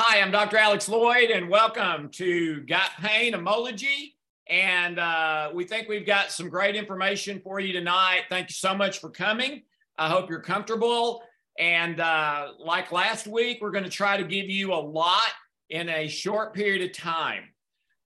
Hi, 0.00 0.20
I'm 0.20 0.30
Dr. 0.30 0.56
Alex 0.58 0.88
Loyd, 0.88 1.36
and 1.36 1.48
welcome 1.48 2.08
to 2.10 2.60
Got 2.66 2.92
Pain 3.00 3.32
Omology. 3.32 4.12
And 4.48 4.96
uh, 4.96 5.50
we 5.52 5.64
think 5.64 5.88
we've 5.88 6.06
got 6.06 6.30
some 6.30 6.48
great 6.48 6.76
information 6.76 7.40
for 7.40 7.58
you 7.58 7.72
tonight. 7.72 8.22
Thank 8.28 8.48
you 8.48 8.54
so 8.54 8.76
much 8.76 9.00
for 9.00 9.10
coming. 9.10 9.64
I 9.98 10.08
hope 10.08 10.30
you're 10.30 10.38
comfortable. 10.38 11.24
And 11.58 11.98
uh, 11.98 12.52
like 12.60 12.92
last 12.92 13.26
week, 13.26 13.58
we're 13.60 13.72
going 13.72 13.82
to 13.82 13.90
try 13.90 14.16
to 14.16 14.22
give 14.22 14.48
you 14.48 14.72
a 14.72 14.78
lot 14.78 15.32
in 15.68 15.88
a 15.88 16.06
short 16.06 16.54
period 16.54 16.88
of 16.88 16.96
time. 16.96 17.52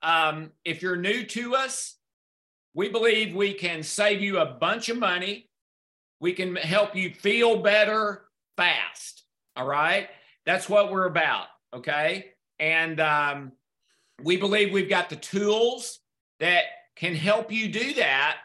Um, 0.02 0.52
if 0.64 0.80
you're 0.80 0.96
new 0.96 1.24
to 1.24 1.56
us, 1.56 1.98
we 2.72 2.88
believe 2.88 3.34
we 3.34 3.52
can 3.52 3.82
save 3.82 4.22
you 4.22 4.38
a 4.38 4.46
bunch 4.46 4.88
of 4.88 4.96
money. 4.96 5.50
We 6.20 6.32
can 6.32 6.56
help 6.56 6.96
you 6.96 7.12
feel 7.12 7.58
better 7.58 8.24
fast. 8.56 9.24
All 9.56 9.66
right. 9.66 10.08
That's 10.46 10.70
what 10.70 10.90
we're 10.90 11.04
about. 11.04 11.48
Okay. 11.74 12.32
And 12.58 13.00
um, 13.00 13.52
we 14.22 14.36
believe 14.36 14.72
we've 14.72 14.88
got 14.88 15.08
the 15.10 15.16
tools 15.16 16.00
that 16.40 16.64
can 16.96 17.14
help 17.14 17.50
you 17.50 17.68
do 17.68 17.94
that 17.94 18.38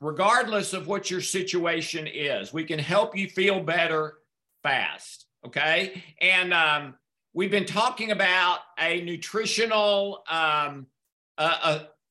regardless 0.00 0.72
of 0.72 0.86
what 0.86 1.10
your 1.10 1.20
situation 1.20 2.06
is. 2.06 2.52
We 2.52 2.64
can 2.64 2.78
help 2.78 3.16
you 3.16 3.28
feel 3.28 3.60
better 3.60 4.18
fast. 4.62 5.26
Okay. 5.46 6.02
And 6.20 6.52
um, 6.52 6.94
we've 7.32 7.50
been 7.50 7.66
talking 7.66 8.10
about 8.10 8.60
a 8.78 9.00
nutritional, 9.02 10.22
um, 10.28 10.86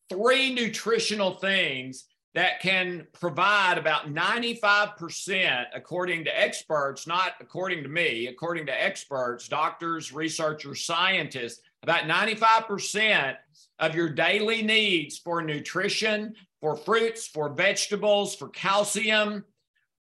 three 0.10 0.54
nutritional 0.54 1.32
things 1.32 2.06
that 2.36 2.60
can 2.60 3.08
provide 3.14 3.78
about 3.78 4.14
95%, 4.14 5.66
according 5.74 6.26
to 6.26 6.40
experts, 6.40 7.08
not 7.08 7.32
according 7.40 7.82
to 7.82 7.90
me, 7.90 8.28
according 8.28 8.66
to 8.66 8.84
experts, 8.84 9.48
doctors, 9.48 10.12
researchers, 10.12 10.84
scientists, 10.84 11.62
about 11.82 12.04
95% 12.04 13.38
of 13.80 13.96
your 13.96 14.10
daily 14.10 14.62
needs 14.62 15.18
for 15.18 15.42
nutrition, 15.42 16.36
for 16.60 16.76
fruits, 16.76 17.26
for 17.26 17.48
vegetables, 17.50 18.36
for 18.36 18.50
calcium, 18.50 19.46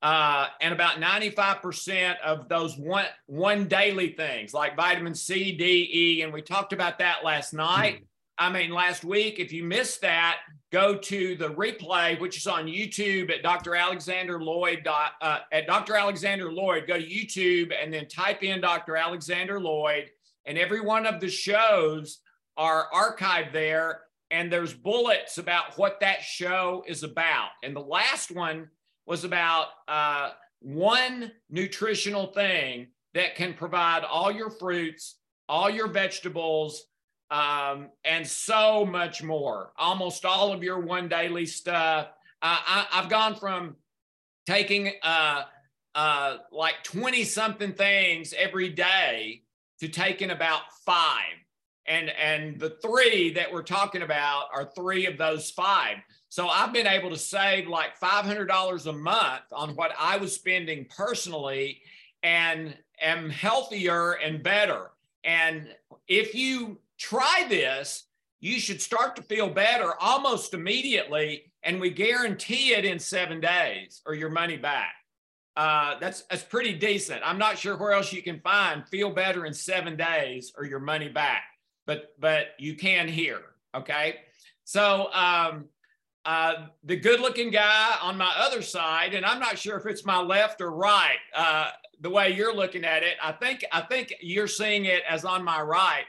uh, 0.02 0.48
and 0.60 0.74
about 0.74 0.98
95% 0.98 2.20
of 2.20 2.50
those 2.50 2.78
one, 2.78 3.06
one 3.28 3.66
daily 3.70 4.10
things 4.10 4.54
like 4.54 4.76
vitamin 4.76 5.16
C, 5.16 5.54
D, 5.54 5.90
E. 5.92 6.22
And 6.22 6.34
we 6.34 6.42
talked 6.42 6.74
about 6.74 7.00
that 7.00 7.24
last 7.24 7.54
night. 7.54 8.02
Mm. 8.02 8.06
I 8.38 8.52
mean, 8.52 8.72
last 8.72 9.06
week. 9.06 9.40
If 9.40 9.54
you 9.54 9.64
missed 9.64 10.02
that, 10.02 10.40
go 10.72 10.98
to 10.98 11.36
the 11.36 11.50
replay, 11.50 12.20
which 12.20 12.38
is 12.38 12.48
on 12.48 12.66
YouTube 12.66 13.32
at 13.32 13.44
Dr. 13.44 13.76
Alexander 13.76 14.40
Loyd. 14.40 14.86
Uh, 14.88 15.40
at 15.52 15.68
Dr. 15.68 15.96
Alexander 15.96 16.50
Loyd, 16.50 16.88
go 16.88 17.00
to 17.00 17.06
YouTube 17.06 17.74
and 17.82 17.94
then 17.94 18.08
type 18.08 18.44
in 18.44 18.60
Dr. 18.60 18.98
Alexander 18.98 19.60
Loyd, 19.60 20.08
and 20.46 20.58
every 20.58 20.82
one 20.82 21.06
of 21.06 21.22
the 21.22 21.30
shows 21.30 22.20
are 22.58 22.88
archived 22.94 23.54
there. 23.54 24.02
And 24.32 24.52
there's 24.52 24.74
bullets 24.74 25.38
about 25.38 25.78
what 25.78 26.00
that 26.02 26.22
show 26.22 26.84
is 26.88 27.04
about. 27.04 27.50
And 27.64 27.76
the 27.76 27.82
last 27.82 28.32
one 28.32 28.70
was 29.06 29.24
about 29.24 29.68
uh, 29.88 30.32
one 30.60 31.32
nutritional 31.50 32.28
thing 32.28 32.88
that 33.14 33.36
can 33.36 33.54
provide 33.54 34.04
all 34.04 34.32
your 34.32 34.50
fruits, 34.50 35.16
all 35.48 35.70
your 35.70 35.88
vegetables, 35.88 36.86
um, 37.32 37.90
and 38.04 38.26
so 38.26 38.86
much 38.86 39.24
more. 39.24 39.72
Almost 39.78 40.26
all 40.26 40.54
of 40.54 40.64
your 40.64 40.80
one 40.80 41.08
daily 41.08 41.46
stuff. 41.46 42.08
Uh, 42.42 42.58
I, 42.66 42.88
have 42.92 43.10
gone 43.10 43.36
from 43.36 43.76
taking 44.46 44.92
uh, 45.02 45.44
uh, 45.96 46.38
like 46.52 46.84
20 46.84 47.24
something 47.24 47.74
things 47.74 48.34
every 48.38 48.70
day 48.70 49.42
to 49.80 49.88
taking 49.88 50.32
about 50.32 50.62
five. 50.86 51.34
And, 51.88 52.10
and 52.10 52.60
the 52.60 52.78
three 52.82 53.32
that 53.34 53.52
we're 53.52 53.64
talking 53.64 54.02
about 54.02 54.46
are 54.54 54.72
three 54.76 55.06
of 55.06 55.18
those 55.18 55.52
five. 55.52 55.98
So 56.30 56.48
I've 56.48 56.74
been 56.74 56.88
able 56.88 57.12
to 57.12 57.18
save 57.18 57.68
like 57.68 58.00
$500 58.00 58.86
a 58.88 58.92
month 58.92 59.44
on 59.52 59.76
what 59.76 59.92
I 59.98 60.18
was 60.18 60.34
spending 60.34 60.86
personally 60.96 61.82
and 62.24 62.76
am 63.00 63.30
healthier 63.30 64.14
and 64.14 64.42
better. 64.42 64.92
And 65.24 65.70
if 66.08 66.36
you 66.36 66.80
try 66.98 67.46
this, 67.50 68.08
you 68.40 68.60
should 68.60 68.82
start 68.82 69.16
to 69.16 69.22
feel 69.24 69.50
better 69.50 69.94
almost 70.00 70.54
immediately. 70.54 71.52
And 71.64 71.80
we 71.80 71.90
guarantee 71.90 72.74
it 72.74 72.86
in 72.86 73.00
seven 73.00 73.40
days 73.40 74.02
or 74.06 74.14
your 74.14 74.30
money 74.30 74.58
back. 74.58 74.94
Uh, 75.58 75.98
that's 76.00 76.24
that's 76.30 76.44
pretty 76.44 76.74
decent. 76.74 77.22
I'm 77.24 77.38
not 77.38 77.58
sure 77.58 77.78
where 77.78 77.94
else 77.94 78.12
you 78.12 78.22
can 78.22 78.40
find 78.42 78.88
feel 78.90 79.10
better 79.10 79.46
in 79.46 79.54
seven 79.54 79.96
days 79.96 80.52
or 80.58 80.66
your 80.66 80.82
money 80.82 81.08
back, 81.08 81.44
but 81.88 82.14
but 82.20 82.48
you 82.60 82.76
can 82.76 83.08
here. 83.08 83.42
Okay, 83.74 84.18
so 84.66 85.12
um, 85.14 85.66
uh, 86.26 86.68
the 86.84 86.98
good-looking 86.98 87.52
guy 87.52 87.96
on 88.02 88.18
my 88.18 88.32
other 88.38 88.62
side, 88.62 89.14
and 89.14 89.26
I'm 89.26 89.40
not 89.40 89.58
sure 89.58 89.78
if 89.78 89.86
it's 89.86 90.06
my 90.06 90.20
left 90.20 90.60
or 90.60 90.72
right. 90.72 91.18
Uh, 91.34 91.70
the 92.02 92.10
way 92.10 92.34
you're 92.34 92.56
looking 92.56 92.84
at 92.84 93.04
it, 93.04 93.16
I 93.24 93.32
think 93.32 93.64
I 93.72 93.80
think 93.80 94.14
you're 94.22 94.50
seeing 94.50 94.86
it 94.86 95.04
as 95.10 95.24
on 95.24 95.42
my 95.42 95.62
right 95.62 96.06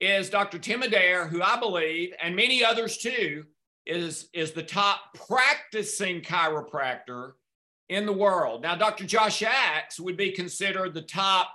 is 0.00 0.30
Dr. 0.30 0.58
Tim 0.58 0.82
Adair, 0.82 1.26
who 1.26 1.42
I 1.42 1.58
believe, 1.58 2.12
and 2.22 2.36
many 2.36 2.64
others 2.64 2.98
too, 2.98 3.44
is, 3.86 4.28
is 4.32 4.52
the 4.52 4.62
top 4.62 5.14
practicing 5.14 6.20
chiropractor 6.20 7.32
in 7.88 8.06
the 8.06 8.12
world. 8.12 8.62
Now, 8.62 8.76
Dr. 8.76 9.04
Josh 9.04 9.42
Axe 9.42 9.98
would 9.98 10.16
be 10.16 10.32
considered 10.32 10.94
the 10.94 11.02
top, 11.02 11.52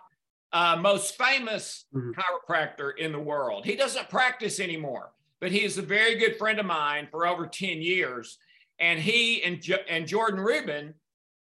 uh, 0.51 0.77
most 0.79 1.17
famous 1.17 1.85
mm-hmm. 1.93 2.11
chiropractor 2.11 2.97
in 2.97 3.11
the 3.11 3.19
world. 3.19 3.65
He 3.65 3.75
doesn't 3.75 4.09
practice 4.09 4.59
anymore, 4.59 5.11
but 5.39 5.51
he 5.51 5.63
is 5.63 5.77
a 5.77 5.83
very 5.83 6.15
good 6.15 6.37
friend 6.37 6.59
of 6.59 6.65
mine 6.65 7.07
for 7.11 7.27
over 7.27 7.45
10 7.45 7.81
years. 7.81 8.37
And 8.79 8.99
he 8.99 9.43
and, 9.43 9.61
jo- 9.61 9.83
and 9.87 10.07
Jordan 10.07 10.39
Rubin, 10.39 10.95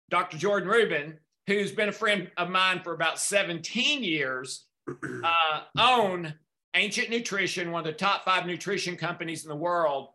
Dr. 0.09 0.37
Jordan 0.37 0.69
Rubin, 0.69 1.17
who's 1.47 1.71
been 1.71 1.89
a 1.89 1.93
friend 1.93 2.29
of 2.37 2.49
mine 2.49 2.81
for 2.83 2.93
about 2.93 3.19
17 3.19 4.03
years, 4.03 4.65
uh, 5.23 5.61
own 5.77 6.33
Ancient 6.75 7.09
Nutrition, 7.09 7.71
one 7.71 7.81
of 7.81 7.85
the 7.85 7.93
top 7.93 8.25
five 8.25 8.45
nutrition 8.45 8.95
companies 8.95 9.43
in 9.43 9.49
the 9.49 9.55
world. 9.55 10.09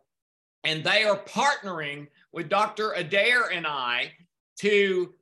And 0.63 0.83
they 0.83 1.03
are 1.03 1.17
partnering 1.17 2.07
with 2.33 2.49
Dr. 2.49 2.91
Adair 2.93 3.49
and 3.51 3.65
I 3.65 4.11
to 4.59 5.13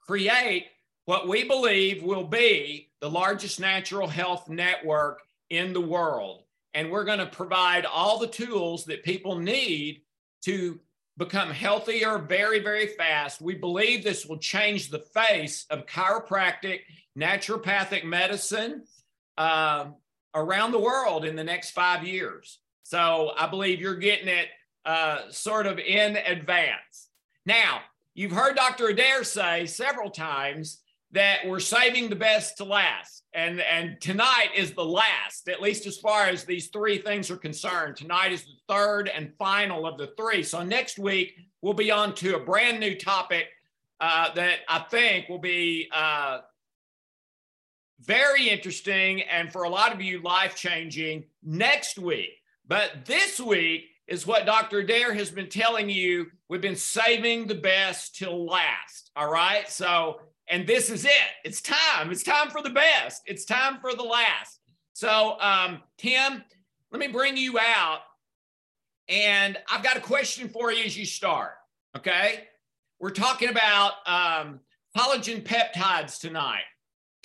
create 0.00 0.66
what 1.06 1.28
we 1.28 1.44
believe 1.44 2.02
will 2.02 2.24
be 2.24 2.90
the 3.00 3.10
largest 3.10 3.60
natural 3.60 4.06
health 4.06 4.48
network 4.48 5.22
in 5.50 5.72
the 5.72 5.80
world. 5.80 6.42
And 6.74 6.90
we're 6.90 7.04
going 7.04 7.18
to 7.18 7.26
provide 7.26 7.86
all 7.86 8.18
the 8.18 8.26
tools 8.26 8.84
that 8.84 9.02
people 9.02 9.38
need 9.38 10.02
to 10.42 10.78
become 11.16 11.50
healthier 11.50 12.18
very, 12.18 12.60
very 12.60 12.88
fast. 12.88 13.40
We 13.40 13.54
believe 13.54 14.04
this 14.04 14.26
will 14.26 14.38
change 14.38 14.90
the 14.90 14.98
face 14.98 15.66
of 15.70 15.86
chiropractic, 15.86 16.80
naturopathic 17.18 18.04
medicine, 18.04 18.84
uh, 19.38 19.86
around 20.36 20.70
the 20.70 20.78
world 20.78 21.24
in 21.24 21.34
the 21.34 21.42
next 21.42 21.70
five 21.70 22.04
years. 22.04 22.60
So 22.84 23.32
I 23.36 23.48
believe 23.48 23.80
you're 23.80 23.96
getting 23.96 24.28
it 24.28 24.48
uh, 24.84 25.22
sort 25.30 25.66
of 25.66 25.80
in 25.80 26.16
advance. 26.16 27.08
Now, 27.44 27.80
you've 28.14 28.30
heard 28.30 28.54
Dr. 28.54 28.88
Adair 28.88 29.24
say 29.24 29.66
several 29.66 30.10
times 30.10 30.82
that 31.12 31.40
we're 31.46 31.60
saving 31.60 32.10
the 32.10 32.16
best 32.16 32.58
to 32.58 32.64
last. 32.64 33.24
And, 33.32 33.60
and 33.60 34.00
tonight 34.00 34.50
is 34.54 34.72
the 34.72 34.84
last, 34.84 35.48
at 35.48 35.60
least 35.60 35.86
as 35.86 35.98
far 35.98 36.26
as 36.26 36.44
these 36.44 36.68
three 36.68 36.98
things 36.98 37.30
are 37.30 37.36
concerned. 37.36 37.96
Tonight 37.96 38.32
is 38.32 38.44
the 38.44 38.52
third 38.68 39.08
and 39.08 39.32
final 39.38 39.86
of 39.86 39.98
the 39.98 40.12
three. 40.16 40.42
So 40.42 40.62
next 40.62 40.98
week, 40.98 41.34
we'll 41.62 41.74
be 41.74 41.90
on 41.90 42.14
to 42.16 42.36
a 42.36 42.40
brand 42.40 42.80
new 42.80 42.94
topic 42.94 43.46
uh, 44.00 44.32
that 44.34 44.60
I 44.68 44.80
think 44.90 45.28
will 45.28 45.38
be 45.38 45.88
uh, 45.92 46.40
very 48.00 48.48
interesting 48.48 49.22
and 49.22 49.50
for 49.50 49.64
a 49.64 49.68
lot 49.68 49.92
of 49.92 50.00
you 50.00 50.20
life 50.20 50.54
changing 50.54 51.24
next 51.42 51.98
week. 51.98 52.30
But 52.66 53.04
this 53.04 53.40
week 53.40 53.86
is 54.06 54.26
what 54.26 54.46
Dr. 54.46 54.80
Adair 54.80 55.14
has 55.14 55.30
been 55.30 55.48
telling 55.48 55.88
you. 55.88 56.26
We've 56.48 56.60
been 56.60 56.76
saving 56.76 57.46
the 57.46 57.54
best 57.54 58.16
till 58.16 58.46
last. 58.46 59.10
All 59.16 59.30
right. 59.30 59.68
So, 59.68 60.20
and 60.48 60.66
this 60.66 60.90
is 60.90 61.04
it. 61.04 61.10
It's 61.44 61.60
time. 61.60 62.10
It's 62.10 62.22
time 62.22 62.50
for 62.50 62.62
the 62.62 62.70
best. 62.70 63.22
It's 63.26 63.44
time 63.44 63.78
for 63.80 63.94
the 63.94 64.02
last. 64.02 64.60
So, 64.92 65.38
um, 65.40 65.82
Tim, 65.98 66.44
let 66.92 67.00
me 67.00 67.08
bring 67.08 67.36
you 67.36 67.58
out. 67.58 68.00
And 69.08 69.56
I've 69.70 69.82
got 69.82 69.96
a 69.96 70.00
question 70.00 70.48
for 70.48 70.72
you 70.72 70.84
as 70.84 70.96
you 70.96 71.06
start. 71.06 71.52
Okay. 71.96 72.44
We're 73.00 73.10
talking 73.10 73.48
about 73.48 73.92
um, 74.06 74.60
collagen 74.96 75.42
peptides 75.42 76.18
tonight 76.18 76.62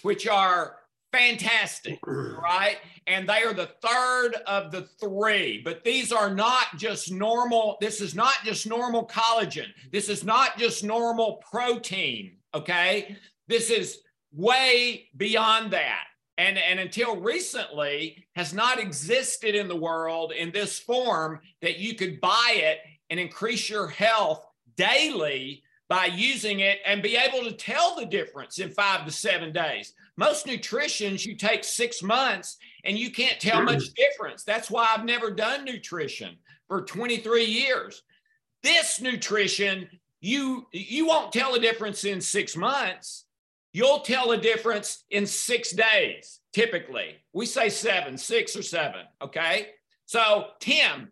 which 0.04 0.28
are 0.28 0.78
fantastic, 1.12 2.00
right? 2.08 2.78
And 3.08 3.28
they 3.28 3.44
are 3.44 3.54
the 3.54 3.72
third 3.82 4.36
of 4.48 4.72
the 4.72 4.84
three. 5.00 5.62
But 5.64 5.84
these 5.84 6.12
are 6.12 6.34
not 6.34 6.78
just 6.78 7.12
normal, 7.12 7.78
this 7.82 8.00
is 8.02 8.16
not 8.16 8.36
just 8.46 8.66
normal 8.68 9.08
collagen. 9.08 9.68
This 9.92 10.08
is 10.10 10.24
not 10.24 10.58
just 10.58 10.84
normal 10.84 11.42
protein, 11.52 12.38
okay? 12.54 13.18
This 13.48 13.70
is 13.70 14.00
way 14.34 15.10
beyond 15.18 15.72
that. 15.72 16.06
and, 16.38 16.58
and 16.58 16.80
until 16.80 17.18
recently 17.18 18.26
has 18.36 18.54
not 18.54 18.80
existed 18.80 19.54
in 19.54 19.68
the 19.68 19.76
world 19.76 20.32
in 20.32 20.52
this 20.52 20.80
form 20.80 21.40
that 21.62 21.78
you 21.78 21.94
could 21.94 22.22
buy 22.22 22.54
it 22.56 22.80
and 23.10 23.20
increase 23.20 23.70
your 23.70 23.88
health 23.88 24.46
daily 24.78 25.62
by 25.92 26.06
using 26.06 26.62
it 26.62 26.80
and 26.86 27.04
be 27.04 27.18
able 27.18 27.44
to 27.44 27.52
tell 27.52 27.98
the 27.98 28.06
difference 28.06 28.60
in 28.60 28.70
five 28.70 29.06
to 29.06 29.12
seven 29.12 29.52
days. 29.52 29.94
Most 30.16 30.48
nutritions 30.48 31.26
you 31.26 31.36
take 31.36 31.66
six 31.66 32.02
months 32.02 32.56
and 32.86 32.98
you 32.98 33.12
can't 33.12 33.42
tell 33.42 33.62
much 33.62 33.94
difference. 33.96 34.46
That's 34.46 34.72
why 34.72 34.88
I've 34.96 35.04
never 35.04 35.32
done 35.32 35.66
nutrition 35.66 36.38
for 36.70 36.84
23 36.84 37.44
years. 37.44 38.04
This 38.64 39.02
nutrition, 39.02 39.90
you 40.22 40.66
you 40.72 41.08
won't 41.08 41.34
tell 41.34 41.56
a 41.56 41.60
difference 41.60 42.06
in 42.06 42.22
six 42.22 42.56
months. 42.56 43.26
You'll 43.74 44.00
tell 44.00 44.32
a 44.32 44.38
difference 44.38 45.04
in 45.10 45.26
six 45.26 45.74
days, 45.74 46.40
typically. 46.54 47.18
We 47.34 47.46
say 47.46 47.68
seven, 47.68 48.18
six 48.18 48.56
or 48.56 48.64
seven. 48.64 49.02
Okay. 49.22 49.72
So, 50.06 50.52
Tim, 50.62 51.10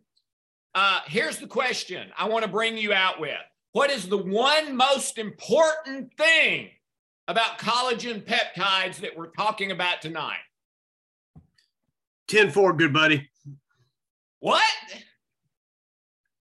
uh, 0.74 1.02
here's 1.06 1.38
the 1.38 1.48
question 1.48 2.12
I 2.18 2.30
want 2.30 2.46
to 2.46 2.50
bring 2.50 2.78
you 2.78 2.94
out 2.94 3.20
with. 3.20 3.36
What 3.72 3.92
is 3.92 4.08
the 4.08 4.18
one 4.18 4.76
most 4.76 5.18
important 5.18 6.12
thing 6.18 6.70
about 7.28 7.60
collagen 7.60 8.24
peptides 8.24 8.98
that 8.98 9.16
we're 9.16 9.30
talking 9.32 9.72
about 9.72 10.02
tonight? 10.02 10.40
10 12.30 12.52
4, 12.52 12.74
good 12.74 12.94
buddy. 12.94 13.30
What? 14.40 14.64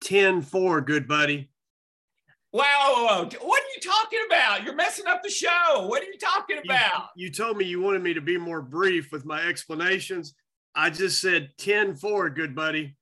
10 0.02 0.42
4, 0.42 0.80
good 0.80 1.06
buddy. 1.06 1.50
Wow, 2.52 3.28
what 3.40 3.62
are 3.62 3.74
you 3.74 3.80
talking 3.80 4.20
about? 4.28 4.62
You're 4.62 4.76
messing 4.76 5.08
up 5.08 5.24
the 5.24 5.30
show. 5.30 5.86
What 5.88 6.02
are 6.02 6.06
you 6.06 6.18
talking 6.18 6.58
about? 6.64 7.08
You, 7.16 7.26
you 7.26 7.32
told 7.32 7.56
me 7.56 7.64
you 7.64 7.80
wanted 7.80 8.02
me 8.02 8.14
to 8.14 8.20
be 8.20 8.38
more 8.38 8.62
brief 8.62 9.10
with 9.10 9.24
my 9.24 9.42
explanations. 9.42 10.34
I 10.74 10.90
just 10.90 11.20
said 11.20 11.50
10 11.58 11.96
4, 11.96 12.30
good 12.30 12.54
buddy. 12.54 12.96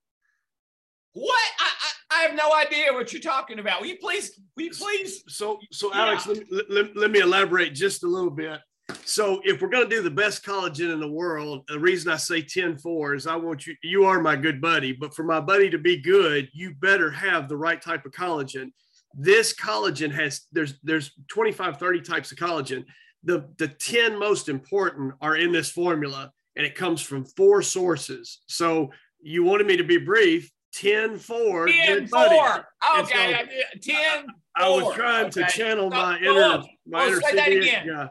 What? 1.13 1.51
I, 1.61 1.65
I, 1.65 1.92
I, 2.13 2.23
have 2.23 2.35
no 2.35 2.55
idea 2.55 2.93
what 2.93 3.13
you're 3.13 3.23
talking 3.23 3.59
about. 3.59 3.81
Will 3.81 3.89
you 3.89 3.99
please, 3.99 4.41
will 4.57 4.65
you 4.65 4.71
please? 4.71 5.23
So, 5.29 5.59
so 5.71 5.93
Alex, 5.95 6.27
yeah. 6.27 6.43
let, 6.51 6.71
let, 6.71 6.97
let 6.97 7.11
me 7.11 7.21
elaborate 7.21 7.75
just 7.75 8.05
a 8.05 8.07
little 8.07 8.31
bit. 8.31 8.61
So 9.05 9.41
if 9.45 9.61
we're 9.61 9.69
going 9.69 9.89
to 9.89 9.95
do 9.95 10.03
the 10.03 10.11
best 10.11 10.45
collagen 10.45 10.93
in 10.93 11.01
the 11.01 11.11
world, 11.11 11.65
the 11.69 11.79
reason 11.79 12.13
I 12.13 12.17
say 12.17 12.43
10 12.43 12.79
4 12.79 13.15
is 13.15 13.27
I 13.27 13.37
want 13.37 13.67
you, 13.67 13.75
you 13.83 14.05
are 14.05 14.21
my 14.21 14.37
good 14.37 14.61
buddy, 14.61 14.93
but 14.93 15.15
for 15.15 15.25
my 15.25 15.41
buddy 15.41 15.71
to 15.71 15.79
be 15.79 15.97
good, 15.97 16.49
you 16.53 16.75
better 16.75 17.11
have 17.11 17.49
the 17.49 17.57
right 17.57 17.81
type 17.81 18.05
of 18.05 18.13
collagen. 18.13 18.73
This 19.15 19.55
collagen 19.55 20.13
has, 20.13 20.43
there's, 20.53 20.75
there's 20.83 21.13
25, 21.29 21.79
30 21.79 22.01
types 22.01 22.33
of 22.33 22.39
collagen. 22.39 22.85
The, 23.25 23.49
the 23.59 23.69
10 23.69 24.19
most 24.19 24.49
important 24.49 25.15
are 25.21 25.37
in 25.37 25.53
this 25.53 25.71
formula 25.71 26.33
and 26.57 26.67
it 26.67 26.75
comes 26.75 27.01
from 27.01 27.25
four 27.25 27.63
sources. 27.63 28.41
So 28.47 28.91
you 29.21 29.45
wanted 29.45 29.67
me 29.67 29.77
to 29.77 29.85
be 29.85 29.99
brief. 29.99 30.51
10 30.75 31.19
4. 31.19 31.67
10 31.69 32.07
4. 32.07 32.67
Okay. 33.01 33.37
So, 33.81 33.93
10 33.93 34.27
I, 34.57 34.65
I 34.65 34.69
was 34.69 34.95
trying 34.95 35.27
okay. 35.27 35.43
to 35.43 35.47
channel 35.49 35.91
so, 35.91 35.97
my 35.97 36.19
inner, 36.19 36.63
my 36.87 37.05
oh, 37.05 37.09
inner 37.09 37.21
say 37.21 37.35
that 37.37 37.49
again. 37.49 37.87
Yeah. 37.87 38.09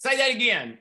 Say 0.00 0.16
that 0.16 0.30
again. 0.30 0.78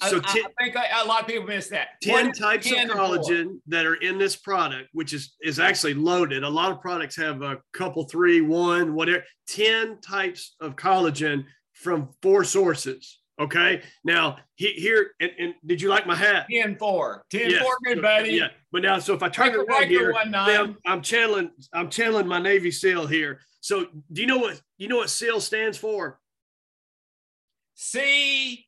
Uh, 0.00 0.08
so 0.08 0.20
ten, 0.20 0.42
I, 0.58 0.64
think 0.64 0.74
a 0.74 1.06
lot 1.06 1.20
of 1.20 1.28
people 1.28 1.46
miss 1.46 1.68
that. 1.68 1.90
10 2.02 2.32
types 2.32 2.68
10 2.68 2.90
of 2.90 2.96
collagen 2.96 3.60
that 3.68 3.86
are 3.86 3.94
in 3.94 4.18
this 4.18 4.34
product, 4.34 4.88
which 4.92 5.12
is, 5.12 5.36
is 5.40 5.60
actually 5.60 5.94
loaded. 5.94 6.42
A 6.42 6.48
lot 6.48 6.72
of 6.72 6.80
products 6.80 7.14
have 7.16 7.42
a 7.42 7.58
couple, 7.72 8.08
three, 8.08 8.40
one, 8.40 8.94
whatever. 8.94 9.22
10 9.46 10.00
types 10.00 10.56
of 10.60 10.74
collagen 10.74 11.44
from 11.74 12.08
four 12.20 12.42
sources. 12.42 13.20
Okay. 13.40 13.82
Now 14.02 14.38
he, 14.56 14.72
here, 14.72 15.12
and, 15.20 15.30
and, 15.38 15.54
did 15.64 15.80
you 15.80 15.88
like 15.88 16.08
my 16.08 16.16
hat? 16.16 16.46
10 16.50 16.78
4. 16.78 17.24
10 17.30 17.50
yes. 17.50 17.62
4, 17.62 17.76
good 17.84 18.02
buddy. 18.02 18.32
Yeah. 18.32 18.48
But 18.70 18.82
now, 18.82 18.98
so 18.98 19.14
if 19.14 19.22
I 19.22 19.28
turn 19.28 19.48
it 19.48 19.56
around 19.56 19.88
here, 19.88 20.14
I'm, 20.14 20.76
I'm 20.84 21.02
channeling, 21.02 21.50
I'm 21.72 21.88
channeling 21.88 22.26
my 22.26 22.38
Navy 22.38 22.70
SEAL 22.70 23.06
here. 23.06 23.40
So 23.60 23.86
do 24.12 24.20
you 24.20 24.26
know 24.26 24.38
what, 24.38 24.60
you 24.76 24.88
know 24.88 24.96
what 24.96 25.10
SEAL 25.10 25.40
stands 25.40 25.78
for? 25.78 26.20
sea, 27.78 28.66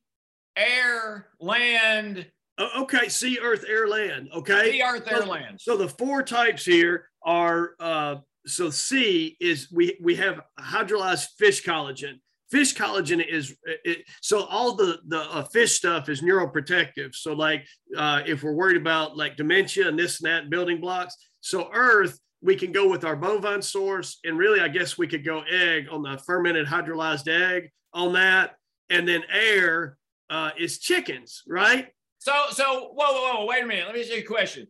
air, 0.57 1.27
land. 1.41 2.31
Uh, 2.57 2.69
okay, 2.79 3.09
sea, 3.09 3.39
earth, 3.43 3.65
air, 3.69 3.89
land. 3.89 4.29
Okay. 4.33 4.73
Sea, 4.73 4.83
earth, 4.83 5.11
air, 5.11 5.27
land. 5.27 5.61
So 5.61 5.77
the 5.77 5.89
four 5.89 6.23
types 6.23 6.65
here 6.65 7.07
are 7.25 7.73
uh, 7.81 8.17
so 8.47 8.71
C 8.71 9.37
is 9.41 9.71
we 9.73 9.99
we 10.01 10.15
have 10.17 10.41
hydrolyzed 10.59 11.31
fish 11.39 11.65
collagen. 11.65 12.21
Fish 12.51 12.75
collagen 12.75 13.25
is 13.25 13.57
it, 13.85 14.05
so 14.21 14.45
all 14.45 14.75
the 14.75 14.99
the 15.07 15.21
uh, 15.21 15.45
fish 15.45 15.77
stuff 15.77 16.09
is 16.09 16.21
neuroprotective. 16.21 17.15
So 17.15 17.33
like 17.33 17.65
uh, 17.97 18.23
if 18.27 18.43
we're 18.43 18.55
worried 18.55 18.77
about 18.77 19.17
like 19.17 19.37
dementia 19.37 19.89
and 19.89 19.99
this 19.99 20.21
and 20.21 20.31
that 20.31 20.51
building 20.51 20.81
blocks, 20.81 21.15
so 21.41 21.71
Earth 21.73 22.19
we 22.43 22.57
can 22.57 22.73
go 22.73 22.89
with 22.89 23.05
our 23.05 23.17
bovine 23.17 23.63
source, 23.63 24.19
and 24.25 24.39
really 24.39 24.61
I 24.61 24.69
guess 24.69 24.99
we 24.99 25.07
could 25.07 25.25
go 25.25 25.43
egg 25.43 25.87
on 25.91 26.03
the 26.03 26.19
fermented 26.27 26.67
hydrolyzed 26.67 27.29
egg 27.29 27.71
on 27.93 28.15
that 28.15 28.57
and 28.91 29.07
then 29.09 29.23
air 29.33 29.97
uh, 30.29 30.51
is 30.59 30.79
chickens, 30.79 31.43
right? 31.47 31.89
So, 32.19 32.33
so 32.51 32.91
whoa, 32.95 33.13
whoa, 33.13 33.35
whoa, 33.35 33.47
wait 33.47 33.65
a 33.65 33.67
minute. 33.67 33.87
Let 33.87 33.95
me 33.95 34.03
ask 34.03 34.11
you 34.11 34.19
a 34.19 34.23
question. 34.23 34.67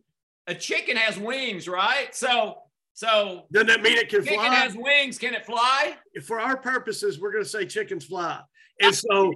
A 0.47 0.55
chicken 0.55 0.95
has 0.95 1.17
wings, 1.17 1.67
right? 1.67 2.15
So, 2.15 2.59
so 3.01 3.47
doesn't 3.51 3.65
that 3.65 3.81
mean 3.81 3.97
it 3.97 4.09
can 4.09 4.23
chicken 4.23 4.35
fly? 4.35 4.49
Chicken 4.49 4.61
has 4.61 4.75
wings. 4.75 5.17
Can 5.17 5.33
it 5.33 5.43
fly? 5.43 5.95
For 6.23 6.39
our 6.39 6.55
purposes, 6.55 7.19
we're 7.19 7.31
going 7.31 7.43
to 7.43 7.49
say 7.49 7.65
chickens 7.65 8.05
fly. 8.05 8.39
And 8.79 8.93
so, 8.93 9.33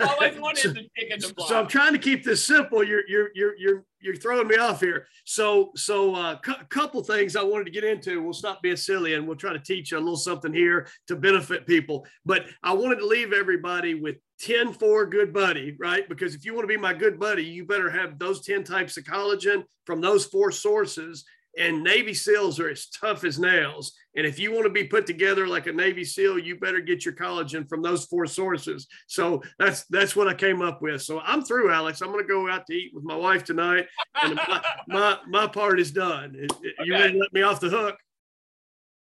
always 0.00 0.38
wanted 0.38 0.74
the 0.74 0.86
chicken 0.98 1.18
to 1.20 1.34
fly. 1.34 1.48
So 1.48 1.58
I'm 1.58 1.66
trying 1.66 1.94
to 1.94 1.98
keep 1.98 2.24
this 2.24 2.44
simple. 2.44 2.84
You're 2.84 3.08
you're 3.08 3.30
you're 3.34 3.56
you're 3.56 3.84
you're 4.02 4.16
throwing 4.16 4.48
me 4.48 4.56
off 4.56 4.80
here. 4.80 5.06
So 5.24 5.70
so 5.76 6.14
a 6.14 6.20
uh, 6.20 6.38
cu- 6.40 6.64
couple 6.68 7.02
things 7.02 7.36
I 7.36 7.42
wanted 7.42 7.64
to 7.64 7.70
get 7.70 7.84
into. 7.84 8.22
We'll 8.22 8.34
stop 8.34 8.60
being 8.60 8.76
silly 8.76 9.14
and 9.14 9.26
we'll 9.26 9.36
try 9.36 9.54
to 9.54 9.58
teach 9.58 9.92
you 9.92 9.98
a 9.98 10.00
little 10.00 10.16
something 10.16 10.52
here 10.52 10.86
to 11.08 11.16
benefit 11.16 11.66
people. 11.66 12.06
But 12.26 12.44
I 12.62 12.74
wanted 12.74 12.98
to 12.98 13.06
leave 13.06 13.32
everybody 13.32 13.94
with 13.94 14.16
10 14.40 14.74
for 14.74 15.06
good 15.06 15.32
buddy, 15.32 15.74
right? 15.80 16.06
Because 16.06 16.34
if 16.34 16.44
you 16.44 16.54
want 16.54 16.64
to 16.64 16.74
be 16.74 16.76
my 16.76 16.92
good 16.92 17.18
buddy, 17.18 17.44
you 17.44 17.64
better 17.64 17.90
have 17.90 18.18
those 18.18 18.44
10 18.44 18.64
types 18.64 18.98
of 18.98 19.04
collagen 19.04 19.64
from 19.86 20.02
those 20.02 20.26
four 20.26 20.52
sources 20.52 21.24
and 21.58 21.82
Navy 21.82 22.14
SEALs 22.14 22.60
are 22.60 22.68
as 22.68 22.86
tough 22.88 23.24
as 23.24 23.38
nails. 23.38 23.92
And 24.16 24.26
if 24.26 24.38
you 24.38 24.52
want 24.52 24.64
to 24.64 24.70
be 24.70 24.84
put 24.84 25.06
together 25.06 25.46
like 25.46 25.66
a 25.66 25.72
Navy 25.72 26.04
SEAL, 26.04 26.38
you 26.38 26.58
better 26.58 26.80
get 26.80 27.04
your 27.04 27.14
collagen 27.14 27.68
from 27.68 27.82
those 27.82 28.06
four 28.06 28.26
sources. 28.26 28.86
So 29.06 29.42
that's 29.58 29.84
that's 29.86 30.16
what 30.16 30.28
I 30.28 30.34
came 30.34 30.62
up 30.62 30.82
with. 30.82 31.02
So 31.02 31.20
I'm 31.20 31.42
through, 31.42 31.72
Alex. 31.72 32.00
I'm 32.00 32.12
going 32.12 32.24
to 32.24 32.28
go 32.28 32.48
out 32.48 32.66
to 32.66 32.74
eat 32.74 32.92
with 32.94 33.04
my 33.04 33.16
wife 33.16 33.44
tonight, 33.44 33.86
and 34.22 34.34
my 34.36 34.64
my, 34.88 35.18
my 35.28 35.46
part 35.46 35.80
is 35.80 35.92
done. 35.92 36.34
You 36.34 36.48
okay. 36.80 36.90
ready 36.90 37.12
to 37.14 37.18
let 37.18 37.32
me 37.32 37.42
off 37.42 37.60
the 37.60 37.70
hook? 37.70 37.96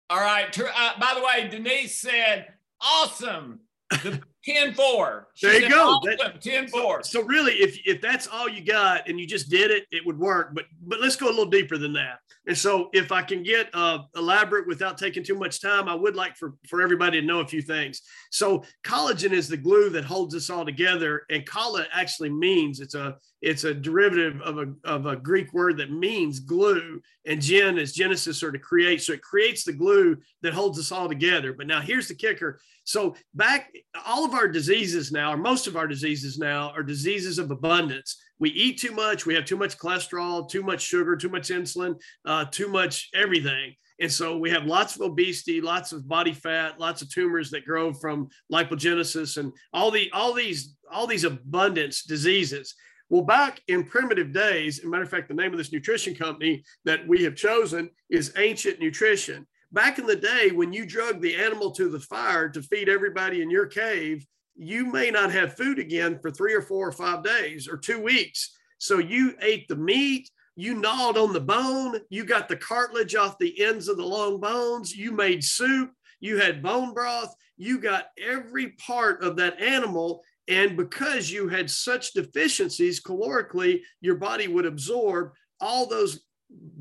All 0.08 0.20
right. 0.20 0.58
Uh, 0.58 0.92
by 1.00 1.14
the 1.14 1.24
way, 1.24 1.48
Denise 1.48 2.00
said, 2.00 2.48
"Awesome." 2.80 3.60
The 3.90 4.22
10 4.52 4.74
4. 4.74 5.28
There 5.42 5.60
you 5.60 5.68
go. 5.68 6.00
That, 6.04 6.40
10 6.40 6.68
4. 6.68 7.02
So, 7.02 7.22
really, 7.22 7.54
if 7.54 7.78
if 7.86 8.00
that's 8.00 8.26
all 8.26 8.48
you 8.48 8.64
got 8.64 9.08
and 9.08 9.18
you 9.18 9.26
just 9.26 9.50
did 9.50 9.70
it, 9.70 9.84
it 9.90 10.04
would 10.04 10.18
work. 10.18 10.54
But 10.54 10.66
but 10.82 11.00
let's 11.00 11.16
go 11.16 11.26
a 11.26 11.30
little 11.30 11.46
deeper 11.46 11.78
than 11.78 11.92
that. 11.94 12.18
And 12.46 12.56
so, 12.56 12.88
if 12.92 13.12
I 13.12 13.22
can 13.22 13.42
get 13.42 13.68
uh, 13.74 13.98
elaborate 14.16 14.66
without 14.66 14.96
taking 14.96 15.22
too 15.22 15.34
much 15.34 15.60
time, 15.60 15.88
I 15.88 15.94
would 15.94 16.16
like 16.16 16.36
for, 16.36 16.54
for 16.68 16.80
everybody 16.80 17.20
to 17.20 17.26
know 17.26 17.40
a 17.40 17.46
few 17.46 17.60
things. 17.60 18.00
So, 18.30 18.64
collagen 18.84 19.32
is 19.32 19.46
the 19.46 19.58
glue 19.58 19.90
that 19.90 20.04
holds 20.04 20.34
us 20.34 20.48
all 20.48 20.64
together, 20.64 21.22
and 21.30 21.44
colla 21.44 21.86
actually 21.92 22.30
means 22.30 22.80
it's 22.80 22.94
a 22.94 23.16
it's 23.42 23.64
a 23.64 23.74
derivative 23.74 24.40
of 24.40 24.58
a 24.58 24.72
of 24.84 25.06
a 25.06 25.16
Greek 25.16 25.52
word 25.52 25.76
that 25.78 25.92
means 25.92 26.40
glue, 26.40 27.00
and 27.26 27.42
gen 27.42 27.78
is 27.78 27.92
genesis 27.92 28.42
or 28.42 28.52
to 28.52 28.58
create. 28.58 29.02
So, 29.02 29.12
it 29.12 29.22
creates 29.22 29.64
the 29.64 29.74
glue 29.74 30.16
that 30.42 30.54
holds 30.54 30.78
us 30.78 30.92
all 30.92 31.08
together. 31.08 31.52
But 31.52 31.66
now, 31.66 31.82
here's 31.82 32.08
the 32.08 32.14
kicker. 32.14 32.58
So, 32.84 33.14
back 33.34 33.70
all 34.06 34.24
of 34.24 34.32
our 34.32 34.39
diseases 34.48 35.12
now, 35.12 35.32
or 35.32 35.36
most 35.36 35.66
of 35.66 35.76
our 35.76 35.86
diseases 35.86 36.38
now, 36.38 36.70
are 36.70 36.82
diseases 36.82 37.38
of 37.38 37.50
abundance 37.50 38.16
we 38.40 38.50
eat 38.50 38.78
too 38.78 38.92
much, 38.92 39.26
we 39.26 39.34
have 39.34 39.44
too 39.44 39.58
much 39.58 39.78
cholesterol, 39.78 40.48
too 40.48 40.62
much 40.62 40.80
sugar, 40.80 41.14
too 41.14 41.28
much 41.28 41.50
insulin, 41.50 42.00
uh, 42.24 42.46
too 42.46 42.68
much 42.68 43.10
everything. 43.14 43.74
And 44.00 44.10
so 44.10 44.38
we 44.38 44.48
have 44.50 44.64
lots 44.64 44.96
of 44.96 45.02
obesity, 45.02 45.60
lots 45.60 45.92
of 45.92 46.08
body 46.08 46.32
fat, 46.32 46.80
lots 46.80 47.02
of 47.02 47.10
tumors 47.10 47.50
that 47.50 47.66
grow 47.66 47.92
from 47.92 48.28
lipogenesis 48.50 49.36
and 49.36 49.52
all 49.74 49.90
the 49.90 50.10
all 50.12 50.32
these 50.32 50.74
all 50.90 51.06
these 51.06 51.24
abundance 51.24 52.02
diseases. 52.02 52.74
Well, 53.10 53.22
back 53.22 53.60
in 53.68 53.84
primitive 53.84 54.32
days, 54.32 54.78
as 54.78 54.84
a 54.86 54.88
matter 54.88 55.02
of 55.02 55.10
fact, 55.10 55.28
the 55.28 55.34
name 55.34 55.52
of 55.52 55.58
this 55.58 55.72
nutrition 55.72 56.14
company 56.14 56.64
that 56.86 57.06
we 57.06 57.22
have 57.24 57.34
chosen 57.34 57.90
is 58.08 58.32
Ancient 58.38 58.80
Nutrition. 58.80 59.46
Back 59.72 59.98
in 60.00 60.06
the 60.06 60.16
day, 60.16 60.50
when 60.50 60.72
you 60.72 60.84
drug 60.84 61.20
the 61.20 61.36
animal 61.36 61.70
to 61.72 61.88
the 61.88 62.00
fire 62.00 62.48
to 62.48 62.62
feed 62.62 62.88
everybody 62.88 63.40
in 63.40 63.50
your 63.50 63.66
cave, 63.66 64.26
you 64.56 64.84
may 64.86 65.10
not 65.10 65.30
have 65.30 65.56
food 65.56 65.78
again 65.78 66.18
for 66.20 66.30
three 66.30 66.54
or 66.54 66.62
four 66.62 66.88
or 66.88 66.92
five 66.92 67.22
days 67.22 67.68
or 67.68 67.76
two 67.76 68.00
weeks. 68.00 68.56
So 68.78 68.98
you 68.98 69.34
ate 69.40 69.68
the 69.68 69.76
meat, 69.76 70.28
you 70.56 70.74
gnawed 70.74 71.16
on 71.16 71.32
the 71.32 71.40
bone, 71.40 72.00
you 72.10 72.24
got 72.24 72.48
the 72.48 72.56
cartilage 72.56 73.14
off 73.14 73.38
the 73.38 73.62
ends 73.62 73.88
of 73.88 73.96
the 73.96 74.04
long 74.04 74.40
bones, 74.40 74.94
you 74.94 75.12
made 75.12 75.44
soup, 75.44 75.92
you 76.18 76.38
had 76.38 76.62
bone 76.62 76.92
broth, 76.92 77.32
you 77.56 77.78
got 77.78 78.06
every 78.18 78.70
part 78.70 79.22
of 79.22 79.36
that 79.36 79.60
animal 79.60 80.22
And 80.50 80.76
because 80.76 81.30
you 81.30 81.48
had 81.48 81.70
such 81.70 82.12
deficiencies 82.12 83.00
calorically, 83.00 83.82
your 84.00 84.16
body 84.16 84.48
would 84.48 84.66
absorb 84.66 85.32
all 85.60 85.86
those 85.86 86.20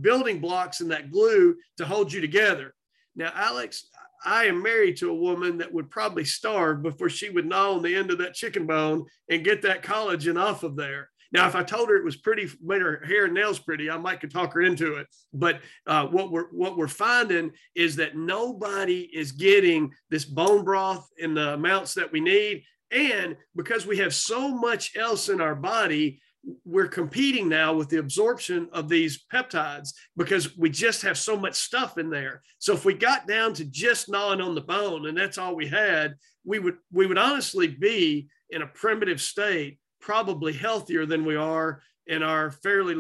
building 0.02 0.40
blocks 0.40 0.82
and 0.82 0.90
that 0.90 1.12
glue 1.12 1.56
to 1.78 1.86
hold 1.86 2.12
you 2.12 2.20
together. 2.20 2.74
Now, 3.20 3.34
Alex, 3.36 3.90
I 4.24 4.46
am 4.46 4.64
married 4.64 4.96
to 4.98 5.10
a 5.10 5.16
woman 5.16 5.58
that 5.58 5.74
would 5.74 5.90
probably 5.90 6.24
starve 6.24 6.82
before 6.82 7.10
she 7.10 7.30
would 7.30 7.46
gnaw 7.46 7.74
on 7.74 7.84
the 7.84 7.94
end 7.94 8.12
of 8.12 8.18
that 8.20 8.34
chicken 8.34 8.66
bone 8.66 9.06
and 9.30 9.44
get 9.44 9.62
that 9.64 9.84
collagen 9.84 10.42
off 10.42 10.64
of 10.64 10.78
there. 10.78 11.10
Now, 11.34 11.46
if 11.46 11.54
I 11.54 11.64
told 11.64 11.90
her 11.90 11.98
it 11.98 12.06
was 12.06 12.16
pretty, 12.16 12.50
made 12.64 12.82
her 12.82 13.04
hair 13.06 13.26
and 13.26 13.34
nails 13.34 13.60
pretty, 13.60 13.92
I 13.92 13.98
might 13.98 14.22
could 14.22 14.32
talk 14.32 14.54
her 14.54 14.62
into 14.62 14.96
it. 14.96 15.08
But 15.34 15.60
uh, 15.86 16.08
what 16.08 16.32
we're 16.32 16.48
what 16.52 16.78
we're 16.78 16.88
finding 16.88 17.52
is 17.76 17.98
that 17.98 18.16
nobody 18.16 19.02
is 19.02 19.34
getting 19.34 19.92
this 20.10 20.26
bone 20.26 20.64
broth 20.64 21.08
in 21.18 21.34
the 21.34 21.54
amounts 21.54 21.94
that 21.96 22.12
we 22.12 22.22
need, 22.22 22.64
and 22.90 23.36
because 23.56 23.86
we 23.86 23.98
have 23.98 24.16
so 24.16 24.48
much 24.48 24.96
else 24.96 25.28
in 25.30 25.40
our 25.42 25.56
body, 25.56 26.22
we're 26.66 26.88
competing 26.88 27.50
now 27.50 27.74
with 27.74 27.90
the 27.90 28.00
absorption 28.00 28.70
of 28.72 28.88
these 28.88 29.26
peptides 29.32 29.94
because 30.16 30.58
we 30.58 30.70
just 30.70 31.02
have 31.02 31.18
so 31.18 31.36
much 31.36 31.56
stuff 31.56 31.98
in 31.98 32.10
there. 32.10 32.42
So 32.60 32.74
if 32.74 32.86
we 32.86 32.94
got 32.94 33.28
down 33.28 33.54
to 33.56 33.66
just 33.66 34.10
gnawing 34.10 34.42
on 34.42 34.56
the 34.56 34.62
bone 34.62 35.08
and 35.08 35.18
that's 35.18 35.38
all 35.38 35.56
we 35.56 35.68
had, 35.68 36.16
we 36.46 36.60
would 36.60 36.78
we 36.92 37.06
would 37.06 37.18
honestly 37.18 37.68
be 37.68 38.30
in 38.50 38.62
a 38.62 38.68
primitive 38.68 39.22
state 39.22 39.80
probably 40.00 40.54
healthier 40.54 41.06
than 41.06 41.26
we 41.26 41.36
are 41.36 41.82
in 42.08 42.24
our 42.24 42.52
fairly 42.52 42.96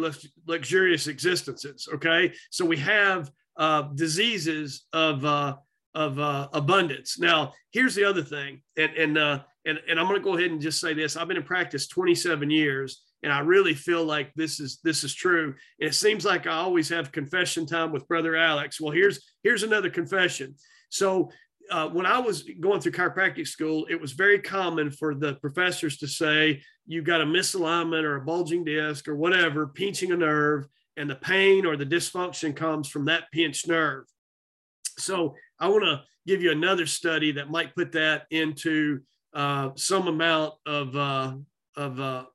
luxurious 0.45 1.07
existences. 1.07 1.87
Okay, 1.93 2.33
so 2.51 2.65
we 2.65 2.77
have 2.77 3.31
uh, 3.57 3.83
diseases 3.95 4.85
of 4.93 5.25
uh, 5.25 5.55
of 5.95 6.19
uh, 6.19 6.47
abundance. 6.53 7.19
Now, 7.19 7.53
here's 7.71 7.95
the 7.95 8.05
other 8.05 8.21
thing, 8.21 8.61
and 8.77 8.93
and 8.93 9.17
uh, 9.17 9.39
and 9.65 9.79
and 9.87 9.99
I'm 9.99 10.07
going 10.07 10.19
to 10.19 10.23
go 10.23 10.37
ahead 10.37 10.51
and 10.51 10.61
just 10.61 10.79
say 10.79 10.93
this: 10.93 11.17
I've 11.17 11.27
been 11.27 11.37
in 11.37 11.43
practice 11.43 11.87
27 11.87 12.49
years, 12.49 13.01
and 13.23 13.33
I 13.33 13.39
really 13.39 13.73
feel 13.73 14.05
like 14.05 14.33
this 14.35 14.59
is 14.59 14.79
this 14.83 15.03
is 15.03 15.13
true. 15.13 15.53
And 15.79 15.89
it 15.89 15.93
seems 15.93 16.25
like 16.25 16.47
I 16.47 16.57
always 16.57 16.89
have 16.89 17.11
confession 17.11 17.65
time 17.65 17.91
with 17.91 18.07
Brother 18.07 18.35
Alex. 18.35 18.79
Well, 18.79 18.91
here's 18.91 19.33
here's 19.43 19.63
another 19.63 19.89
confession. 19.89 20.55
So 20.89 21.29
uh, 21.69 21.87
when 21.89 22.05
I 22.05 22.19
was 22.19 22.43
going 22.59 22.81
through 22.81 22.93
chiropractic 22.93 23.47
school, 23.47 23.85
it 23.89 23.99
was 23.99 24.13
very 24.13 24.39
common 24.39 24.89
for 24.89 25.13
the 25.13 25.35
professors 25.35 25.97
to 25.97 26.07
say, 26.07 26.61
you've 26.87 27.05
got 27.05 27.21
a 27.21 27.25
misalignment 27.25 28.03
or 28.03 28.15
a 28.15 28.21
bulging 28.21 28.63
disc 28.63 29.07
or 29.07 29.15
whatever, 29.15 29.67
pinching 29.67 30.11
a 30.11 30.17
nerve, 30.17 30.65
and 30.97 31.09
the 31.09 31.15
pain 31.15 31.65
or 31.65 31.77
the 31.77 31.85
dysfunction 31.85 32.55
comes 32.55 32.89
from 32.89 33.05
that 33.05 33.25
pinched 33.31 33.67
nerve. 33.67 34.05
So 34.97 35.35
I 35.59 35.67
want 35.67 35.83
to 35.83 36.01
give 36.25 36.41
you 36.41 36.51
another 36.51 36.85
study 36.85 37.33
that 37.33 37.51
might 37.51 37.75
put 37.75 37.91
that 37.91 38.23
into 38.31 39.01
uh, 39.33 39.69
some 39.75 40.07
amount 40.07 40.55
of, 40.65 40.95
uh, 40.95 41.35
of 41.77 41.99
uh, 41.99 42.25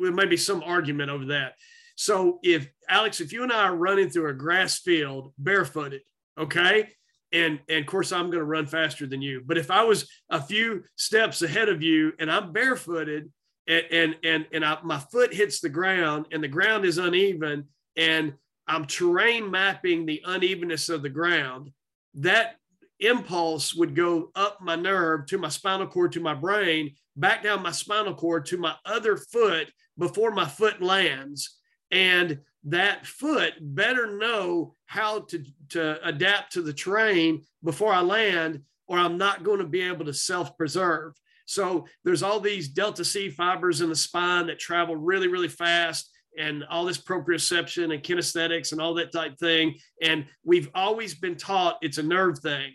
there 0.00 0.12
may 0.12 0.26
be 0.26 0.36
some 0.36 0.62
argument 0.62 1.10
over 1.10 1.26
that. 1.26 1.54
So 1.96 2.38
if 2.42 2.68
Alex, 2.88 3.20
if 3.20 3.32
you 3.32 3.42
and 3.42 3.52
I 3.52 3.64
are 3.64 3.76
running 3.76 4.08
through 4.08 4.30
a 4.30 4.34
grass 4.34 4.78
field 4.78 5.32
barefooted, 5.38 6.02
okay, 6.38 6.88
and 7.32 7.60
and 7.68 7.80
of 7.80 7.86
course 7.86 8.12
i'm 8.12 8.26
going 8.26 8.38
to 8.38 8.44
run 8.44 8.66
faster 8.66 9.06
than 9.06 9.20
you 9.20 9.42
but 9.44 9.58
if 9.58 9.70
i 9.70 9.82
was 9.82 10.08
a 10.30 10.40
few 10.40 10.82
steps 10.96 11.42
ahead 11.42 11.68
of 11.68 11.82
you 11.82 12.12
and 12.18 12.30
i'm 12.30 12.52
barefooted 12.52 13.30
and 13.66 13.84
and 13.90 14.16
and, 14.24 14.46
and 14.52 14.64
I, 14.64 14.78
my 14.82 14.98
foot 14.98 15.32
hits 15.34 15.60
the 15.60 15.68
ground 15.68 16.26
and 16.32 16.42
the 16.42 16.48
ground 16.48 16.84
is 16.84 16.98
uneven 16.98 17.64
and 17.96 18.34
i'm 18.66 18.86
terrain 18.86 19.50
mapping 19.50 20.06
the 20.06 20.22
unevenness 20.24 20.88
of 20.88 21.02
the 21.02 21.10
ground 21.10 21.70
that 22.14 22.56
impulse 23.00 23.74
would 23.74 23.94
go 23.94 24.30
up 24.34 24.60
my 24.60 24.74
nerve 24.74 25.26
to 25.26 25.38
my 25.38 25.48
spinal 25.48 25.86
cord 25.86 26.12
to 26.12 26.20
my 26.20 26.34
brain 26.34 26.90
back 27.16 27.42
down 27.42 27.62
my 27.62 27.70
spinal 27.70 28.14
cord 28.14 28.46
to 28.46 28.56
my 28.56 28.74
other 28.84 29.16
foot 29.16 29.70
before 29.96 30.30
my 30.30 30.44
foot 30.44 30.80
lands 30.82 31.58
and 31.90 32.38
that 32.64 33.06
foot 33.06 33.54
better 33.60 34.18
know 34.18 34.74
how 34.86 35.20
to, 35.20 35.44
to 35.70 36.06
adapt 36.06 36.52
to 36.52 36.62
the 36.62 36.72
terrain 36.72 37.42
before 37.62 37.92
I 37.92 38.00
land, 38.00 38.62
or 38.86 38.98
I'm 38.98 39.18
not 39.18 39.44
going 39.44 39.58
to 39.58 39.66
be 39.66 39.82
able 39.82 40.04
to 40.06 40.14
self 40.14 40.56
preserve. 40.56 41.14
So 41.46 41.86
there's 42.04 42.22
all 42.22 42.40
these 42.40 42.68
delta 42.68 43.04
C 43.04 43.30
fibers 43.30 43.80
in 43.80 43.88
the 43.88 43.96
spine 43.96 44.48
that 44.48 44.58
travel 44.58 44.96
really, 44.96 45.28
really 45.28 45.48
fast 45.48 46.10
and 46.38 46.62
all 46.64 46.84
this 46.84 46.98
proprioception 46.98 47.92
and 47.92 48.02
kinesthetics 48.02 48.72
and 48.72 48.80
all 48.80 48.94
that 48.94 49.12
type 49.12 49.38
thing. 49.38 49.74
And 50.02 50.26
we've 50.44 50.68
always 50.74 51.14
been 51.14 51.36
taught 51.36 51.78
it's 51.80 51.98
a 51.98 52.02
nerve 52.02 52.38
thing. 52.38 52.74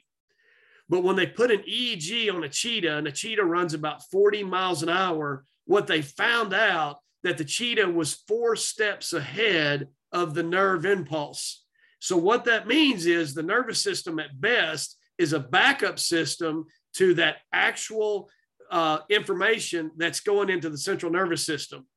But 0.90 1.04
when 1.04 1.16
they 1.16 1.28
put 1.28 1.52
an 1.52 1.64
EEG 1.70 2.34
on 2.34 2.44
a 2.44 2.50
cheetah 2.50 2.98
and 2.98 3.08
a 3.08 3.12
cheetah 3.12 3.44
runs 3.44 3.74
about 3.74 4.04
40 4.12 4.44
miles 4.44 4.84
an 4.84 4.90
hour, 4.90 5.46
what 5.66 5.88
they 5.88 6.02
found 6.02 6.54
out 6.54 6.98
that 7.24 7.38
the 7.38 7.46
cheetah 7.46 7.90
was 7.90 8.22
four 8.28 8.56
steps 8.56 9.14
ahead 9.14 9.88
of 10.12 10.34
the 10.34 10.44
nerve 10.44 10.86
impulse. 10.86 11.64
So, 12.00 12.18
what 12.18 12.46
that 12.46 12.68
means 12.68 13.06
is 13.06 13.34
the 13.34 13.44
nervous 13.44 13.82
system 13.82 14.20
at 14.20 14.40
best 14.40 14.98
is 15.18 15.32
a 15.32 15.40
backup 15.40 16.00
system 16.00 16.66
to 16.96 17.14
that 17.16 17.38
actual 17.54 18.30
uh, 18.70 19.00
information 19.10 19.92
that's 19.98 20.20
going 20.20 20.50
into 20.50 20.70
the 20.70 20.78
central 20.78 21.12
nervous 21.12 21.46
system. 21.46 21.88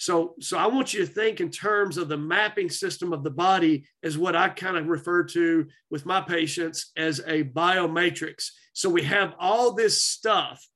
So, 0.00 0.34
so 0.40 0.56
I 0.56 0.66
want 0.66 0.94
you 0.94 1.00
to 1.00 1.12
think 1.12 1.42
in 1.42 1.50
terms 1.50 1.98
of 1.98 2.08
the 2.08 2.16
mapping 2.16 2.70
system 2.70 3.12
of 3.12 3.22
the 3.22 3.30
body 3.30 3.84
as 4.02 4.16
what 4.16 4.34
I 4.34 4.48
kind 4.48 4.78
of 4.78 4.86
refer 4.86 5.24
to 5.24 5.66
with 5.90 6.06
my 6.06 6.22
patients 6.22 6.90
as 6.96 7.20
a 7.26 7.44
biomatrix. 7.44 8.48
So 8.72 8.88
we 8.88 9.02
have 9.02 9.34
all 9.38 9.74
this 9.74 10.02
stuff 10.02 10.66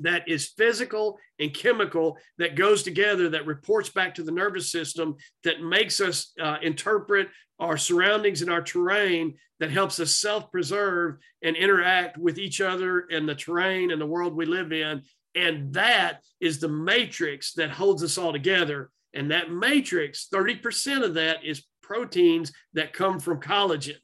that 0.00 0.28
is 0.28 0.48
physical 0.58 1.20
and 1.38 1.54
chemical 1.54 2.18
that 2.38 2.56
goes 2.56 2.82
together 2.82 3.28
that 3.28 3.46
reports 3.46 3.90
back 3.90 4.16
to 4.16 4.24
the 4.24 4.32
nervous 4.32 4.72
system 4.72 5.14
that 5.44 5.62
makes 5.62 6.00
us 6.00 6.32
uh, 6.40 6.56
interpret 6.62 7.28
our 7.60 7.76
surroundings 7.76 8.42
and 8.42 8.50
our 8.50 8.62
terrain 8.62 9.36
that 9.60 9.70
helps 9.70 10.00
us 10.00 10.16
self-preserve 10.16 11.16
and 11.44 11.54
interact 11.54 12.18
with 12.18 12.40
each 12.40 12.60
other 12.60 13.06
and 13.08 13.28
the 13.28 13.36
terrain 13.36 13.92
and 13.92 14.00
the 14.00 14.06
world 14.06 14.34
we 14.34 14.46
live 14.46 14.72
in 14.72 15.00
and 15.34 15.72
that 15.72 16.20
is 16.40 16.58
the 16.58 16.68
matrix 16.68 17.52
that 17.54 17.70
holds 17.70 18.02
us 18.02 18.18
all 18.18 18.32
together 18.32 18.90
and 19.14 19.30
that 19.30 19.50
matrix 19.50 20.28
30% 20.32 21.04
of 21.04 21.14
that 21.14 21.44
is 21.44 21.64
proteins 21.82 22.52
that 22.74 22.92
come 22.92 23.18
from 23.18 23.40
collagen 23.40 23.98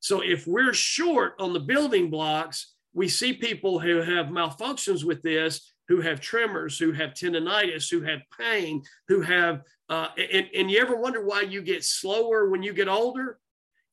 so 0.00 0.20
if 0.20 0.46
we're 0.46 0.74
short 0.74 1.34
on 1.38 1.52
the 1.52 1.60
building 1.60 2.10
blocks 2.10 2.74
we 2.94 3.08
see 3.08 3.32
people 3.32 3.78
who 3.78 4.00
have 4.00 4.26
malfunctions 4.26 5.04
with 5.04 5.20
this, 5.22 5.72
who 5.88 6.00
have 6.00 6.20
tremors, 6.20 6.78
who 6.78 6.92
have 6.92 7.10
tendonitis, 7.10 7.90
who 7.90 8.00
have 8.02 8.20
pain, 8.38 8.82
who 9.08 9.20
have, 9.20 9.60
uh, 9.90 10.08
and, 10.16 10.46
and 10.54 10.70
you 10.70 10.80
ever 10.80 10.96
wonder 10.96 11.22
why 11.24 11.42
you 11.42 11.60
get 11.60 11.84
slower 11.84 12.48
when 12.48 12.62
you 12.62 12.72
get 12.72 12.88
older? 12.88 13.38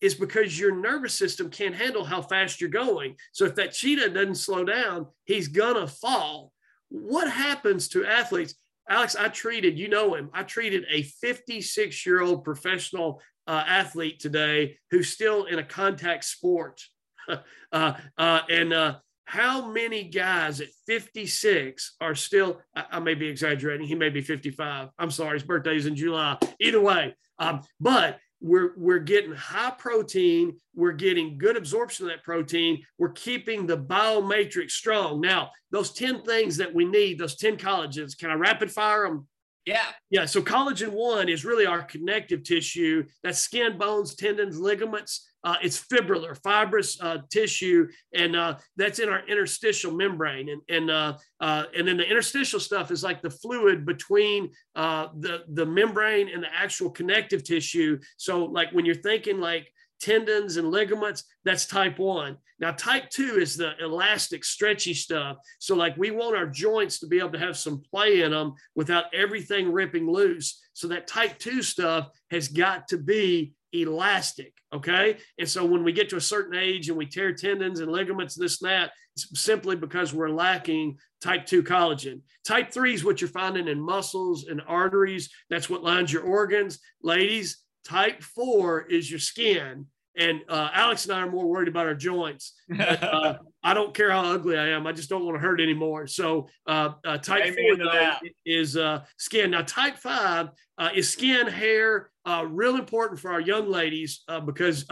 Is 0.01 0.15
because 0.15 0.60
your 0.60 0.75
nervous 0.75 1.13
system 1.13 1.50
can't 1.50 1.75
handle 1.75 2.03
how 2.03 2.22
fast 2.22 2.60
you're 2.60 2.70
going. 2.70 3.15
So 3.31 3.46
if 3.46 3.55
that 3.55 3.72
cheetah 3.72 4.10
doesn't 4.10 4.36
slow 4.36 4.65
down, 4.65 5.08
he's 5.25 5.48
gonna 5.48 5.88
fall. 5.88 6.51
What 6.89 7.29
happens 7.31 7.88
to 7.89 8.05
athletes? 8.05 8.55
Alex, 8.89 9.15
I 9.15 9.29
treated, 9.29 9.77
you 9.79 9.88
know 9.88 10.15
him, 10.15 10.29
I 10.34 10.43
treated 10.43 10.86
a 10.89 11.03
56 11.03 12.05
year 12.05 12.22
old 12.22 12.43
professional 12.43 13.22
uh, 13.48 13.63
athlete 13.65 14.20
today 14.20 14.77
who's 14.89 15.10
still 15.10 15.46
in 15.46 15.60
a 15.60 15.63
contact 15.63 16.25
sport. 16.25 16.81
uh, 17.72 17.93
uh, 18.17 18.39
and 18.50 18.74
uh, 18.74 18.96
how 19.25 19.72
many 19.72 20.03
guys 20.03 20.60
at 20.62 20.67
56 20.88 21.96
are 22.01 22.15
still, 22.15 22.60
I, 22.75 22.86
I, 22.91 23.00
may 23.00 23.13
be 23.13 23.27
exaggerating, 23.27 23.88
he 23.88 23.96
may 23.96 24.10
be 24.10 24.22
55. 24.22 24.89
I'm 25.00 25.12
sorry, 25.12 25.38
his 25.38 25.43
birthday 25.43 25.77
is 25.77 25.86
in 25.86 25.96
July. 25.96 26.38
Either 26.60 26.81
way, 26.81 27.15
um, 27.39 27.62
but 27.79 28.20
we're, 28.41 28.71
we're 28.75 29.00
getting 29.00 29.33
high 29.33 29.71
protein, 29.77 30.60
we're 30.75 30.91
getting 30.91 31.38
good 31.38 31.55
absorption 31.55 32.05
of 32.05 32.12
that 32.12 32.24
protein, 32.24 32.83
we're 32.98 33.12
keeping 33.12 33.67
the 33.67 33.77
biomatrix 33.77 34.71
strong. 34.71 35.21
Now, 35.21 35.51
those 35.71 35.93
10 35.93 36.24
things 36.24 36.57
that 36.57 36.74
we 36.74 36.86
need, 36.86 37.19
those 37.19 37.36
10 37.36 37.57
collagens, 37.57 38.17
can 38.17 38.29
I 38.29 38.33
rapid 38.33 38.71
fire 38.71 39.07
them? 39.07 39.27
Yeah. 39.65 39.86
Yeah. 40.10 40.25
So 40.25 40.41
collagen 40.41 40.89
one 40.89 41.29
is 41.29 41.45
really 41.45 41.65
our 41.65 41.83
connective 41.83 42.43
tissue. 42.43 43.05
That's 43.24 43.39
skin, 43.39 43.77
bones, 43.77 44.15
tendons, 44.15 44.60
ligaments. 44.60 45.30
Uh, 45.43 45.55
it's 45.62 45.79
fibrillar, 45.79 46.38
fibrous 46.43 47.01
uh, 47.01 47.17
tissue, 47.31 47.88
and 48.13 48.36
uh, 48.36 48.57
that's 48.77 49.00
in 49.00 49.10
our 49.10 49.25
interstitial 49.27 49.91
membrane. 49.91 50.50
And 50.50 50.62
and 50.69 50.91
uh, 50.91 51.17
uh, 51.39 51.63
and 51.75 51.88
then 51.88 51.98
the 51.98 52.07
interstitial 52.07 52.60
stuff 52.60 52.91
is 52.91 53.03
like 53.03 53.21
the 53.21 53.29
fluid 53.29 53.86
between 53.86 54.51
uh, 54.75 55.07
the 55.19 55.43
the 55.53 55.65
membrane 55.65 56.29
and 56.29 56.43
the 56.43 56.53
actual 56.53 56.89
connective 56.89 57.43
tissue. 57.43 58.00
So 58.17 58.45
like 58.45 58.71
when 58.71 58.86
you're 58.86 58.95
thinking 58.95 59.39
like 59.39 59.67
tendons 60.01 60.57
and 60.57 60.71
ligaments, 60.71 61.24
that's 61.45 61.65
type 61.65 62.00
one. 62.00 62.38
Now, 62.60 62.71
type 62.71 63.10
two 63.10 63.38
is 63.39 63.55
the 63.55 63.74
elastic, 63.79 64.43
stretchy 64.43 64.93
stuff. 64.93 65.38
So, 65.60 65.75
like, 65.75 65.95
we 65.98 66.12
want 66.12 66.36
our 66.36 66.48
joints 66.48 67.00
to 67.00 67.07
be 67.07 67.19
able 67.19 67.31
to 67.31 67.39
have 67.39 67.57
some 67.57 67.81
play 67.91 68.21
in 68.21 68.31
them 68.31 68.53
without 68.75 69.05
everything 69.13 69.71
ripping 69.71 70.12
loose. 70.12 70.62
So, 70.74 70.88
that 70.89 71.07
type 71.07 71.39
two 71.39 71.62
stuff 71.62 72.10
has 72.29 72.48
got 72.48 72.88
to 72.89 72.98
be 72.98 73.53
elastic. 73.74 74.54
Okay. 74.74 75.18
And 75.38 75.48
so 75.48 75.66
when 75.66 75.84
we 75.84 75.92
get 75.92 76.10
to 76.10 76.18
a 76.18 76.22
certain 76.22 76.58
age 76.58 76.90
and 76.90 76.98
we 76.98 77.06
tear 77.06 77.34
tendons 77.34 77.80
and 77.80 77.92
ligaments, 77.92 78.36
this 78.36 78.62
and 78.62 78.72
that, 78.72 78.92
it's 79.16 79.42
simply 79.42 79.75
because 79.75 80.13
we're 80.13 80.30
lacking 80.30 80.98
type 81.22 81.46
2 81.46 81.63
collagen. 81.63 82.22
Type 82.46 82.72
3 82.72 82.94
is 82.94 83.04
what 83.04 83.22
you're 83.22 83.30
finding 83.30 83.68
in 83.68 83.80
muscles 83.80 84.48
and 84.48 84.62
arteries. 84.68 85.30
That's 85.50 85.70
what 85.70 85.84
lines 85.84 86.12
your 86.12 86.24
organs. 86.24 86.80
Ladies, 87.04 87.58
type 87.86 88.24
4 88.24 88.84
is 88.84 89.10
your 89.10 89.20
skin. 89.20 89.86
And 90.18 90.42
uh, 90.50 90.70
Alex 90.74 91.06
and 91.06 91.13
I 91.13 91.22
are 91.22 91.32
more 91.32 91.48
worried 91.48 91.68
about 91.68 91.88
our 91.88 91.96
joints. 91.96 92.54
But, 92.70 93.04
uh, 93.13 93.38
I 93.63 93.74
don't 93.74 93.94
care 93.94 94.12
how 94.12 94.24
ugly 94.24 94.58
I 94.58 94.70
am. 94.70 94.88
I 94.88 94.91
just 94.91 95.10
don't 95.10 95.25
want 95.25 95.36
to 95.36 95.39
hurt 95.39 95.62
anymore. 95.62 96.08
So 96.08 96.48
uh, 96.68 96.94
uh 97.06 97.18
type 97.18 97.46
Amen 97.46 97.56
four 97.56 97.77
though, 97.77 98.15
is 98.46 98.77
uh, 98.77 99.03
skin. 99.18 99.51
Now 99.51 99.62
type 99.62 99.98
five 99.98 100.50
uh, 100.77 100.89
is 100.96 101.10
skin, 101.10 101.48
hair. 101.48 102.10
real 102.46 102.75
important 102.75 103.20
for 103.20 103.32
our 103.32 103.41
young 103.41 103.70
ladies 103.70 104.24
because 104.46 104.86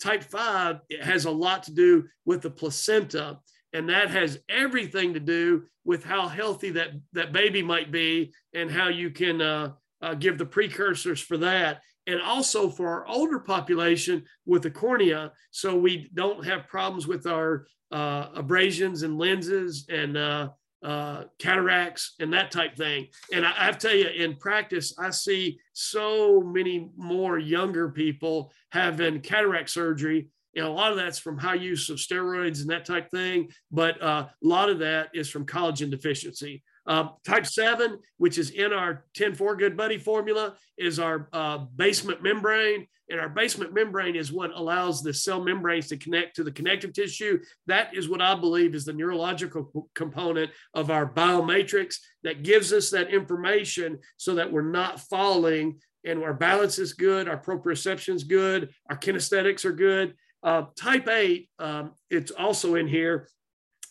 type 0.00 0.24
five 0.24 0.80
has 1.00 1.24
a 1.24 1.30
lot 1.30 1.62
to 1.64 1.72
do 1.72 2.04
with 2.24 2.42
the 2.42 2.50
placenta 2.50 3.38
and 3.72 3.88
that 3.88 4.10
has 4.10 4.40
everything 4.48 5.14
to 5.14 5.20
do 5.20 5.64
with 5.84 6.04
how 6.04 6.28
healthy 6.28 6.70
that 6.70 6.90
that 7.12 7.32
baby 7.32 7.62
might 7.62 7.90
be 7.90 8.32
and 8.54 8.70
how 8.70 8.88
you 8.88 9.10
can 9.10 9.40
uh, 9.40 9.72
uh, 10.00 10.14
give 10.14 10.38
the 10.38 10.46
precursors 10.46 11.20
for 11.20 11.36
that 11.38 11.80
and 12.08 12.20
also 12.20 12.68
for 12.68 12.88
our 12.88 13.06
older 13.06 13.38
population 13.38 14.24
with 14.46 14.62
the 14.62 14.70
cornea 14.70 15.30
so 15.50 15.76
we 15.76 16.10
don't 16.14 16.44
have 16.44 16.66
problems 16.66 17.06
with 17.06 17.26
our 17.26 17.66
uh, 17.92 18.28
abrasions 18.34 19.02
and 19.02 19.18
lenses 19.18 19.86
and 19.88 20.16
uh, 20.16 20.48
uh, 20.82 21.24
cataracts 21.38 22.14
and 22.20 22.32
that 22.32 22.50
type 22.50 22.76
thing 22.76 23.06
and 23.32 23.46
I, 23.46 23.50
I 23.50 23.64
have 23.64 23.78
to 23.78 23.88
tell 23.88 23.96
you 23.96 24.08
in 24.08 24.36
practice 24.36 24.94
i 24.98 25.10
see 25.10 25.58
so 25.72 26.40
many 26.40 26.90
more 26.96 27.38
younger 27.38 27.90
people 27.90 28.52
having 28.70 29.20
cataract 29.20 29.70
surgery 29.70 30.28
know, 30.62 30.70
a 30.70 30.74
lot 30.74 30.90
of 30.90 30.98
that's 30.98 31.18
from 31.18 31.38
high 31.38 31.54
use 31.54 31.88
of 31.88 31.98
steroids 31.98 32.60
and 32.60 32.70
that 32.70 32.84
type 32.84 33.10
thing, 33.10 33.48
but 33.70 34.00
uh, 34.02 34.26
a 34.28 34.46
lot 34.46 34.68
of 34.68 34.78
that 34.80 35.08
is 35.14 35.30
from 35.30 35.46
collagen 35.46 35.90
deficiency. 35.90 36.62
Uh, 36.88 37.10
type 37.26 37.46
7, 37.46 37.98
which 38.16 38.38
is 38.38 38.50
in 38.50 38.72
our 38.72 39.04
10-4 39.16 39.58
Good 39.58 39.76
Buddy 39.76 39.98
formula, 39.98 40.56
is 40.78 40.98
our 40.98 41.28
uh, 41.34 41.58
basement 41.76 42.22
membrane. 42.22 42.86
And 43.10 43.20
our 43.20 43.28
basement 43.28 43.72
membrane 43.72 44.16
is 44.16 44.32
what 44.32 44.50
allows 44.54 45.02
the 45.02 45.14
cell 45.14 45.42
membranes 45.42 45.88
to 45.88 45.96
connect 45.96 46.36
to 46.36 46.44
the 46.44 46.52
connective 46.52 46.92
tissue. 46.92 47.40
That 47.66 47.94
is 47.94 48.08
what 48.08 48.20
I 48.20 48.34
believe 48.34 48.74
is 48.74 48.84
the 48.84 48.92
neurological 48.92 49.88
component 49.94 50.50
of 50.74 50.90
our 50.90 51.10
biomatrix 51.10 51.96
that 52.22 52.42
gives 52.42 52.72
us 52.72 52.90
that 52.90 53.12
information 53.12 53.98
so 54.16 54.34
that 54.34 54.50
we're 54.50 54.62
not 54.62 55.00
falling 55.00 55.78
and 56.04 56.22
our 56.22 56.34
balance 56.34 56.78
is 56.78 56.92
good, 56.94 57.28
our 57.28 57.38
proprioception 57.38 58.14
is 58.14 58.24
good, 58.24 58.70
our 58.88 58.96
kinesthetics 58.96 59.64
are 59.64 59.72
good. 59.72 60.14
Uh, 60.42 60.64
type 60.76 61.08
8, 61.08 61.48
um, 61.58 61.92
it's 62.10 62.30
also 62.30 62.76
in 62.76 62.86
here. 62.86 63.28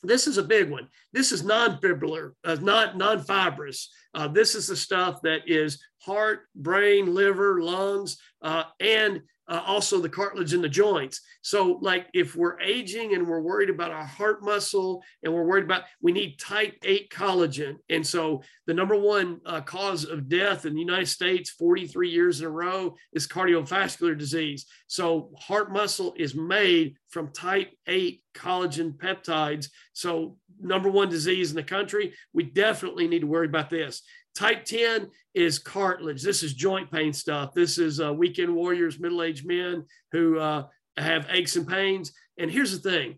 This 0.08 0.26
is 0.26 0.38
a 0.38 0.44
big 0.44 0.70
one. 0.70 0.88
This 1.14 1.32
is 1.32 1.44
non-fibrillar, 1.44 2.32
uh, 2.44 2.58
not 2.62 2.98
non-fibrous. 2.98 3.90
Uh, 4.14 4.28
this 4.28 4.56
is 4.56 4.68
the 4.68 4.76
stuff 4.76 5.22
that 5.24 5.42
is 5.48 5.84
heart, 6.02 6.48
brain, 6.56 7.14
liver, 7.14 7.62
lungs, 7.62 8.18
uh, 8.42 8.64
and 8.80 9.22
uh, 9.48 9.62
also 9.66 10.00
the 10.00 10.10
cartilage 10.10 10.54
in 10.54 10.62
the 10.62 10.70
joints. 10.70 11.22
So, 11.42 11.80
like 11.82 12.08
if 12.14 12.36
we're 12.36 12.60
aging 12.60 13.14
and 13.14 13.28
we're 13.28 13.42
worried 13.42 13.70
about 13.70 13.92
our 13.92 14.04
heart 14.04 14.44
muscle 14.44 15.02
and 15.24 15.34
we're 15.34 15.46
worried 15.46 15.64
about, 15.64 15.84
we 16.02 16.12
need 16.12 16.40
type 16.40 16.76
8 16.84 17.10
collagen. 17.10 17.76
And 17.90 18.06
so, 18.06 18.42
the 18.66 18.74
number 18.74 18.96
one 18.96 19.40
uh, 19.46 19.62
cause 19.62 20.04
of 20.04 20.28
death 20.28 20.66
in 20.66 20.74
the 20.74 20.82
United 20.82 21.08
States, 21.08 21.50
43 21.52 22.10
years 22.10 22.42
in 22.42 22.48
a 22.48 22.50
row, 22.50 22.96
is 23.14 23.28
cardiovascular 23.28 24.18
disease. 24.18 24.66
So, 24.88 25.32
heart 25.38 25.72
muscle 25.72 26.14
is 26.18 26.36
made 26.36 26.96
from 27.10 27.32
type 27.32 27.72
8 27.88 28.22
collagen 28.36 28.98
peptides. 28.98 29.70
So, 29.94 30.38
number 30.60 30.90
one 30.90 31.10
disease 31.10 31.52
in 31.52 31.56
the 31.56 31.64
country, 31.64 32.14
we 32.34 32.44
definitely 32.44 33.08
need 33.08 33.22
to 33.22 33.28
worry 33.28 33.48
about 33.48 33.70
this. 33.70 34.02
Type 34.38 34.66
10 34.66 35.10
is 35.34 35.58
cartilage. 35.58 36.22
This 36.22 36.44
is 36.44 36.54
joint 36.54 36.92
pain 36.92 37.12
stuff. 37.12 37.56
This 37.56 37.80
is 37.80 38.00
uh, 38.00 38.14
weekend 38.14 38.54
warriors, 38.54 39.00
middle 39.00 39.24
aged 39.24 39.48
men 39.48 39.84
who 40.12 40.38
uh, 40.38 40.68
have 40.96 41.26
aches 41.32 41.56
and 41.56 41.68
pains. 41.68 42.12
And 42.38 42.52
here's 42.52 42.80
the 42.80 42.88
thing 42.88 43.18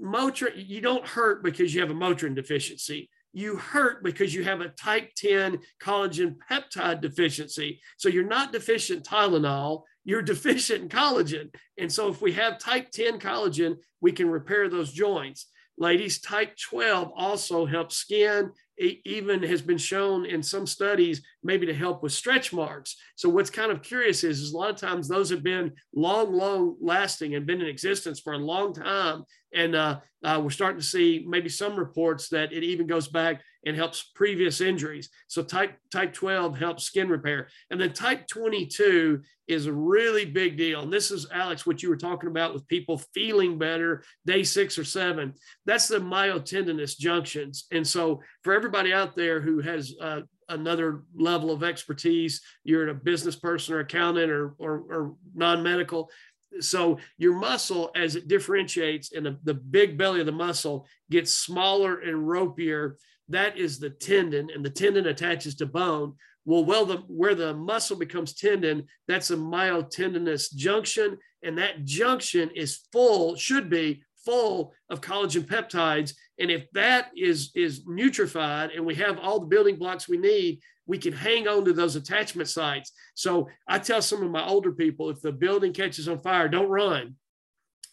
Motrin, 0.00 0.52
you 0.54 0.80
don't 0.80 1.04
hurt 1.04 1.42
because 1.42 1.74
you 1.74 1.80
have 1.80 1.90
a 1.90 1.94
Motrin 1.94 2.36
deficiency. 2.36 3.10
You 3.32 3.56
hurt 3.56 4.04
because 4.04 4.32
you 4.32 4.44
have 4.44 4.60
a 4.60 4.68
type 4.68 5.10
10 5.16 5.58
collagen 5.82 6.36
peptide 6.48 7.00
deficiency. 7.00 7.80
So 7.96 8.08
you're 8.08 8.22
not 8.22 8.52
deficient 8.52 9.04
Tylenol, 9.04 9.82
you're 10.04 10.22
deficient 10.22 10.82
in 10.82 10.88
collagen. 10.88 11.52
And 11.78 11.90
so 11.90 12.08
if 12.08 12.22
we 12.22 12.32
have 12.34 12.58
type 12.58 12.92
10 12.92 13.18
collagen, 13.18 13.78
we 14.00 14.12
can 14.12 14.30
repair 14.30 14.68
those 14.68 14.92
joints. 14.92 15.48
Ladies, 15.80 16.20
type 16.20 16.54
12 16.58 17.10
also 17.16 17.64
helps 17.64 17.96
skin 17.96 18.52
It 18.76 18.98
even 19.06 19.42
has 19.44 19.62
been 19.62 19.78
shown 19.78 20.26
in 20.26 20.42
some 20.42 20.66
studies 20.66 21.22
maybe 21.42 21.64
to 21.64 21.74
help 21.74 22.02
with 22.02 22.12
stretch 22.12 22.52
marks. 22.52 22.96
So 23.16 23.30
what's 23.30 23.48
kind 23.48 23.72
of 23.72 23.82
curious 23.82 24.22
is, 24.22 24.40
is 24.40 24.52
a 24.52 24.56
lot 24.58 24.68
of 24.68 24.76
times 24.76 25.08
those 25.08 25.30
have 25.30 25.42
been 25.42 25.72
long, 25.94 26.34
long 26.34 26.76
lasting 26.82 27.34
and 27.34 27.46
been 27.46 27.62
in 27.62 27.66
existence 27.66 28.20
for 28.20 28.34
a 28.34 28.38
long 28.38 28.74
time. 28.74 29.24
And 29.54 29.74
uh, 29.74 30.00
uh, 30.22 30.38
we're 30.44 30.50
starting 30.50 30.80
to 30.80 30.86
see 30.86 31.24
maybe 31.26 31.48
some 31.48 31.76
reports 31.76 32.28
that 32.28 32.52
it 32.52 32.62
even 32.62 32.86
goes 32.86 33.08
back 33.08 33.40
and 33.66 33.76
helps 33.76 34.10
previous 34.14 34.60
injuries. 34.60 35.10
So 35.28 35.42
type 35.42 35.76
type 35.92 36.12
12 36.12 36.58
helps 36.58 36.84
skin 36.84 37.08
repair. 37.08 37.48
And 37.70 37.80
then 37.80 37.92
type 37.92 38.26
22 38.26 39.22
is 39.48 39.66
a 39.66 39.72
really 39.72 40.24
big 40.24 40.56
deal. 40.56 40.82
And 40.82 40.92
this 40.92 41.10
is 41.10 41.26
Alex, 41.32 41.66
what 41.66 41.82
you 41.82 41.88
were 41.88 41.96
talking 41.96 42.28
about 42.28 42.54
with 42.54 42.68
people 42.68 43.02
feeling 43.12 43.58
better 43.58 44.04
day 44.24 44.44
six 44.44 44.78
or 44.78 44.84
seven. 44.84 45.34
That's 45.66 45.88
the 45.88 45.98
myotendinous 45.98 46.96
junctions. 46.96 47.66
And 47.72 47.86
so 47.86 48.22
for 48.44 48.52
everybody 48.52 48.92
out 48.92 49.16
there 49.16 49.40
who 49.40 49.60
has 49.60 49.94
uh, 50.00 50.20
another 50.48 51.02
level 51.16 51.50
of 51.50 51.62
expertise, 51.62 52.40
you're 52.64 52.88
a 52.88 52.94
business 52.94 53.36
person 53.36 53.74
or 53.74 53.80
accountant 53.80 54.30
or, 54.30 54.54
or, 54.58 54.78
or 54.88 55.14
non-medical, 55.34 56.10
so 56.58 56.98
your 57.16 57.34
muscle 57.34 57.90
as 57.94 58.16
it 58.16 58.28
differentiates 58.28 59.12
and 59.12 59.24
the, 59.24 59.38
the 59.44 59.54
big 59.54 59.96
belly 59.96 60.20
of 60.20 60.26
the 60.26 60.32
muscle 60.32 60.86
gets 61.10 61.32
smaller 61.32 62.00
and 62.00 62.16
ropier 62.16 62.96
that 63.30 63.56
is 63.56 63.78
the 63.78 63.90
tendon 63.90 64.50
and 64.52 64.64
the 64.64 64.70
tendon 64.70 65.06
attaches 65.06 65.54
to 65.56 65.66
bone. 65.66 66.14
Well 66.44 66.64
well 66.64 66.84
the 66.84 66.96
where 67.06 67.34
the 67.34 67.54
muscle 67.54 67.96
becomes 67.96 68.34
tendon 68.34 68.86
that's 69.06 69.30
a 69.30 69.36
myotendinous 69.36 70.52
junction 70.54 71.16
and 71.42 71.56
that 71.58 71.84
junction 71.84 72.50
is 72.54 72.80
full 72.92 73.36
should 73.36 73.70
be 73.70 74.02
full 74.24 74.74
of 74.90 75.00
collagen 75.00 75.46
peptides. 75.46 76.14
And 76.38 76.50
if 76.50 76.70
that 76.72 77.10
is 77.16 77.52
is 77.54 77.86
nutrified 77.86 78.74
and 78.74 78.84
we 78.84 78.96
have 78.96 79.18
all 79.18 79.40
the 79.40 79.46
building 79.46 79.76
blocks 79.76 80.08
we 80.08 80.18
need 80.18 80.60
we 80.90 80.98
can 80.98 81.12
hang 81.12 81.46
on 81.46 81.64
to 81.64 81.72
those 81.72 81.96
attachment 81.96 82.48
sites 82.48 82.92
so 83.14 83.48
i 83.68 83.78
tell 83.78 84.02
some 84.02 84.22
of 84.22 84.30
my 84.30 84.44
older 84.44 84.72
people 84.72 85.08
if 85.08 85.20
the 85.22 85.32
building 85.32 85.72
catches 85.72 86.08
on 86.08 86.18
fire 86.18 86.48
don't 86.48 86.68
run 86.68 87.14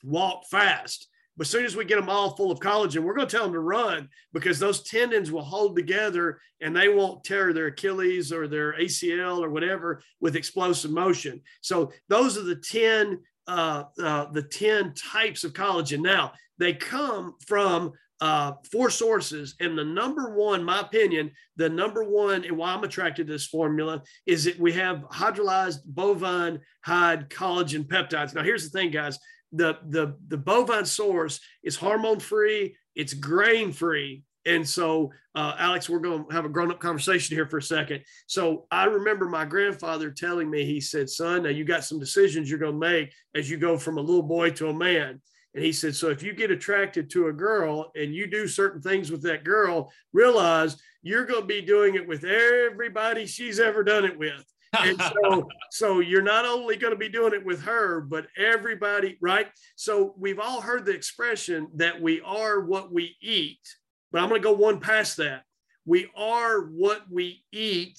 walk 0.04 0.44
fast 0.50 1.08
but 1.38 1.46
as 1.46 1.52
soon 1.52 1.66
as 1.66 1.76
we 1.76 1.86
get 1.86 2.00
them 2.00 2.10
all 2.10 2.36
full 2.36 2.52
of 2.52 2.60
collagen, 2.60 3.04
we're 3.04 3.14
going 3.14 3.28
to 3.28 3.36
tell 3.36 3.44
them 3.44 3.54
to 3.54 3.60
run 3.60 4.10
because 4.34 4.58
those 4.58 4.82
tendons 4.82 5.32
will 5.32 5.44
hold 5.44 5.76
together 5.76 6.42
and 6.62 6.76
they 6.76 6.90
won't 6.90 7.24
tear 7.24 7.54
their 7.54 7.68
Achilles 7.68 8.34
or 8.34 8.48
their 8.48 8.74
ACL 8.74 9.40
or 9.40 9.52
whatever 9.52 10.02
with 10.20 10.36
explosive 10.36 10.90
motion. 10.90 11.42
So 11.62 11.92
those 12.10 12.38
are 12.38 12.44
the 12.44 12.56
10 12.56 13.20
uh, 13.48 13.84
uh, 14.04 14.26
the 14.32 14.44
10 14.44 14.94
types 14.94 15.46
of 15.46 15.54
collagen. 15.54 16.02
Now, 16.02 16.34
they 16.58 16.74
come 16.74 17.36
from 17.46 17.94
uh, 18.20 18.54
four 18.72 18.90
sources. 18.90 19.56
And 19.60 19.78
the 19.78 19.86
number 19.86 20.36
one, 20.36 20.64
my 20.64 20.82
opinion, 20.82 21.32
the 21.56 21.70
number 21.70 22.04
one, 22.04 22.44
and 22.46 22.58
why 22.58 22.74
I'm 22.74 22.84
attracted 22.84 23.28
to 23.28 23.34
this 23.34 23.48
formula 23.48 24.02
is 24.26 24.46
that 24.46 24.60
we 24.60 24.74
have 24.74 25.06
hydrolyzed 25.12 25.80
bovine 25.86 26.60
hide 26.84 27.30
collagen 27.30 27.86
peptides. 27.86 28.34
Now, 28.34 28.44
here's 28.44 28.64
the 28.64 28.78
thing, 28.78 28.92
guys 28.92 29.20
the 29.52 29.78
the 29.90 30.16
the 30.28 30.38
bovine 30.38 30.86
source 30.86 31.40
is 31.64 31.76
hormone 31.76 32.20
free 32.20 32.76
it's 32.96 33.14
grain 33.14 33.72
free 33.72 34.24
and 34.46 34.68
so 34.68 35.12
uh, 35.36 35.56
alex 35.58 35.90
we're 35.90 36.00
going 36.00 36.26
to 36.26 36.34
have 36.34 36.46
a 36.46 36.50
grown-up 36.50 36.80
conversation 36.80 37.36
here 37.36 37.48
for 37.48 37.58
a 37.58 37.62
second 37.62 38.02
so 38.28 38.66
i 38.72 38.86
remember 38.86 39.28
my 39.28 39.46
grandfather 39.46 40.12
telling 40.12 40.50
me 40.50 40.66
he 40.66 40.82
said 40.82 41.10
son 41.10 41.44
now 41.44 41.50
you 41.50 41.64
got 41.64 41.84
some 41.84 42.00
decisions 42.00 42.50
you're 42.50 42.60
going 42.60 42.74
to 42.74 42.78
make 42.78 43.12
as 43.36 43.50
you 43.50 43.58
go 43.58 43.78
from 43.78 43.98
a 43.98 44.02
little 44.02 44.24
boy 44.24 44.50
to 44.50 44.68
a 44.68 44.74
man 44.74 45.22
and 45.58 45.66
he 45.66 45.74
said 45.74 45.96
so 45.96 46.10
if 46.12 46.22
you 46.22 46.34
get 46.34 46.52
attracted 46.52 47.10
to 47.10 47.30
a 47.30 47.34
girl 47.34 47.92
and 47.96 48.14
you 48.14 48.28
do 48.28 48.48
certain 48.48 48.80
things 48.80 49.10
with 49.10 49.24
that 49.24 49.44
girl 49.44 49.92
realize 50.14 50.78
you're 51.02 51.26
going 51.26 51.42
to 51.42 51.48
be 51.48 51.64
doing 51.64 51.96
it 51.96 52.08
with 52.08 52.24
everybody 52.24 53.26
she's 53.26 53.60
ever 53.60 53.84
done 53.84 54.06
it 54.06 54.20
with. 54.20 54.46
And 54.80 55.02
so 55.24 55.48
so 55.72 56.00
you're 56.00 56.22
not 56.22 56.46
only 56.46 56.76
going 56.76 56.94
to 56.94 57.00
be 57.00 57.10
doing 57.10 57.34
it 57.34 57.44
with 57.44 57.64
her 57.64 58.02
but 58.02 58.28
everybody 58.38 59.18
right? 59.20 59.48
So 59.76 60.14
we've 60.16 60.40
all 60.40 60.62
heard 60.62 60.86
the 60.86 60.94
expression 60.94 61.70
that 61.74 62.00
we 62.00 62.22
are 62.22 62.62
what 62.62 62.94
we 62.94 63.16
eat 63.20 63.62
but 64.12 64.22
i'm 64.22 64.30
going 64.30 64.40
to 64.40 64.48
go 64.48 64.54
one 64.54 64.80
past 64.80 65.18
that. 65.18 65.42
We 65.86 66.08
are 66.16 66.62
what 66.62 67.02
we 67.10 67.44
eat 67.52 67.98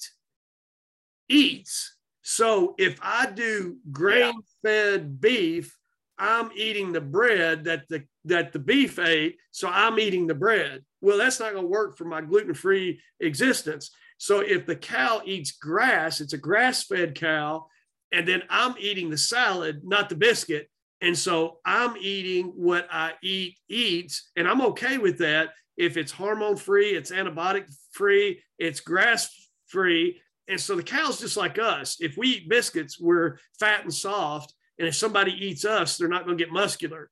eats. 1.27 1.97
So 2.21 2.75
if 2.77 2.99
I 3.01 3.25
do 3.25 3.79
grain 3.91 4.33
fed 4.63 5.19
beef, 5.19 5.75
I'm 6.19 6.51
eating 6.53 6.91
the 6.91 7.01
bread 7.01 7.63
that 7.63 7.87
the 7.87 8.03
that 8.25 8.51
the 8.51 8.59
beef 8.59 8.99
ate, 8.99 9.37
so 9.51 9.69
I'm 9.69 9.97
eating 9.99 10.27
the 10.27 10.35
bread. 10.35 10.83
Well, 11.01 11.17
that's 11.17 11.39
not 11.39 11.53
going 11.53 11.63
to 11.63 11.69
work 11.69 11.97
for 11.97 12.03
my 12.03 12.21
gluten-free 12.21 12.99
existence. 13.21 13.89
So 14.17 14.41
if 14.41 14.65
the 14.65 14.75
cow 14.75 15.21
eats 15.25 15.53
grass, 15.53 16.19
it's 16.19 16.33
a 16.33 16.37
grass-fed 16.37 17.15
cow, 17.15 17.67
and 18.11 18.27
then 18.27 18.43
I'm 18.49 18.75
eating 18.77 19.09
the 19.09 19.17
salad, 19.17 19.81
not 19.83 20.09
the 20.09 20.15
biscuit. 20.15 20.69
And 21.01 21.17
so 21.17 21.59
I'm 21.63 21.95
eating 21.95 22.47
what 22.47 22.89
I 22.91 23.13
eat 23.23 23.57
eats, 23.69 24.29
and 24.35 24.47
I'm 24.47 24.61
okay 24.61 24.97
with 24.97 25.19
that. 25.19 25.51
If 25.77 25.95
it's 25.95 26.11
hormone 26.11 26.57
free, 26.57 26.89
it's 26.89 27.11
antibiotic 27.11 27.73
free, 27.93 28.43
it's 28.57 28.81
grass 28.81 29.33
free. 29.67 30.19
And 30.49 30.59
so 30.59 30.75
the 30.75 30.83
cow's 30.83 31.21
just 31.21 31.37
like 31.37 31.57
us. 31.57 31.97
If 32.01 32.17
we 32.17 32.27
eat 32.27 32.49
biscuits, 32.49 32.99
we're 32.99 33.37
fat 33.59 33.83
and 33.83 33.93
soft. 33.93 34.53
And 34.79 34.87
if 34.87 34.95
somebody 34.95 35.33
eats 35.33 35.65
us, 35.65 35.97
they're 35.97 36.07
not 36.07 36.25
going 36.25 36.37
to 36.37 36.43
get 36.43 36.53
muscular. 36.53 37.11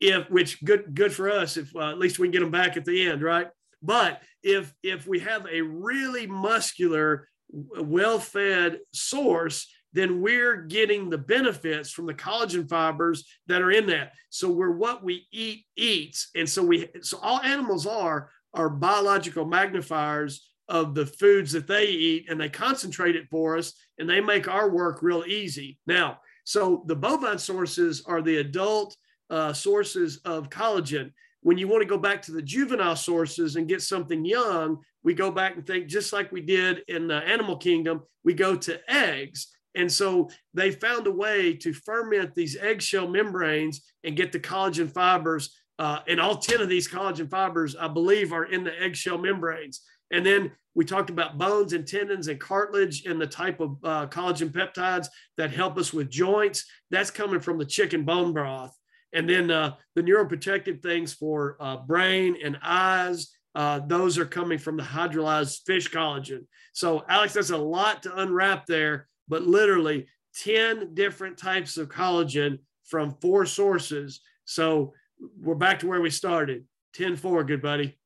If 0.00 0.30
which 0.30 0.64
good 0.64 0.94
good 0.94 1.12
for 1.12 1.30
us. 1.30 1.58
If 1.58 1.76
uh, 1.76 1.90
at 1.90 1.98
least 1.98 2.18
we 2.18 2.28
can 2.28 2.32
get 2.32 2.40
them 2.40 2.50
back 2.50 2.78
at 2.78 2.86
the 2.86 3.06
end, 3.06 3.20
right? 3.20 3.48
But 3.82 4.22
if 4.42 4.72
if 4.82 5.06
we 5.06 5.18
have 5.20 5.46
a 5.46 5.60
really 5.60 6.26
muscular, 6.26 7.28
well-fed 7.50 8.78
source, 8.94 9.70
then 9.92 10.22
we're 10.22 10.62
getting 10.62 11.10
the 11.10 11.18
benefits 11.18 11.90
from 11.90 12.06
the 12.06 12.14
collagen 12.14 12.68
fibers 12.68 13.28
that 13.46 13.60
are 13.60 13.72
in 13.72 13.86
that. 13.88 14.12
So 14.30 14.50
we're 14.50 14.70
what 14.70 15.02
we 15.02 15.26
eat 15.32 15.64
eats, 15.76 16.30
and 16.34 16.48
so 16.48 16.62
we 16.62 16.88
so 17.02 17.18
all 17.20 17.40
animals 17.40 17.86
are 17.86 18.30
are 18.54 18.70
biological 18.70 19.44
magnifiers 19.44 20.48
of 20.68 20.94
the 20.94 21.06
foods 21.06 21.52
that 21.52 21.66
they 21.66 21.86
eat, 21.86 22.30
and 22.30 22.40
they 22.40 22.48
concentrate 22.48 23.16
it 23.16 23.28
for 23.30 23.58
us, 23.58 23.74
and 23.98 24.08
they 24.08 24.20
make 24.20 24.48
our 24.48 24.70
work 24.70 25.02
real 25.02 25.24
easy. 25.26 25.78
Now, 25.86 26.20
so 26.50 26.82
the 26.86 26.96
bovine 26.96 27.38
sources 27.38 28.02
are 28.06 28.20
the 28.20 28.38
adult 28.38 28.96
uh, 29.30 29.52
sources 29.52 30.16
of 30.24 30.50
collagen. 30.50 31.12
When 31.42 31.58
you 31.58 31.68
want 31.68 31.82
to 31.82 31.88
go 31.88 31.96
back 31.96 32.22
to 32.22 32.32
the 32.32 32.42
juvenile 32.42 32.96
sources 32.96 33.54
and 33.54 33.68
get 33.68 33.82
something 33.82 34.24
young, 34.24 34.78
we 35.04 35.14
go 35.14 35.30
back 35.30 35.54
and 35.54 35.64
think 35.64 35.86
just 35.86 36.12
like 36.12 36.32
we 36.32 36.40
did 36.40 36.82
in 36.88 37.06
the 37.06 37.18
animal 37.18 37.56
kingdom, 37.56 38.02
we 38.24 38.34
go 38.34 38.56
to 38.56 38.80
eggs. 38.92 39.46
And 39.76 39.90
so 39.92 40.28
they 40.52 40.72
found 40.72 41.06
a 41.06 41.12
way 41.12 41.54
to 41.54 41.72
ferment 41.72 42.34
these 42.34 42.56
eggshell 42.56 43.06
membranes 43.06 43.82
and 44.02 44.16
get 44.16 44.32
the 44.32 44.40
collagen 44.40 44.90
fibers. 44.90 45.56
Uh, 45.78 46.00
and 46.08 46.20
all 46.20 46.38
10 46.38 46.60
of 46.60 46.68
these 46.68 46.88
collagen 46.88 47.30
fibers, 47.30 47.76
I 47.76 47.86
believe, 47.86 48.32
are 48.32 48.46
in 48.46 48.64
the 48.64 48.76
eggshell 48.82 49.18
membranes. 49.18 49.82
And 50.10 50.26
then 50.26 50.50
we 50.74 50.84
talked 50.84 51.10
about 51.10 51.38
bones 51.38 51.72
and 51.72 51.86
tendons 51.86 52.28
and 52.28 52.38
cartilage 52.38 53.04
and 53.04 53.20
the 53.20 53.26
type 53.26 53.60
of 53.60 53.76
uh, 53.82 54.06
collagen 54.06 54.50
peptides 54.50 55.08
that 55.36 55.50
help 55.50 55.76
us 55.78 55.92
with 55.92 56.10
joints. 56.10 56.64
That's 56.90 57.10
coming 57.10 57.40
from 57.40 57.58
the 57.58 57.64
chicken 57.64 58.04
bone 58.04 58.32
broth. 58.32 58.76
And 59.12 59.28
then 59.28 59.50
uh, 59.50 59.74
the 59.96 60.02
neuroprotective 60.02 60.82
things 60.82 61.12
for 61.12 61.56
uh, 61.60 61.78
brain 61.78 62.36
and 62.42 62.58
eyes, 62.62 63.32
uh, 63.56 63.80
those 63.86 64.18
are 64.18 64.26
coming 64.26 64.58
from 64.58 64.76
the 64.76 64.84
hydrolyzed 64.84 65.62
fish 65.66 65.90
collagen. 65.90 66.46
So, 66.72 67.04
Alex, 67.08 67.34
that's 67.34 67.50
a 67.50 67.56
lot 67.56 68.04
to 68.04 68.16
unwrap 68.20 68.66
there, 68.66 69.08
but 69.26 69.42
literally 69.42 70.06
10 70.36 70.94
different 70.94 71.36
types 71.36 71.76
of 71.76 71.88
collagen 71.88 72.60
from 72.84 73.16
four 73.20 73.46
sources. 73.46 74.20
So, 74.44 74.94
we're 75.38 75.56
back 75.56 75.80
to 75.80 75.88
where 75.88 76.00
we 76.00 76.10
started 76.10 76.64
10 76.94 77.16
4, 77.16 77.42
good 77.44 77.60
buddy. 77.60 77.98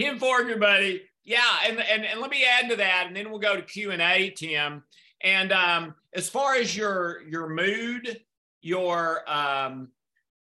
10 0.00 0.18
4, 0.18 0.44
good 0.44 0.60
buddy. 0.60 1.02
Yeah, 1.26 1.40
and, 1.66 1.80
and 1.80 2.04
and 2.04 2.20
let 2.20 2.30
me 2.30 2.44
add 2.44 2.70
to 2.70 2.76
that, 2.76 3.06
and 3.08 3.16
then 3.16 3.30
we'll 3.30 3.40
go 3.40 3.56
to 3.56 3.62
Q 3.62 3.90
and 3.90 4.00
A, 4.00 4.30
Tim. 4.30 4.84
And 5.22 5.50
um, 5.50 5.94
as 6.14 6.28
far 6.28 6.54
as 6.54 6.76
your 6.76 7.22
your 7.22 7.48
mood, 7.48 8.20
your 8.62 9.28
um, 9.28 9.88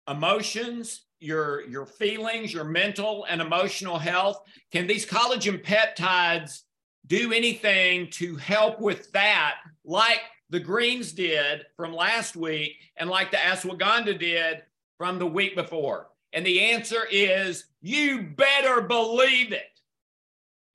emotions, 0.08 1.02
your 1.20 1.68
your 1.68 1.84
feelings, 1.84 2.54
your 2.54 2.64
mental 2.64 3.26
and 3.28 3.42
emotional 3.42 3.98
health, 3.98 4.40
can 4.72 4.86
these 4.86 5.04
collagen 5.04 5.62
peptides 5.62 6.62
do 7.06 7.30
anything 7.30 8.08
to 8.12 8.36
help 8.36 8.80
with 8.80 9.12
that, 9.12 9.56
like 9.84 10.22
the 10.48 10.60
greens 10.60 11.12
did 11.12 11.66
from 11.76 11.92
last 11.92 12.36
week, 12.36 12.72
and 12.96 13.10
like 13.10 13.30
the 13.30 13.36
ashwagandha 13.36 14.18
did 14.18 14.62
from 14.96 15.18
the 15.18 15.26
week 15.26 15.54
before? 15.54 16.08
And 16.32 16.46
the 16.46 16.60
answer 16.60 17.06
is 17.10 17.66
you 17.82 18.22
better 18.22 18.80
believe 18.80 19.52
it. 19.52 19.79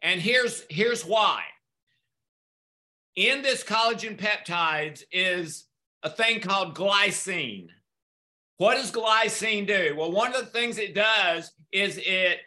And 0.01 0.21
here's, 0.21 0.65
here's 0.69 1.03
why. 1.03 1.43
In 3.15 3.41
this 3.41 3.63
collagen 3.63 4.17
peptides 4.17 5.03
is 5.11 5.65
a 6.03 6.09
thing 6.09 6.41
called 6.41 6.75
glycine. 6.75 7.69
What 8.57 8.75
does 8.75 8.91
glycine 8.91 9.67
do? 9.67 9.95
Well, 9.97 10.11
one 10.11 10.33
of 10.33 10.39
the 10.39 10.51
things 10.51 10.77
it 10.77 10.95
does 10.95 11.51
is 11.71 11.97
it 11.97 12.39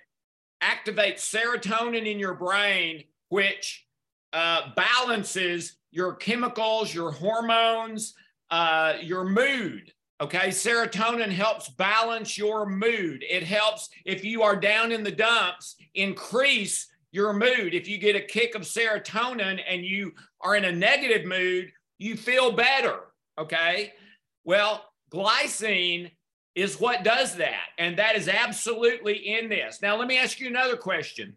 activates 0.62 1.20
serotonin 1.20 2.06
in 2.10 2.18
your 2.18 2.34
brain, 2.34 3.04
which 3.28 3.86
uh, 4.32 4.74
balances 4.74 5.76
your 5.90 6.14
chemicals, 6.14 6.94
your 6.94 7.10
hormones, 7.10 8.14
uh, 8.50 8.94
your 9.02 9.24
mood. 9.24 9.92
Okay, 10.20 10.48
serotonin 10.48 11.30
helps 11.30 11.68
balance 11.68 12.36
your 12.36 12.66
mood. 12.66 13.24
It 13.28 13.44
helps 13.44 13.88
if 14.04 14.24
you 14.24 14.42
are 14.42 14.56
down 14.56 14.90
in 14.90 15.04
the 15.04 15.12
dumps, 15.12 15.76
increase 15.94 16.87
your 17.10 17.32
mood. 17.32 17.74
If 17.74 17.88
you 17.88 17.98
get 17.98 18.16
a 18.16 18.20
kick 18.20 18.54
of 18.54 18.62
serotonin 18.62 19.60
and 19.68 19.84
you 19.84 20.12
are 20.40 20.56
in 20.56 20.64
a 20.64 20.72
negative 20.72 21.26
mood, 21.26 21.72
you 21.98 22.16
feel 22.16 22.52
better. 22.52 23.00
Okay. 23.38 23.92
Well, 24.44 24.84
glycine 25.10 26.10
is 26.54 26.80
what 26.80 27.04
does 27.04 27.36
that. 27.36 27.68
And 27.78 27.98
that 27.98 28.16
is 28.16 28.28
absolutely 28.28 29.14
in 29.14 29.48
this. 29.48 29.80
Now, 29.80 29.96
let 29.96 30.08
me 30.08 30.18
ask 30.18 30.40
you 30.40 30.48
another 30.48 30.76
question. 30.76 31.36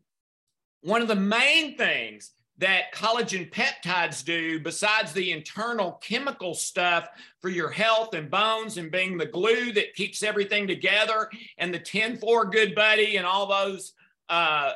One 0.82 1.02
of 1.02 1.08
the 1.08 1.16
main 1.16 1.78
things 1.78 2.32
that 2.58 2.94
collagen 2.94 3.52
peptides 3.52 4.24
do, 4.24 4.60
besides 4.60 5.14
the 5.14 5.32
internal 5.32 5.94
chemical 5.94 6.54
stuff 6.54 7.08
for 7.40 7.50
your 7.50 7.70
health 7.70 8.14
and 8.14 8.30
bones 8.30 8.78
and 8.78 8.92
being 8.92 9.18
the 9.18 9.26
glue 9.26 9.72
that 9.74 9.96
keeps 9.96 10.22
everything 10.22 10.68
together, 10.68 11.30
and 11.58 11.74
the 11.74 11.80
10 11.80 12.18
4 12.18 12.46
good 12.46 12.76
buddy 12.76 13.18
and 13.18 13.26
all 13.26 13.48
those 13.48 13.94
uh, 14.30 14.74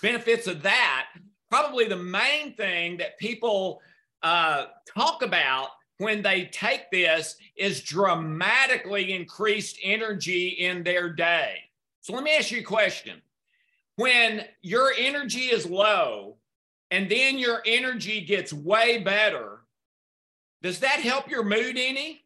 benefits 0.00 0.46
of 0.46 0.62
that, 0.62 1.08
probably 1.50 1.86
the 1.86 1.96
main 1.96 2.54
thing 2.54 2.96
that 2.96 3.18
people 3.18 3.80
uh, 4.22 4.66
talk 4.86 5.22
about 5.22 5.68
when 5.98 6.22
they 6.22 6.46
take 6.46 6.90
this 6.90 7.36
is 7.56 7.82
dramatically 7.82 9.12
increased 9.12 9.78
energy 9.82 10.48
in 10.48 10.82
their 10.82 11.10
day. 11.10 11.56
So 12.00 12.12
let 12.14 12.24
me 12.24 12.36
ask 12.36 12.50
you 12.50 12.60
a 12.60 12.64
question. 12.64 13.20
When 13.96 14.44
your 14.62 14.92
energy 14.98 15.46
is 15.46 15.66
low 15.66 16.38
and 16.90 17.10
then 17.10 17.38
your 17.38 17.62
energy 17.66 18.22
gets 18.22 18.52
way 18.52 18.98
better, 18.98 19.60
does 20.62 20.80
that 20.80 21.00
help 21.00 21.30
your 21.30 21.44
mood 21.44 21.76
any? 21.76 22.24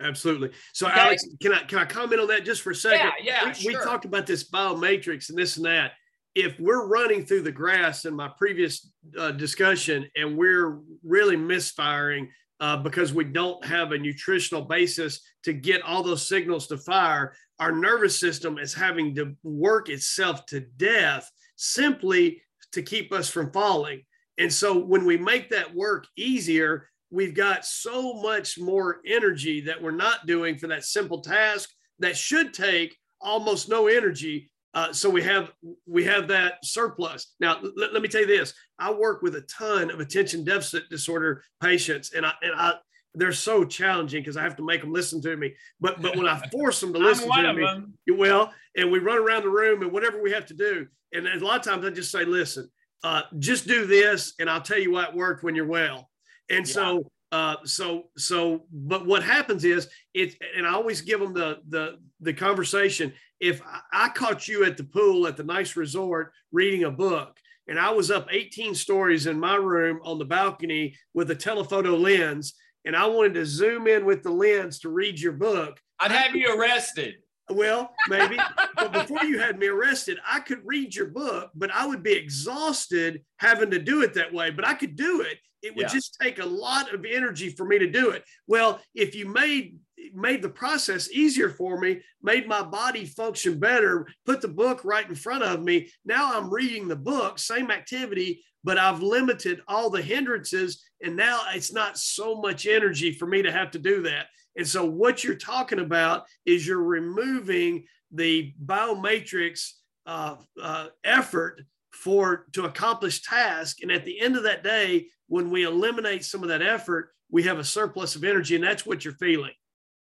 Absolutely. 0.00 0.50
So, 0.72 0.86
okay. 0.86 1.00
Alex, 1.00 1.26
can 1.40 1.52
I 1.52 1.64
can 1.64 1.78
I 1.78 1.84
comment 1.84 2.20
on 2.20 2.28
that 2.28 2.44
just 2.44 2.62
for 2.62 2.70
a 2.70 2.74
second? 2.74 3.12
Yeah, 3.20 3.42
yeah. 3.42 3.48
We, 3.48 3.54
sure. 3.54 3.72
we 3.72 3.84
talked 3.84 4.04
about 4.04 4.26
this 4.26 4.48
biomatrix 4.48 5.28
and 5.28 5.38
this 5.38 5.56
and 5.56 5.66
that 5.66 5.92
if 6.34 6.58
we're 6.58 6.86
running 6.86 7.24
through 7.24 7.42
the 7.42 7.52
grass 7.52 8.04
in 8.04 8.14
my 8.14 8.28
previous 8.36 8.90
uh, 9.18 9.30
discussion 9.30 10.08
and 10.16 10.36
we're 10.36 10.80
really 11.04 11.36
misfiring 11.36 12.28
uh, 12.60 12.76
because 12.76 13.12
we 13.12 13.24
don't 13.24 13.64
have 13.64 13.92
a 13.92 13.98
nutritional 13.98 14.62
basis 14.62 15.20
to 15.44 15.52
get 15.52 15.82
all 15.82 16.02
those 16.02 16.26
signals 16.26 16.66
to 16.66 16.78
fire, 16.78 17.34
our 17.58 17.72
nervous 17.72 18.18
system 18.18 18.58
is 18.58 18.74
having 18.74 19.14
to 19.14 19.34
work 19.42 19.88
itself 19.88 20.44
to 20.46 20.60
death 20.76 21.30
simply 21.56 22.42
to 22.72 22.82
keep 22.82 23.12
us 23.12 23.28
from 23.28 23.52
falling. 23.52 24.02
And 24.38 24.52
so 24.52 24.76
when 24.76 25.04
we 25.04 25.16
make 25.16 25.50
that 25.50 25.72
work 25.72 26.06
easier, 26.16 26.88
we've 27.10 27.34
got 27.34 27.64
so 27.64 28.14
much 28.14 28.58
more 28.58 29.00
energy 29.06 29.60
that 29.60 29.80
we're 29.80 29.92
not 29.92 30.26
doing 30.26 30.58
for 30.58 30.66
that 30.66 30.84
simple 30.84 31.20
task 31.20 31.70
that 32.00 32.16
should 32.16 32.52
take 32.52 32.96
almost 33.20 33.68
no 33.68 33.86
energy 33.86 34.50
uh, 34.74 34.92
so 34.92 35.08
we 35.08 35.22
have 35.22 35.52
we 35.86 36.04
have 36.04 36.28
that 36.28 36.64
surplus. 36.64 37.34
Now, 37.38 37.58
l- 37.58 37.72
let 37.76 38.02
me 38.02 38.08
tell 38.08 38.22
you 38.22 38.26
this: 38.26 38.52
I 38.78 38.92
work 38.92 39.22
with 39.22 39.36
a 39.36 39.42
ton 39.42 39.90
of 39.90 40.00
attention 40.00 40.44
deficit 40.44 40.90
disorder 40.90 41.44
patients, 41.62 42.12
and 42.12 42.26
I 42.26 42.32
and 42.42 42.52
I 42.54 42.74
they're 43.14 43.32
so 43.32 43.64
challenging 43.64 44.20
because 44.20 44.36
I 44.36 44.42
have 44.42 44.56
to 44.56 44.64
make 44.64 44.80
them 44.80 44.92
listen 44.92 45.22
to 45.22 45.36
me. 45.36 45.54
But 45.80 46.02
but 46.02 46.16
when 46.16 46.26
I 46.26 46.44
force 46.52 46.80
them 46.80 46.92
to 46.92 46.98
listen 46.98 47.30
to 47.30 47.52
me, 47.52 47.62
them. 47.62 47.94
well, 48.10 48.52
and 48.76 48.90
we 48.90 48.98
run 48.98 49.18
around 49.18 49.44
the 49.44 49.50
room 49.50 49.82
and 49.82 49.92
whatever 49.92 50.20
we 50.20 50.32
have 50.32 50.46
to 50.46 50.54
do, 50.54 50.88
and 51.12 51.28
a 51.28 51.44
lot 51.44 51.60
of 51.60 51.64
times 51.64 51.84
I 51.84 51.90
just 51.90 52.10
say, 52.10 52.24
listen, 52.24 52.68
uh, 53.04 53.22
just 53.38 53.68
do 53.68 53.86
this, 53.86 54.34
and 54.40 54.50
I'll 54.50 54.60
tell 54.60 54.78
you 54.78 54.92
why 54.92 55.04
it 55.04 55.14
worked 55.14 55.44
when 55.44 55.54
you're 55.54 55.66
well. 55.66 56.10
And 56.50 56.66
yeah. 56.66 56.72
so 56.72 57.12
uh, 57.34 57.56
so 57.64 58.04
so 58.16 58.64
but 58.72 59.06
what 59.06 59.24
happens 59.24 59.64
is 59.64 59.88
it 60.14 60.36
and 60.56 60.64
i 60.64 60.72
always 60.72 61.00
give 61.00 61.18
them 61.18 61.32
the 61.32 61.58
the 61.68 61.98
the 62.24 62.32
conversation 62.32 63.12
if 63.40 63.60
I 63.92 64.08
caught 64.08 64.48
you 64.48 64.64
at 64.64 64.76
the 64.76 64.84
pool 64.84 65.26
at 65.26 65.36
the 65.36 65.44
nice 65.44 65.76
resort 65.76 66.32
reading 66.52 66.84
a 66.84 66.90
book 66.90 67.38
and 67.68 67.78
I 67.78 67.90
was 67.90 68.10
up 68.10 68.28
18 68.30 68.74
stories 68.74 69.26
in 69.26 69.38
my 69.38 69.54
room 69.54 70.00
on 70.04 70.18
the 70.18 70.24
balcony 70.24 70.96
with 71.14 71.30
a 71.30 71.34
telephoto 71.34 71.96
lens, 71.96 72.54
and 72.84 72.94
I 72.94 73.06
wanted 73.06 73.34
to 73.34 73.46
zoom 73.46 73.86
in 73.86 74.04
with 74.04 74.22
the 74.22 74.30
lens 74.30 74.80
to 74.80 74.90
read 74.90 75.18
your 75.18 75.32
book. 75.32 75.80
I'd 75.98 76.10
have 76.10 76.36
you 76.36 76.58
arrested. 76.58 77.14
Well, 77.50 77.94
maybe. 78.08 78.36
but 78.76 78.92
before 78.92 79.24
you 79.24 79.38
had 79.38 79.58
me 79.58 79.68
arrested, 79.68 80.18
I 80.26 80.40
could 80.40 80.60
read 80.64 80.94
your 80.94 81.06
book, 81.06 81.50
but 81.54 81.70
I 81.70 81.86
would 81.86 82.02
be 82.02 82.12
exhausted 82.12 83.22
having 83.38 83.70
to 83.70 83.78
do 83.78 84.02
it 84.02 84.14
that 84.14 84.32
way. 84.32 84.50
But 84.50 84.66
I 84.66 84.74
could 84.74 84.96
do 84.96 85.22
it. 85.22 85.38
It 85.62 85.74
would 85.74 85.86
yeah. 85.86 85.92
just 85.92 86.18
take 86.20 86.40
a 86.40 86.46
lot 86.46 86.92
of 86.92 87.06
energy 87.08 87.48
for 87.48 87.64
me 87.64 87.78
to 87.78 87.86
do 87.86 88.10
it. 88.10 88.22
Well, 88.46 88.80
if 88.94 89.14
you 89.14 89.26
made 89.26 89.78
made 90.12 90.42
the 90.42 90.48
process 90.48 91.10
easier 91.10 91.48
for 91.48 91.78
me, 91.78 92.00
made 92.22 92.46
my 92.46 92.62
body 92.62 93.04
function 93.06 93.58
better, 93.58 94.06
put 94.26 94.40
the 94.40 94.48
book 94.48 94.84
right 94.84 95.08
in 95.08 95.14
front 95.14 95.44
of 95.44 95.62
me. 95.62 95.90
Now 96.04 96.36
I'm 96.36 96.52
reading 96.52 96.88
the 96.88 96.96
book, 96.96 97.38
same 97.38 97.70
activity, 97.70 98.42
but 98.64 98.78
I've 98.78 99.02
limited 99.02 99.60
all 99.68 99.90
the 99.90 100.02
hindrances. 100.02 100.82
And 101.02 101.16
now 101.16 101.42
it's 101.52 101.72
not 101.72 101.98
so 101.98 102.40
much 102.40 102.66
energy 102.66 103.12
for 103.12 103.26
me 103.26 103.42
to 103.42 103.52
have 103.52 103.70
to 103.72 103.78
do 103.78 104.02
that. 104.02 104.26
And 104.56 104.66
so, 104.66 104.84
what 104.84 105.24
you're 105.24 105.34
talking 105.34 105.80
about 105.80 106.26
is 106.46 106.66
you're 106.66 106.82
removing 106.82 107.84
the 108.12 108.54
biomatrix 108.64 109.72
uh, 110.06 110.36
uh, 110.60 110.88
effort 111.02 111.62
for 111.92 112.46
to 112.52 112.64
accomplish 112.64 113.22
task. 113.22 113.82
And 113.82 113.90
at 113.90 114.04
the 114.04 114.20
end 114.20 114.36
of 114.36 114.44
that 114.44 114.62
day, 114.62 115.08
when 115.28 115.50
we 115.50 115.64
eliminate 115.64 116.24
some 116.24 116.42
of 116.42 116.48
that 116.48 116.62
effort, 116.62 117.10
we 117.30 117.42
have 117.44 117.58
a 117.58 117.64
surplus 117.64 118.14
of 118.14 118.24
energy, 118.24 118.54
and 118.54 118.62
that's 118.62 118.86
what 118.86 119.04
you're 119.04 119.14
feeling. 119.14 119.52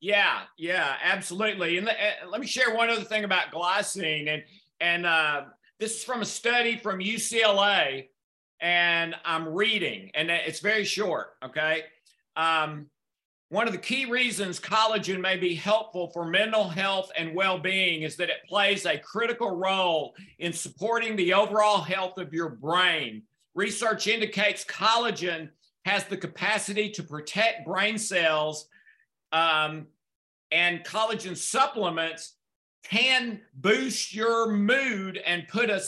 Yeah, 0.03 0.41
yeah, 0.59 0.97
absolutely. 1.01 1.79
And, 1.79 1.89
let 2.29 2.41
me 2.41 2.47
share 2.49 2.75
one 2.75 2.91
other 2.91 3.05
thing 3.05 3.23
about 3.23 3.53
glycine, 3.53 4.29
and 4.29 4.43
and 4.81 5.07
uh, 5.07 5.45
this 5.79 5.95
is 5.99 6.05
from 6.05 6.23
a 6.23 6.25
study 6.25 6.77
from 6.77 6.99
UCLA, 6.99 8.09
and 8.61 9.15
I'm 9.25 9.47
reading, 9.47 10.11
and 10.15 10.29
it's 10.29 10.59
very 10.59 10.85
short. 10.85 11.35
Okay, 11.45 11.85
um, 12.35 12.87
one 13.51 13.69
of 13.69 13.73
the 13.73 13.79
key 13.79 14.07
reasons 14.07 14.59
collagen 14.59 15.21
may 15.21 15.37
be 15.37 15.55
helpful 15.55 16.11
for 16.11 16.27
mental 16.27 16.69
health 16.69 17.13
and 17.17 17.33
well-being 17.33 18.03
is 18.03 18.17
that 18.17 18.29
it 18.29 18.45
plays 18.49 18.87
a 18.87 18.99
critical 18.99 19.55
role 19.55 20.17
in 20.41 20.53
supporting 20.53 21.15
the 21.15 21.33
overall 21.33 21.81
health 21.81 22.19
of 22.19 22.35
your 22.35 22.49
brain. 22.49 23.23
Research 23.55 24.09
indicates 24.09 24.65
collagen 24.65 25.51
has 25.85 26.07
the 26.07 26.17
capacity 26.17 26.91
to 26.91 27.05
protect 27.05 27.65
brain 27.65 27.99
cells 27.99 28.67
um, 29.33 29.87
and 30.51 30.85
collagen 30.85 31.37
supplements 31.37 32.35
can 32.85 33.41
boost 33.55 34.15
your 34.15 34.51
mood 34.51 35.19
and 35.25 35.49
put 35.49 35.71
a 35.71 35.83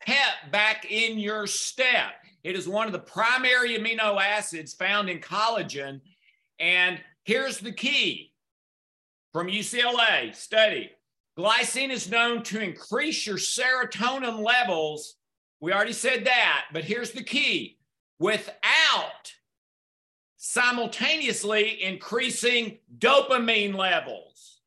pep 0.00 0.50
back 0.50 0.90
in 0.90 1.18
your 1.18 1.46
step. 1.46 2.12
It 2.42 2.56
is 2.56 2.68
one 2.68 2.86
of 2.86 2.92
the 2.92 2.98
primary 2.98 3.78
amino 3.78 4.20
acids 4.20 4.74
found 4.74 5.08
in 5.08 5.20
collagen. 5.20 6.00
And 6.58 7.00
here's 7.24 7.58
the 7.58 7.72
key 7.72 8.32
from 9.32 9.48
UCLA 9.48 10.34
study 10.34 10.90
glycine 11.38 11.90
is 11.90 12.10
known 12.10 12.42
to 12.42 12.60
increase 12.60 13.26
your 13.26 13.36
serotonin 13.36 14.44
levels. 14.44 15.14
We 15.60 15.72
already 15.72 15.92
said 15.92 16.24
that, 16.24 16.64
but 16.72 16.84
here's 16.84 17.12
the 17.12 17.22
key 17.22 17.78
without 18.18 19.32
simultaneously 20.38 21.82
increasing 21.82 22.78
dopamine 22.98 23.76
levels. 23.76 24.60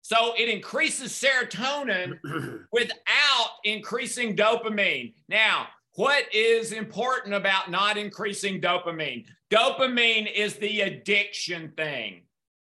So 0.00 0.34
it 0.38 0.48
increases 0.48 1.12
serotonin 1.12 2.18
without 2.72 3.50
increasing 3.64 4.36
dopamine. 4.36 5.14
Now, 5.28 5.66
what 5.94 6.32
is 6.32 6.72
important 6.72 7.34
about 7.34 7.70
not 7.70 7.96
increasing 7.96 8.60
dopamine? 8.60 9.26
Dopamine 9.50 10.32
is 10.32 10.54
the 10.56 10.82
addiction 10.82 11.72
thing. 11.76 12.22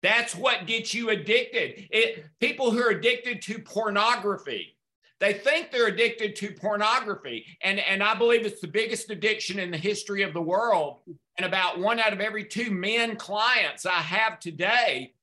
That's 0.02 0.34
what 0.34 0.66
gets 0.66 0.94
you 0.94 1.10
addicted. 1.10 1.86
It, 1.90 2.24
people 2.40 2.70
who 2.70 2.80
are 2.80 2.90
addicted 2.90 3.42
to 3.42 3.58
pornography, 3.58 4.75
they 5.18 5.32
think 5.32 5.70
they're 5.70 5.88
addicted 5.88 6.36
to 6.36 6.52
pornography. 6.52 7.46
And, 7.62 7.78
and 7.80 8.02
I 8.02 8.14
believe 8.14 8.44
it's 8.44 8.60
the 8.60 8.66
biggest 8.66 9.10
addiction 9.10 9.58
in 9.58 9.70
the 9.70 9.78
history 9.78 10.22
of 10.22 10.34
the 10.34 10.42
world 10.42 11.00
and 11.38 11.46
about 11.46 11.78
one 11.78 11.98
out 11.98 12.12
of 12.12 12.20
every 12.20 12.44
two 12.44 12.70
men 12.70 13.16
clients 13.16 13.86
I 13.86 13.92
have 13.92 14.38
today 14.38 15.14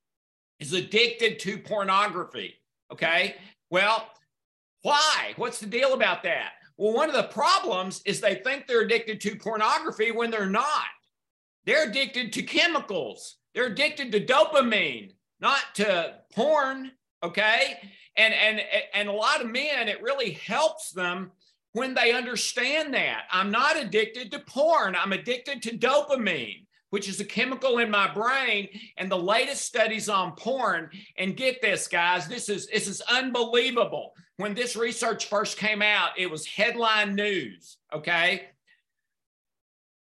is 0.59 0.73
addicted 0.73 1.39
to 1.39 1.57
pornography. 1.57 2.55
Okay. 2.91 3.35
Well, 3.69 4.07
why? 4.81 5.33
What's 5.37 5.59
the 5.59 5.65
deal 5.67 5.93
about 5.93 6.23
that? 6.23 6.53
Well, 6.77 6.93
one 6.93 7.09
of 7.09 7.15
the 7.15 7.23
problems 7.23 8.01
is 8.05 8.19
they 8.19 8.35
think 8.35 8.65
they're 8.65 8.81
addicted 8.81 9.21
to 9.21 9.35
pornography 9.35 10.11
when 10.11 10.31
they're 10.31 10.49
not. 10.49 10.87
They're 11.65 11.89
addicted 11.89 12.33
to 12.33 12.43
chemicals, 12.43 13.37
they're 13.53 13.67
addicted 13.67 14.11
to 14.11 14.25
dopamine, 14.25 15.11
not 15.39 15.61
to 15.75 16.15
porn. 16.33 16.91
Okay. 17.23 17.77
And, 18.15 18.33
and, 18.33 18.61
and 18.93 19.09
a 19.09 19.13
lot 19.13 19.41
of 19.41 19.49
men, 19.49 19.87
it 19.87 20.01
really 20.01 20.31
helps 20.31 20.91
them 20.91 21.31
when 21.73 21.93
they 21.93 22.13
understand 22.13 22.93
that. 22.93 23.23
I'm 23.31 23.51
not 23.51 23.77
addicted 23.77 24.31
to 24.31 24.39
porn, 24.39 24.95
I'm 24.95 25.13
addicted 25.13 25.61
to 25.63 25.77
dopamine, 25.77 26.65
which 26.91 27.09
is 27.09 27.19
a 27.19 27.25
chemical 27.25 27.79
in 27.79 27.89
my 27.89 28.13
brain. 28.13 28.69
And 28.97 29.09
the 29.09 29.17
latest 29.17 29.63
studies 29.63 30.09
on 30.09 30.35
porn, 30.35 30.89
and 31.17 31.35
get 31.35 31.61
this, 31.61 31.87
guys, 31.87 32.27
this 32.27 32.49
is 32.49 32.67
this 32.67 32.87
is 32.87 33.01
unbelievable. 33.01 34.13
When 34.37 34.53
this 34.53 34.75
research 34.75 35.27
first 35.27 35.57
came 35.57 35.81
out, 35.81 36.11
it 36.17 36.29
was 36.29 36.45
headline 36.45 37.15
news. 37.15 37.77
Okay. 37.93 38.43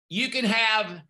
You 0.09 0.29
can 0.29 0.45
have 0.45 1.01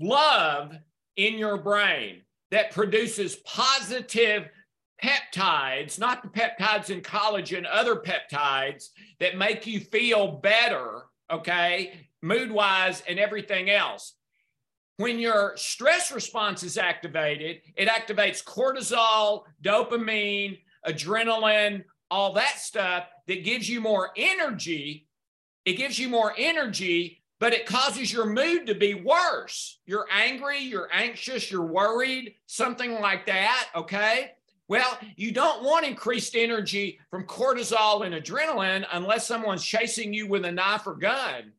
love 0.00 0.72
in 1.16 1.38
your 1.38 1.58
brain 1.58 2.22
that 2.50 2.72
produces 2.72 3.36
positive 3.36 4.48
peptides, 5.02 5.98
not 5.98 6.22
the 6.22 6.28
peptides 6.28 6.90
in 6.90 7.00
collagen, 7.00 7.66
other 7.70 7.96
peptides 7.96 8.88
that 9.20 9.36
make 9.36 9.66
you 9.66 9.80
feel 9.80 10.32
better, 10.32 11.02
okay, 11.30 12.06
mood 12.22 12.50
wise 12.50 13.02
and 13.08 13.18
everything 13.18 13.70
else. 13.70 14.14
When 14.96 15.18
your 15.20 15.52
stress 15.56 16.10
response 16.10 16.64
is 16.64 16.76
activated, 16.76 17.60
it 17.76 17.88
activates 17.88 18.42
cortisol, 18.42 19.44
dopamine, 19.62 20.58
adrenaline, 20.86 21.84
all 22.10 22.32
that 22.32 22.58
stuff 22.58 23.04
that 23.28 23.44
gives 23.44 23.68
you 23.68 23.80
more 23.80 24.10
energy. 24.16 25.06
It 25.64 25.74
gives 25.74 25.98
you 25.98 26.08
more 26.08 26.34
energy, 26.36 27.22
but 27.38 27.52
it 27.52 27.66
causes 27.66 28.12
your 28.12 28.26
mood 28.26 28.66
to 28.66 28.74
be 28.74 28.94
worse. 28.94 29.78
You're 29.86 30.06
angry, 30.12 30.58
you're 30.58 30.88
anxious, 30.92 31.50
you're 31.50 31.66
worried, 31.66 32.34
something 32.46 33.00
like 33.00 33.26
that, 33.26 33.68
okay? 33.76 34.32
Well, 34.68 34.98
you 35.16 35.32
don't 35.32 35.64
want 35.64 35.86
increased 35.86 36.36
energy 36.36 37.00
from 37.10 37.24
cortisol 37.24 38.04
and 38.04 38.14
adrenaline 38.14 38.84
unless 38.92 39.26
someone's 39.26 39.64
chasing 39.64 40.12
you 40.12 40.26
with 40.26 40.44
a 40.44 40.52
knife 40.52 40.86
or 40.86 40.94
gun. 40.94 41.52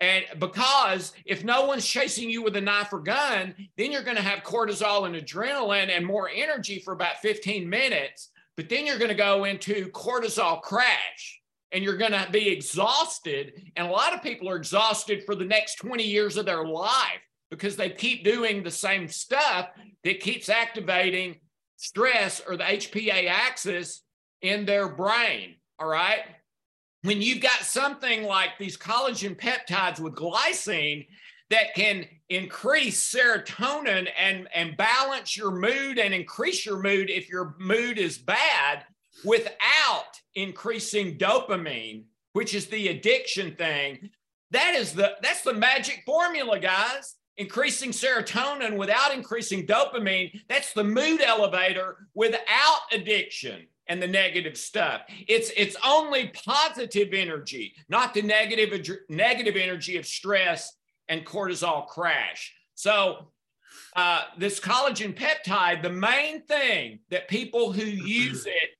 And 0.00 0.24
because 0.38 1.12
if 1.24 1.44
no 1.44 1.66
one's 1.66 1.86
chasing 1.86 2.30
you 2.30 2.42
with 2.42 2.56
a 2.56 2.60
knife 2.60 2.92
or 2.92 3.00
gun, 3.00 3.54
then 3.76 3.90
you're 3.90 4.02
going 4.02 4.16
to 4.16 4.22
have 4.22 4.44
cortisol 4.44 5.06
and 5.06 5.14
adrenaline 5.16 5.90
and 5.90 6.06
more 6.06 6.30
energy 6.32 6.78
for 6.78 6.92
about 6.92 7.18
15 7.18 7.68
minutes. 7.68 8.30
But 8.56 8.68
then 8.68 8.86
you're 8.86 8.98
going 8.98 9.08
to 9.08 9.14
go 9.14 9.44
into 9.44 9.90
cortisol 9.90 10.60
crash 10.62 11.40
and 11.72 11.82
you're 11.82 11.96
going 11.96 12.12
to 12.12 12.28
be 12.30 12.48
exhausted. 12.48 13.52
And 13.76 13.88
a 13.88 13.90
lot 13.90 14.14
of 14.14 14.22
people 14.22 14.48
are 14.48 14.56
exhausted 14.56 15.24
for 15.24 15.34
the 15.34 15.44
next 15.44 15.76
20 15.76 16.04
years 16.04 16.36
of 16.36 16.46
their 16.46 16.64
life 16.64 17.22
because 17.50 17.76
they 17.76 17.90
keep 17.90 18.24
doing 18.24 18.62
the 18.62 18.70
same 18.70 19.08
stuff 19.08 19.70
that 20.04 20.20
keeps 20.20 20.48
activating 20.48 21.36
stress 21.82 22.40
or 22.46 22.56
the 22.56 22.62
HPA 22.62 23.28
axis 23.28 24.02
in 24.40 24.64
their 24.64 24.88
brain. 24.88 25.56
All 25.80 25.88
right. 25.88 26.20
When 27.02 27.20
you've 27.20 27.42
got 27.42 27.62
something 27.62 28.22
like 28.22 28.50
these 28.56 28.78
collagen 28.78 29.36
peptides 29.36 29.98
with 29.98 30.14
glycine 30.14 31.08
that 31.50 31.74
can 31.74 32.06
increase 32.28 33.12
serotonin 33.12 34.08
and, 34.16 34.48
and 34.54 34.76
balance 34.76 35.36
your 35.36 35.50
mood 35.50 35.98
and 35.98 36.14
increase 36.14 36.64
your 36.64 36.80
mood 36.80 37.10
if 37.10 37.28
your 37.28 37.56
mood 37.58 37.98
is 37.98 38.16
bad 38.16 38.84
without 39.24 40.20
increasing 40.36 41.18
dopamine, 41.18 42.04
which 42.32 42.54
is 42.54 42.66
the 42.66 42.88
addiction 42.88 43.56
thing. 43.56 44.08
That 44.52 44.76
is 44.76 44.92
the 44.92 45.16
that's 45.20 45.42
the 45.42 45.54
magic 45.54 46.04
formula, 46.06 46.60
guys 46.60 47.16
increasing 47.42 47.90
serotonin 47.90 48.76
without 48.76 49.12
increasing 49.12 49.66
dopamine. 49.66 50.40
That's 50.48 50.72
the 50.72 50.84
mood 50.84 51.20
elevator 51.20 52.08
without 52.14 52.80
addiction 52.92 53.66
and 53.88 54.00
the 54.00 54.06
negative 54.06 54.56
stuff. 54.56 55.02
It's 55.26 55.50
it's 55.56 55.76
only 55.84 56.32
positive 56.46 57.12
energy, 57.12 57.74
not 57.88 58.14
the 58.14 58.22
negative 58.22 58.88
negative 59.08 59.56
energy 59.56 59.96
of 59.96 60.06
stress 60.06 60.72
and 61.08 61.26
cortisol 61.26 61.86
crash. 61.88 62.54
So 62.74 63.28
uh, 63.96 64.22
this 64.38 64.60
collagen 64.60 65.14
peptide, 65.14 65.82
the 65.82 65.90
main 65.90 66.42
thing 66.42 67.00
that 67.10 67.28
people 67.28 67.72
who 67.72 67.84
use 67.84 68.46
it 68.46 68.70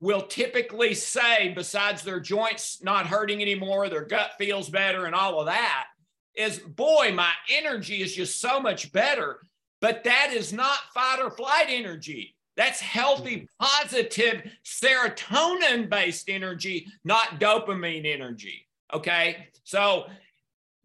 will 0.00 0.22
typically 0.22 0.94
say, 0.94 1.52
besides 1.54 2.02
their 2.02 2.18
joints 2.18 2.82
not 2.82 3.06
hurting 3.06 3.40
anymore, 3.40 3.88
their 3.88 4.04
gut 4.04 4.32
feels 4.36 4.68
better, 4.68 5.06
and 5.06 5.14
all 5.14 5.38
of 5.38 5.46
that, 5.46 5.86
is 6.34 6.58
boy, 6.58 7.12
my 7.14 7.30
energy 7.50 8.02
is 8.02 8.14
just 8.14 8.40
so 8.40 8.60
much 8.60 8.92
better. 8.92 9.40
But 9.80 10.04
that 10.04 10.32
is 10.32 10.52
not 10.52 10.78
fight 10.94 11.18
or 11.20 11.30
flight 11.30 11.66
energy. 11.68 12.36
That's 12.56 12.80
healthy, 12.80 13.36
mm-hmm. 13.36 13.64
positive, 13.64 14.50
serotonin 14.64 15.88
based 15.88 16.28
energy, 16.28 16.86
not 17.04 17.40
dopamine 17.40 18.06
energy. 18.06 18.68
Okay. 18.92 19.48
So 19.64 20.06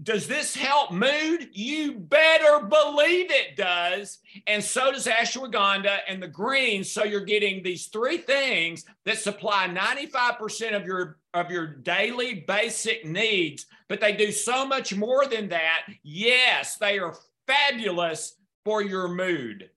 does 0.02 0.28
this 0.28 0.56
help 0.56 0.92
mood? 0.92 1.50
You 1.54 1.94
better 1.94 2.66
believe 2.66 3.32
it 3.32 3.56
does. 3.56 4.20
And 4.46 4.64
so 4.64 4.92
does 4.92 5.08
ashwagandha 5.08 6.00
and 6.08 6.22
the 6.22 6.28
greens. 6.28 6.92
So 6.92 7.04
you're 7.04 7.26
getting 7.26 7.64
these 7.64 7.88
three 7.88 8.20
things 8.20 8.86
that 9.06 9.18
supply 9.18 9.68
95% 9.68 10.76
of 10.76 10.86
your 10.86 11.18
of 11.34 11.52
your 11.52 11.68
daily 11.68 12.46
basic 12.48 13.06
needs, 13.06 13.66
but 13.90 14.02
they 14.02 14.14
do 14.14 14.32
so 14.32 14.66
much 14.66 14.96
more 14.96 15.26
than 15.26 15.50
that. 15.50 15.84
Yes, 16.04 16.78
they 16.78 17.00
are 17.00 17.16
fabulous 17.46 18.36
for 18.66 18.82
your 18.82 19.08
mood 19.08 19.70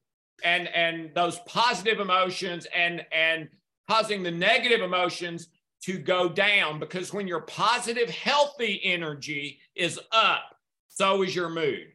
and 0.42 0.68
and 0.68 1.14
those 1.14 1.38
positive 1.40 2.00
emotions 2.00 2.66
and 2.74 3.04
and 3.12 3.48
causing 3.88 4.22
the 4.22 4.30
negative 4.30 4.80
emotions 4.80 5.48
to 5.82 5.98
go 5.98 6.28
down 6.28 6.78
because 6.78 7.12
when 7.12 7.26
your 7.26 7.40
positive, 7.40 8.10
healthy 8.10 8.80
energy 8.84 9.58
is 9.74 9.98
up, 10.12 10.54
so 10.88 11.22
is 11.22 11.34
your 11.34 11.48
mood. 11.48 11.86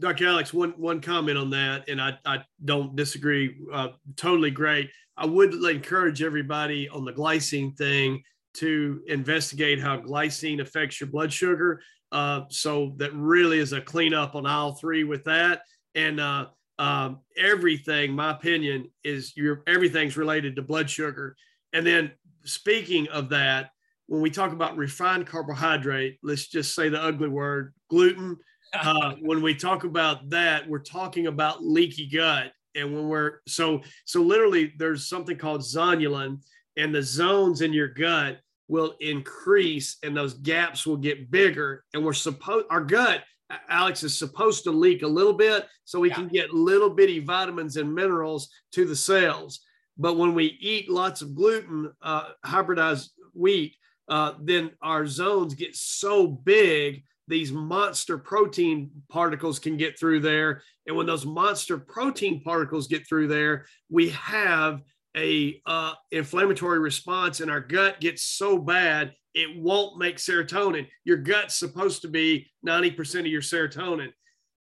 Dr. 0.00 0.28
Alex, 0.28 0.54
one 0.54 0.70
one 0.76 1.00
comment 1.00 1.36
on 1.36 1.50
that, 1.50 1.88
and 1.88 2.00
I, 2.00 2.16
I 2.24 2.44
don't 2.64 2.94
disagree. 2.94 3.56
Uh, 3.72 3.88
totally 4.16 4.50
great. 4.50 4.90
I 5.16 5.26
would 5.26 5.52
encourage 5.54 6.22
everybody 6.22 6.88
on 6.88 7.04
the 7.04 7.12
glycine 7.12 7.76
thing 7.76 8.22
to 8.58 9.02
investigate 9.06 9.80
how 9.80 9.98
glycine 9.98 10.60
affects 10.60 11.00
your 11.00 11.08
blood 11.08 11.32
sugar. 11.32 11.80
Uh, 12.10 12.42
so 12.48 12.94
that 12.96 13.14
really 13.14 13.58
is 13.58 13.72
a 13.72 13.80
cleanup 13.80 14.34
on 14.34 14.46
aisle 14.46 14.72
three 14.72 15.04
with 15.04 15.24
that. 15.24 15.62
And 15.94 16.20
uh, 16.20 16.46
um, 16.78 17.20
everything, 17.36 18.12
my 18.12 18.30
opinion, 18.30 18.90
is 19.04 19.36
your 19.36 19.62
everything's 19.66 20.16
related 20.16 20.56
to 20.56 20.62
blood 20.62 20.88
sugar. 20.88 21.36
And 21.72 21.86
then 21.86 22.12
speaking 22.44 23.08
of 23.08 23.28
that, 23.30 23.70
when 24.06 24.22
we 24.22 24.30
talk 24.30 24.52
about 24.52 24.76
refined 24.76 25.26
carbohydrate, 25.26 26.18
let's 26.22 26.48
just 26.48 26.74
say 26.74 26.88
the 26.88 27.02
ugly 27.02 27.28
word 27.28 27.74
gluten. 27.90 28.36
Uh, 28.74 29.14
when 29.22 29.40
we 29.40 29.54
talk 29.54 29.84
about 29.84 30.28
that, 30.28 30.68
we're 30.68 30.78
talking 30.78 31.26
about 31.26 31.64
leaky 31.64 32.06
gut. 32.06 32.52
And 32.74 32.94
when 32.94 33.08
we're 33.08 33.38
so, 33.48 33.80
so 34.04 34.20
literally, 34.20 34.74
there's 34.76 35.08
something 35.08 35.38
called 35.38 35.62
zonulin, 35.62 36.42
and 36.76 36.94
the 36.94 37.02
zones 37.02 37.62
in 37.62 37.72
your 37.72 37.88
gut 37.88 38.40
will 38.68 38.94
increase 39.00 39.96
and 40.02 40.16
those 40.16 40.34
gaps 40.34 40.86
will 40.86 40.96
get 40.96 41.30
bigger. 41.30 41.84
And 41.94 42.04
we're 42.04 42.12
supposed, 42.12 42.66
our 42.70 42.82
gut, 42.82 43.24
Alex, 43.68 44.02
is 44.02 44.16
supposed 44.16 44.64
to 44.64 44.70
leak 44.70 45.02
a 45.02 45.06
little 45.06 45.32
bit 45.32 45.66
so 45.84 45.98
we 45.98 46.10
yeah. 46.10 46.14
can 46.16 46.28
get 46.28 46.52
little 46.52 46.90
bitty 46.90 47.20
vitamins 47.20 47.76
and 47.78 47.94
minerals 47.94 48.50
to 48.72 48.84
the 48.84 48.96
cells. 48.96 49.60
But 49.96 50.16
when 50.16 50.34
we 50.34 50.58
eat 50.60 50.90
lots 50.90 51.22
of 51.22 51.34
gluten, 51.34 51.90
uh, 52.02 52.30
hybridized 52.44 53.08
wheat, 53.34 53.74
uh, 54.08 54.34
then 54.40 54.70
our 54.82 55.06
zones 55.06 55.54
get 55.54 55.74
so 55.74 56.26
big, 56.26 57.02
these 57.26 57.52
monster 57.52 58.16
protein 58.16 58.90
particles 59.08 59.58
can 59.58 59.76
get 59.76 59.98
through 59.98 60.20
there. 60.20 60.62
And 60.86 60.96
when 60.96 61.06
those 61.06 61.26
monster 61.26 61.76
protein 61.78 62.42
particles 62.42 62.86
get 62.86 63.06
through 63.06 63.28
there, 63.28 63.66
we 63.90 64.10
have 64.10 64.82
a 65.16 65.60
uh, 65.66 65.94
inflammatory 66.10 66.78
response 66.78 67.40
and 67.40 67.50
our 67.50 67.60
gut 67.60 68.00
gets 68.00 68.22
so 68.22 68.58
bad 68.58 69.14
it 69.34 69.56
won't 69.56 69.98
make 69.98 70.16
serotonin. 70.16 70.86
Your 71.04 71.18
gut's 71.18 71.54
supposed 71.54 72.02
to 72.02 72.08
be 72.08 72.50
90% 72.66 73.20
of 73.20 73.26
your 73.26 73.42
serotonin. 73.42 74.08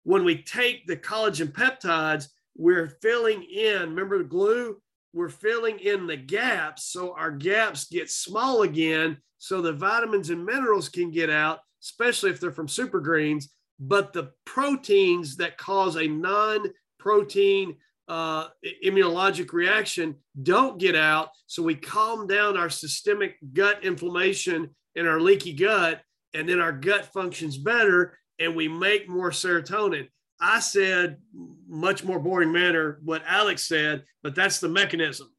When 0.03 0.25
we 0.25 0.43
take 0.43 0.87
the 0.87 0.97
collagen 0.97 1.53
peptides 1.53 2.29
we're 2.59 2.89
filling 3.03 3.43
in 3.43 3.91
remember 3.91 4.19
the 4.19 4.25
glue? 4.25 4.81
We're 5.13 5.29
filling 5.29 5.79
in 5.79 6.07
the 6.07 6.17
gaps 6.17 6.85
so 6.85 7.15
our 7.15 7.31
gaps 7.31 7.87
get 7.89 8.11
small 8.11 8.63
again 8.63 9.19
so 9.39 9.61
the 9.61 9.73
vitamins 9.73 10.31
and 10.31 10.45
minerals 10.45 10.89
can 10.89 11.11
get 11.11 11.31
out 11.31 11.61
especially 11.83 12.31
if 12.31 12.41
they're 12.41 12.51
from 12.51 12.69
super 12.69 13.01
greens 13.01 13.51
but 13.79 14.13
the 14.13 14.33
proteins 14.45 15.37
that 15.37 15.59
cause 15.59 15.97
a 15.97 16.07
non-protein 16.07 17.77
uh, 18.09 18.47
immunologic 18.85 19.53
reaction 19.53 20.15
don't 20.43 20.79
get 20.79 20.95
out 20.95 21.31
so 21.47 21.63
we 21.63 21.75
calm 21.75 22.27
down 22.27 22.57
our 22.57 22.71
systemic 22.71 23.37
gut 23.53 23.85
inflammation 23.85 24.71
and 24.95 25.09
our 25.09 25.21
leaky 25.21 25.53
gut 25.53 26.01
and 26.35 26.49
then 26.49 26.61
our 26.61 26.73
gut 26.73 27.07
functions 27.07 27.59
better 27.59 28.17
and 28.39 28.55
we 28.55 28.69
make 28.69 29.09
more 29.09 29.31
serotonin 29.31 30.07
I 30.41 30.61
said 30.61 31.19
much 31.69 32.05
more 32.05 32.19
boring 32.19 32.53
manner 32.53 33.01
what 33.03 33.23
Alex 33.27 33.67
said, 33.67 34.05
but 34.23 34.35
that's 34.35 34.61
the 34.61 34.69
mechanism. 34.69 35.33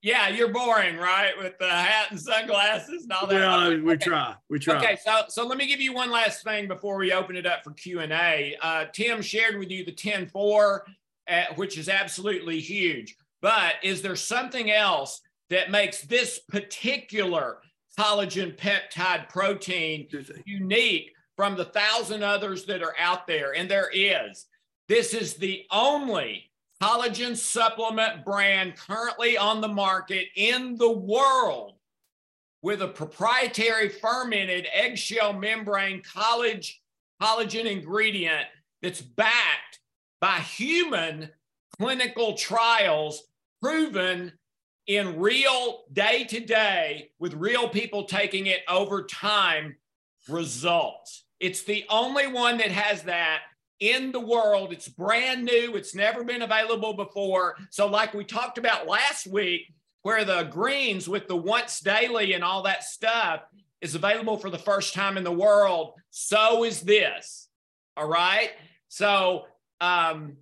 Yeah, 0.00 0.28
you're 0.28 0.52
boring, 0.52 0.96
right? 0.96 1.36
With 1.36 1.58
the 1.58 1.68
hat 1.68 2.10
and 2.10 2.20
sunglasses 2.20 3.02
and 3.02 3.12
all 3.12 3.26
that. 3.26 3.34
Well, 3.34 3.80
we 3.80 3.96
try. 3.96 4.34
We 4.48 4.60
try. 4.60 4.76
Okay, 4.76 4.96
so 5.04 5.22
so 5.28 5.44
let 5.44 5.58
me 5.58 5.66
give 5.66 5.80
you 5.80 5.92
one 5.92 6.10
last 6.10 6.44
thing 6.44 6.68
before 6.68 6.96
we 6.98 7.12
open 7.12 7.34
it 7.34 7.46
up 7.46 7.64
for 7.64 7.72
Q 7.72 8.00
and 8.00 8.12
A. 8.12 8.56
Uh, 8.62 8.84
Tim 8.92 9.20
shared 9.20 9.58
with 9.58 9.70
you 9.70 9.84
the 9.84 9.92
10-4, 9.92 10.80
uh, 11.28 11.44
which 11.56 11.78
is 11.78 11.88
absolutely 11.88 12.60
huge. 12.60 13.16
But 13.40 13.74
is 13.82 14.02
there 14.02 14.16
something 14.16 14.70
else 14.70 15.20
that 15.50 15.70
makes 15.70 16.02
this 16.02 16.40
particular 16.40 17.58
collagen 17.98 18.56
peptide 18.56 19.28
protein 19.28 20.08
unique 20.44 21.12
from 21.36 21.56
the 21.56 21.64
thousand 21.64 22.22
others 22.22 22.64
that 22.66 22.82
are 22.82 22.94
out 22.98 23.26
there, 23.26 23.54
and 23.54 23.70
there 23.70 23.90
is. 23.92 24.46
This 24.88 25.14
is 25.14 25.34
the 25.34 25.64
only 25.70 26.50
collagen 26.82 27.36
supplement 27.36 28.24
brand 28.24 28.76
currently 28.76 29.36
on 29.36 29.60
the 29.60 29.68
market 29.68 30.26
in 30.36 30.76
the 30.76 30.90
world 30.90 31.74
with 32.62 32.82
a 32.82 32.88
proprietary 32.88 33.88
fermented 33.88 34.66
eggshell 34.72 35.32
membrane 35.32 36.02
collagen, 36.02 36.68
collagen 37.20 37.66
ingredient 37.66 38.46
that's 38.82 39.00
backed 39.00 39.67
by 40.20 40.38
human 40.38 41.30
clinical 41.78 42.34
trials 42.34 43.22
proven 43.62 44.32
in 44.86 45.18
real 45.18 45.84
day 45.92 46.24
to 46.24 46.40
day 46.40 47.10
with 47.18 47.34
real 47.34 47.68
people 47.68 48.04
taking 48.04 48.46
it 48.46 48.60
over 48.68 49.04
time 49.04 49.76
results. 50.28 51.24
It's 51.40 51.62
the 51.62 51.84
only 51.88 52.26
one 52.26 52.58
that 52.58 52.70
has 52.70 53.02
that 53.04 53.42
in 53.80 54.12
the 54.12 54.20
world. 54.20 54.72
It's 54.72 54.88
brand 54.88 55.44
new, 55.44 55.76
it's 55.76 55.94
never 55.94 56.24
been 56.24 56.42
available 56.42 56.94
before. 56.94 57.56
So, 57.70 57.86
like 57.86 58.14
we 58.14 58.24
talked 58.24 58.58
about 58.58 58.88
last 58.88 59.26
week, 59.26 59.72
where 60.02 60.24
the 60.24 60.44
greens 60.44 61.08
with 61.08 61.28
the 61.28 61.36
once 61.36 61.80
daily 61.80 62.32
and 62.32 62.42
all 62.42 62.62
that 62.62 62.82
stuff 62.82 63.42
is 63.80 63.94
available 63.94 64.36
for 64.36 64.50
the 64.50 64.58
first 64.58 64.94
time 64.94 65.16
in 65.16 65.24
the 65.24 65.30
world, 65.30 65.94
so 66.10 66.64
is 66.64 66.80
this. 66.80 67.48
All 67.96 68.08
right. 68.08 68.50
So, 68.88 69.44
um, 69.80 70.36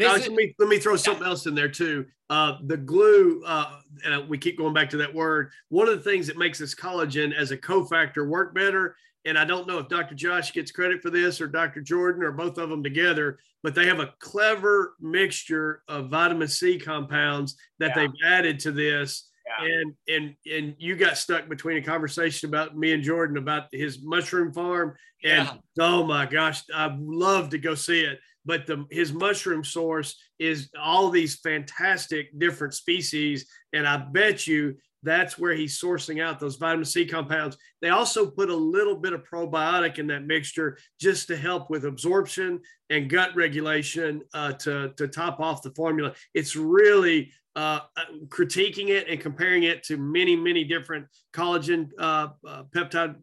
Alex, 0.00 0.22
is, 0.22 0.28
let 0.28 0.36
me 0.36 0.54
let 0.58 0.68
me 0.68 0.78
throw 0.78 0.96
something 0.96 1.26
else 1.26 1.46
in 1.46 1.54
there 1.54 1.68
too. 1.68 2.06
Uh, 2.30 2.58
the 2.64 2.76
glue, 2.76 3.42
uh, 3.44 3.80
and 4.04 4.28
we 4.28 4.38
keep 4.38 4.56
going 4.56 4.72
back 4.72 4.88
to 4.90 4.96
that 4.98 5.12
word. 5.12 5.50
One 5.68 5.88
of 5.88 5.96
the 5.96 6.10
things 6.10 6.26
that 6.28 6.38
makes 6.38 6.58
this 6.58 6.74
collagen 6.74 7.34
as 7.34 7.50
a 7.50 7.56
cofactor 7.56 8.26
work 8.26 8.54
better 8.54 8.96
and 9.24 9.38
I 9.38 9.44
don't 9.44 9.66
know 9.66 9.78
if 9.78 9.88
Dr. 9.88 10.14
Josh 10.14 10.52
gets 10.52 10.70
credit 10.70 11.02
for 11.02 11.10
this 11.10 11.40
or 11.40 11.46
Dr. 11.46 11.82
Jordan 11.82 12.22
or 12.22 12.32
both 12.32 12.58
of 12.58 12.70
them 12.70 12.82
together, 12.82 13.38
but 13.62 13.74
they 13.74 13.86
have 13.86 14.00
a 14.00 14.14
clever 14.18 14.94
mixture 15.00 15.82
of 15.88 16.08
vitamin 16.08 16.48
C 16.48 16.78
compounds 16.78 17.56
that 17.78 17.92
yeah. 17.94 17.94
they've 17.94 18.14
added 18.26 18.58
to 18.60 18.72
this. 18.72 19.28
Yeah. 19.46 19.66
And 19.66 19.94
and 20.08 20.36
and 20.50 20.74
you 20.78 20.94
got 20.94 21.18
stuck 21.18 21.48
between 21.48 21.76
a 21.76 21.82
conversation 21.82 22.48
about 22.48 22.76
me 22.76 22.92
and 22.92 23.02
Jordan 23.02 23.36
about 23.36 23.64
his 23.72 24.00
mushroom 24.00 24.52
farm, 24.52 24.94
and 25.24 25.48
yeah. 25.48 25.54
oh 25.80 26.06
my 26.06 26.24
gosh, 26.24 26.62
I'd 26.72 27.00
love 27.00 27.50
to 27.50 27.58
go 27.58 27.74
see 27.74 28.02
it. 28.02 28.20
But 28.44 28.66
the 28.66 28.86
his 28.90 29.12
mushroom 29.12 29.64
source 29.64 30.16
is 30.38 30.70
all 30.80 31.10
these 31.10 31.40
fantastic 31.40 32.38
different 32.38 32.74
species, 32.74 33.46
and 33.72 33.86
I 33.86 33.98
bet 33.98 34.46
you 34.46 34.76
that's 35.02 35.38
where 35.38 35.54
he's 35.54 35.80
sourcing 35.80 36.22
out 36.22 36.38
those 36.38 36.56
vitamin 36.56 36.84
C 36.84 37.06
compounds. 37.06 37.56
They 37.80 37.88
also 37.88 38.30
put 38.30 38.50
a 38.50 38.54
little 38.54 38.96
bit 38.96 39.12
of 39.12 39.24
probiotic 39.24 39.98
in 39.98 40.06
that 40.08 40.26
mixture 40.26 40.76
just 41.00 41.28
to 41.28 41.36
help 41.36 41.70
with 41.70 41.84
absorption 41.84 42.60
and 42.90 43.08
gut 43.08 43.34
regulation 43.34 44.22
uh, 44.34 44.52
to, 44.52 44.92
to 44.96 45.08
top 45.08 45.40
off 45.40 45.62
the 45.62 45.70
formula. 45.70 46.12
It's 46.34 46.54
really 46.54 47.32
uh, 47.56 47.80
critiquing 48.28 48.88
it 48.88 49.08
and 49.08 49.20
comparing 49.20 49.62
it 49.62 49.82
to 49.84 49.96
many, 49.96 50.36
many 50.36 50.64
different 50.64 51.06
collagen 51.34 51.88
uh, 51.98 52.28
uh 52.46 52.64
peptide 52.74 53.16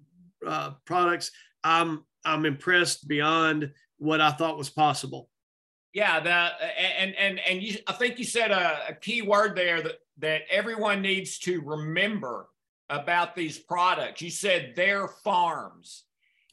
uh, 0.46 0.72
products. 0.86 1.32
I'm, 1.64 2.04
I'm 2.26 2.46
impressed 2.46 3.08
beyond 3.08 3.72
what 3.98 4.22
I 4.22 4.32
thought 4.32 4.58
was 4.58 4.70
possible. 4.70 5.30
Yeah, 5.94 6.20
the 6.20 6.30
and 6.30 7.16
and 7.16 7.40
and 7.40 7.64
you, 7.64 7.78
I 7.88 7.94
think 7.94 8.20
you 8.20 8.26
said 8.26 8.52
a, 8.52 8.90
a 8.90 8.94
key 8.94 9.22
word 9.22 9.56
there 9.56 9.82
that 9.82 10.00
that 10.20 10.42
everyone 10.50 11.02
needs 11.02 11.40
to 11.40 11.62
remember 11.62 12.48
about 12.90 13.36
these 13.36 13.58
products. 13.58 14.22
You 14.22 14.30
said 14.30 14.74
their 14.76 15.08
farms. 15.08 16.04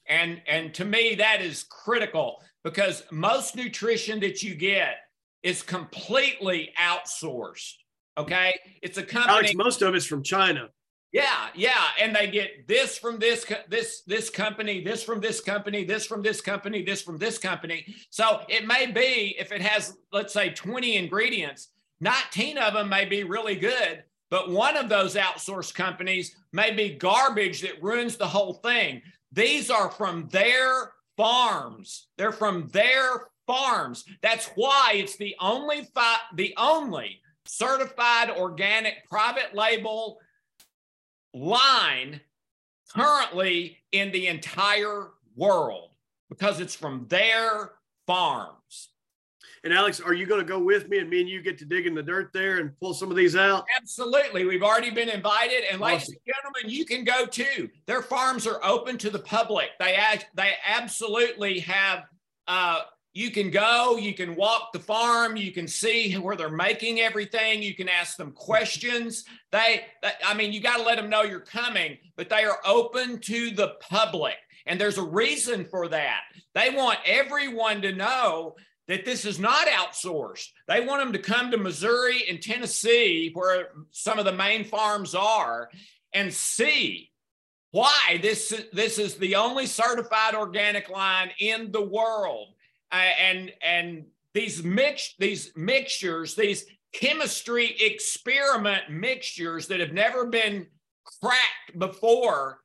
And, 0.07 0.43
and 0.47 0.75
to 0.75 0.85
me, 0.85 1.15
that 1.17 1.41
is 1.41 1.65
critical 1.65 2.43
because 2.63 3.05
most 3.11 3.57
nutrition 3.57 4.21
that 4.21 4.43
you 4.43 4.55
get 4.55 4.97
is 5.43 5.63
completely 5.63 6.73
outsourced. 6.79 7.75
Okay. 8.19 8.59
It's 8.83 8.99
a 8.99 9.03
company. 9.03 9.35
Alex, 9.35 9.55
most 9.55 9.83
of 9.83 9.95
it's 9.95 10.07
from 10.07 10.23
China. 10.23 10.69
Yeah, 11.15 11.47
yeah, 11.55 11.71
and 12.01 12.15
they 12.15 12.27
get 12.27 12.67
this 12.67 12.99
from 12.99 13.21
this 13.21 13.47
this 13.69 14.03
this 14.05 14.29
company, 14.31 14.83
this 14.83 15.05
from 15.05 15.21
this 15.21 15.41
company, 15.41 15.85
this 15.85 16.07
from 16.07 16.23
this 16.23 16.41
company, 16.41 16.83
this 16.83 17.03
from 17.03 17.19
this 17.19 17.39
company. 17.39 17.87
So 18.11 18.41
it 18.49 18.67
may 18.67 18.91
be 18.91 19.37
if 19.39 19.53
it 19.53 19.61
has 19.61 19.97
let's 20.13 20.33
say 20.33 20.51
20 20.51 20.97
ingredients, 20.97 21.69
19 22.01 22.59
of 22.59 22.75
them 22.75 22.89
may 22.89 23.05
be 23.05 23.23
really 23.23 23.55
good, 23.55 24.03
but 24.29 24.51
one 24.51 24.77
of 24.77 24.89
those 24.89 25.15
outsourced 25.15 25.73
companies 25.77 26.35
may 26.53 26.73
be 26.73 26.97
garbage 26.97 27.61
that 27.61 27.81
ruins 27.81 28.17
the 28.17 28.27
whole 28.27 28.55
thing. 28.55 29.01
These 29.31 29.71
are 29.71 29.93
from 29.93 30.27
their 30.33 30.95
farms. 31.17 32.09
They're 32.19 32.33
from 32.33 32.71
their 32.73 33.29
farms. 33.47 34.05
That's 34.21 34.51
why 34.57 34.95
it's 34.97 35.17
the 35.17 35.37
only 35.41 35.85
fi- 35.95 36.27
the 36.35 36.55
only 36.59 37.21
certified 37.47 38.31
organic 38.31 39.09
private 39.09 39.55
label 39.55 40.19
line 41.35 42.21
currently 42.95 43.79
in 43.93 44.13
the 44.13 44.29
entire 44.29 45.09
world 45.37 45.91
because 46.31 46.61
it's 46.61 46.75
from 46.75 47.07
their 47.09 47.73
farms. 48.07 48.91
And 49.65 49.73
Alex, 49.73 49.99
are 49.99 50.13
you 50.13 50.27
going 50.27 50.41
to 50.41 50.47
go 50.47 50.59
with 50.59 50.91
me 50.91 50.99
and 50.99 51.09
me 51.09 51.21
and 51.21 51.29
you 51.29 51.41
get 51.41 51.57
to 51.59 51.65
dig 51.65 51.87
in 51.87 51.95
the 51.95 52.03
dirt 52.03 52.35
there 52.35 52.59
and 52.59 52.79
pull 52.79 52.93
some 52.93 53.11
of 53.11 53.17
these 53.17 53.35
out? 53.35 53.65
Absolutely. 53.75 54.45
We've 54.45 54.63
already 54.63 54.91
been 54.91 55.09
invited. 55.09 55.65
And 55.65 55.81
awesome. 55.81 55.87
ladies 55.87 56.09
and 56.09 56.19
gentlemen, 56.27 56.79
you 56.79 56.85
can 56.85 57.03
go 57.03 57.25
too. 57.25 57.71
Their 57.87 58.03
farms 58.03 58.47
are 58.47 58.63
open 58.63 58.99
to 58.99 59.09
the 59.09 59.19
public. 59.19 59.71
They, 59.81 59.97
they 60.35 60.53
absolutely 60.67 61.61
have 61.61 62.05
uh, 62.47 62.81
you 63.15 63.31
can 63.31 63.51
go, 63.51 63.97
you 63.97 64.13
can 64.13 64.35
walk 64.35 64.73
the 64.73 64.81
farm, 64.81 65.37
you 65.37 65.53
can 65.53 65.69
see 65.69 66.13
where 66.15 66.37
they're 66.37 66.51
making 66.51 67.01
everything, 67.01 67.63
you 67.63 67.75
can 67.75 67.89
ask 67.89 68.17
them 68.17 68.33
questions. 68.33 69.25
They, 69.53 69.85
I 70.25 70.35
mean, 70.35 70.53
you 70.53 70.61
got 70.61 70.79
to 70.79 70.83
let 70.83 70.97
them 70.97 71.09
know 71.09 71.23
you're 71.23 71.39
coming, 71.39 71.97
but 72.17 72.29
they 72.29 72.45
are 72.45 72.59
open 72.67 73.21
to 73.21 73.53
the 73.53 73.75
public. 73.81 74.35
And 74.67 74.81
there's 74.81 74.99
a 74.99 75.03
reason 75.03 75.65
for 75.65 75.87
that. 75.89 76.23
They 76.55 76.71
want 76.71 76.99
everyone 77.07 77.83
to 77.83 77.93
know 77.93 78.57
that 78.89 79.05
this 79.05 79.25
is 79.25 79.39
not 79.39 79.69
outsourced. 79.69 80.49
They 80.67 80.85
want 80.85 81.01
them 81.01 81.13
to 81.13 81.19
come 81.19 81.53
to 81.53 81.57
Missouri 81.57 82.25
and 82.29 82.43
Tennessee, 82.43 83.31
where 83.33 83.69
some 83.93 84.19
of 84.19 84.25
the 84.25 84.33
main 84.33 84.65
farms 84.65 85.15
are, 85.15 85.71
and 86.13 86.33
see 86.33 87.11
why 87.71 88.19
this, 88.23 88.65
this 88.73 88.99
is 88.99 89.15
the 89.17 89.37
only 89.37 89.67
certified 89.67 90.35
organic 90.35 90.89
line 90.91 91.31
in 91.39 91.71
the 91.71 91.83
world 91.83 92.54
and 92.93 93.53
and 93.63 94.05
these 94.35 94.63
mix 94.63 95.15
these 95.19 95.53
mixtures, 95.57 96.35
these 96.35 96.65
chemistry 96.93 97.75
experiment 97.81 98.91
mixtures 98.91 99.67
that 99.69 99.81
have 99.81 99.93
never 99.93 100.27
been 100.27 100.67
cracked 101.21 101.79
before 101.79 102.61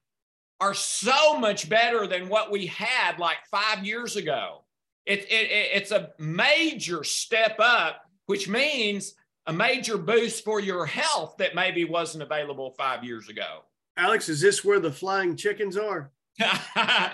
are 0.60 0.74
so 0.74 1.40
much 1.40 1.70
better 1.70 2.06
than 2.06 2.30
what 2.30 2.52
we 2.52 2.66
had 2.68 3.18
like 3.18 3.38
five 3.50 3.86
years 3.86 4.16
ago. 4.16 4.66
It, 5.06 5.22
it, 5.22 5.50
it's 5.74 5.92
a 5.92 6.10
major 6.20 7.04
step 7.04 7.56
up, 7.60 8.02
which 8.26 8.48
means 8.48 9.14
a 9.48 9.54
major 9.54 9.98
boost 9.98 10.44
for 10.44 10.60
your 10.60 10.86
health 10.86 11.36
that 11.40 11.56
maybe 11.56 11.86
wasn't 11.86 12.24
available 12.24 12.76
five 12.78 13.04
years 13.04 13.30
ago. 13.30 13.64
Alex, 13.98 14.30
is 14.30 14.42
this 14.42 14.64
where 14.64 14.80
the 14.80 14.92
flying 14.92 15.36
chickens 15.36 15.78
are? 15.78 16.12
uh, 16.76 17.10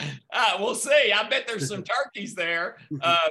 we'll 0.60 0.76
see. 0.76 1.12
I 1.12 1.28
bet 1.30 1.48
there's 1.48 1.68
some 1.68 1.84
turkeys 1.84 2.36
there. 2.36 2.78
Uh, 3.02 3.28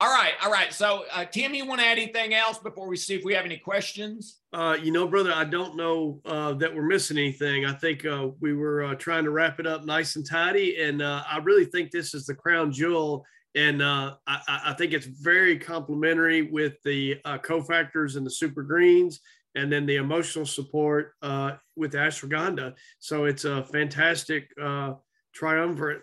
all 0.00 0.14
right, 0.14 0.34
all 0.44 0.52
right. 0.52 0.72
So, 0.72 1.06
uh, 1.12 1.24
Tim, 1.24 1.54
you 1.54 1.66
want 1.66 1.80
to 1.80 1.86
add 1.86 1.98
anything 1.98 2.32
else 2.32 2.58
before 2.58 2.86
we 2.86 2.96
see 2.96 3.16
if 3.16 3.24
we 3.24 3.34
have 3.34 3.44
any 3.44 3.56
questions? 3.56 4.38
Uh, 4.52 4.76
you 4.80 4.92
know, 4.92 5.08
brother, 5.08 5.32
I 5.34 5.42
don't 5.42 5.76
know 5.76 6.20
uh, 6.24 6.52
that 6.54 6.72
we're 6.72 6.86
missing 6.86 7.18
anything. 7.18 7.64
I 7.64 7.72
think 7.72 8.06
uh, 8.06 8.28
we 8.38 8.54
were 8.54 8.84
uh, 8.84 8.94
trying 8.94 9.24
to 9.24 9.32
wrap 9.32 9.58
it 9.58 9.66
up 9.66 9.84
nice 9.84 10.14
and 10.14 10.24
tidy, 10.24 10.80
and 10.80 11.02
uh, 11.02 11.24
I 11.28 11.38
really 11.38 11.64
think 11.64 11.90
this 11.90 12.14
is 12.14 12.26
the 12.26 12.34
crown 12.34 12.70
jewel. 12.70 13.24
And 13.56 13.82
uh, 13.82 14.14
I, 14.28 14.60
I, 14.66 14.72
think 14.74 14.92
it's 14.92 15.06
very 15.06 15.58
complementary 15.58 16.42
with 16.42 16.74
the 16.84 17.16
uh, 17.24 17.38
cofactors 17.38 18.16
and 18.16 18.24
the 18.24 18.30
super 18.30 18.62
greens, 18.62 19.18
and 19.56 19.72
then 19.72 19.84
the 19.84 19.96
emotional 19.96 20.46
support 20.46 21.14
uh, 21.22 21.52
with 21.74 21.94
ashwagandha. 21.94 22.74
So 23.00 23.24
it's 23.24 23.44
a 23.44 23.64
fantastic 23.64 24.48
uh, 24.62 24.94
triumvirate. 25.32 26.02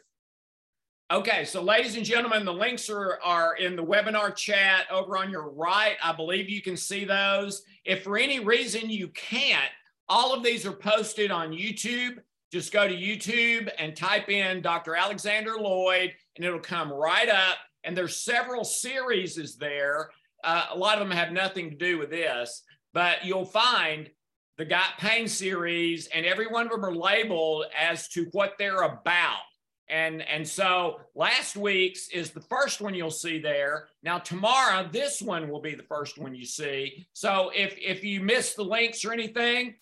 Okay, 1.11 1.45
so 1.45 1.61
ladies 1.61 1.95
and 1.97 2.05
gentlemen, 2.05 2.45
the 2.45 2.53
links 2.53 2.89
are, 2.89 3.19
are 3.23 3.57
in 3.57 3.75
the 3.75 3.83
webinar 3.83 4.35
chat 4.35 4.85
over 4.89 5.17
on 5.17 5.29
your 5.29 5.49
right. 5.49 5.97
I 6.01 6.13
believe 6.13 6.49
you 6.49 6.63
can 6.63 6.75
see 6.75 7.05
those. 7.05 7.61
If 7.83 8.03
for 8.03 8.17
any 8.17 8.39
reason 8.39 8.89
you 8.89 9.09
can't, 9.09 9.69
all 10.09 10.33
of 10.33 10.43
these 10.43 10.65
are 10.65 10.71
posted 10.71 11.29
on 11.29 11.51
YouTube. 11.51 12.17
Just 12.51 12.73
go 12.73 12.87
to 12.87 12.95
YouTube 12.95 13.69
and 13.77 13.95
type 13.95 14.29
in 14.29 14.61
Dr. 14.61 14.95
Alexander 14.95 15.57
Loyd, 15.59 16.11
and 16.35 16.45
it'll 16.45 16.59
come 16.59 16.91
right 16.91 17.29
up. 17.29 17.57
And 17.83 17.95
there's 17.95 18.17
several 18.17 18.63
series 18.63 19.37
there. 19.57 20.09
Uh, 20.43 20.65
a 20.71 20.77
lot 20.77 20.99
of 20.99 21.07
them 21.07 21.15
have 21.15 21.31
nothing 21.31 21.69
to 21.69 21.75
do 21.75 21.99
with 21.99 22.09
this, 22.09 22.63
but 22.93 23.23
you'll 23.23 23.45
find 23.45 24.09
the 24.57 24.65
Got 24.65 24.97
Pain 24.97 25.27
series, 25.27 26.07
and 26.07 26.25
every 26.25 26.47
one 26.47 26.65
of 26.65 26.71
them 26.71 26.85
are 26.85 26.95
labeled 26.95 27.65
as 27.77 28.07
to 28.09 28.27
what 28.31 28.53
they're 28.57 28.83
about. 28.83 29.39
And, 29.87 30.21
and 30.23 30.47
so 30.47 31.01
last 31.13 31.55
week's 31.55 32.09
is 32.09 32.31
the 32.31 32.41
first 32.41 32.81
one 32.81 32.95
you'll 32.95 33.11
see 33.11 33.39
there. 33.39 33.87
Now, 34.01 34.17
tomorrow, 34.17 34.87
this 34.91 35.21
one 35.21 35.49
will 35.49 35.61
be 35.61 35.75
the 35.75 35.83
first 35.83 36.17
one 36.17 36.33
you 36.33 36.45
see. 36.45 37.05
So 37.13 37.51
if, 37.53 37.75
if 37.77 38.03
you 38.03 38.21
miss 38.21 38.55
the 38.55 38.63
links 38.63 39.05
or 39.05 39.13
anything, 39.13 39.75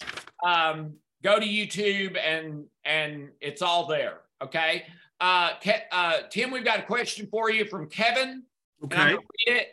um, 0.45 0.95
go 1.23 1.39
to 1.39 1.45
YouTube 1.45 2.17
and, 2.17 2.65
and 2.83 3.29
it's 3.39 3.61
all 3.61 3.87
there. 3.87 4.21
Okay. 4.41 4.83
Uh, 5.21 5.51
Ke- 5.59 5.87
uh, 5.91 6.17
Tim, 6.29 6.51
we've 6.51 6.65
got 6.65 6.79
a 6.79 6.83
question 6.83 7.27
for 7.31 7.49
you 7.49 7.63
from 7.63 7.87
Kevin. 7.87 8.43
Okay. 8.83 9.13
read 9.13 9.19
it. 9.47 9.67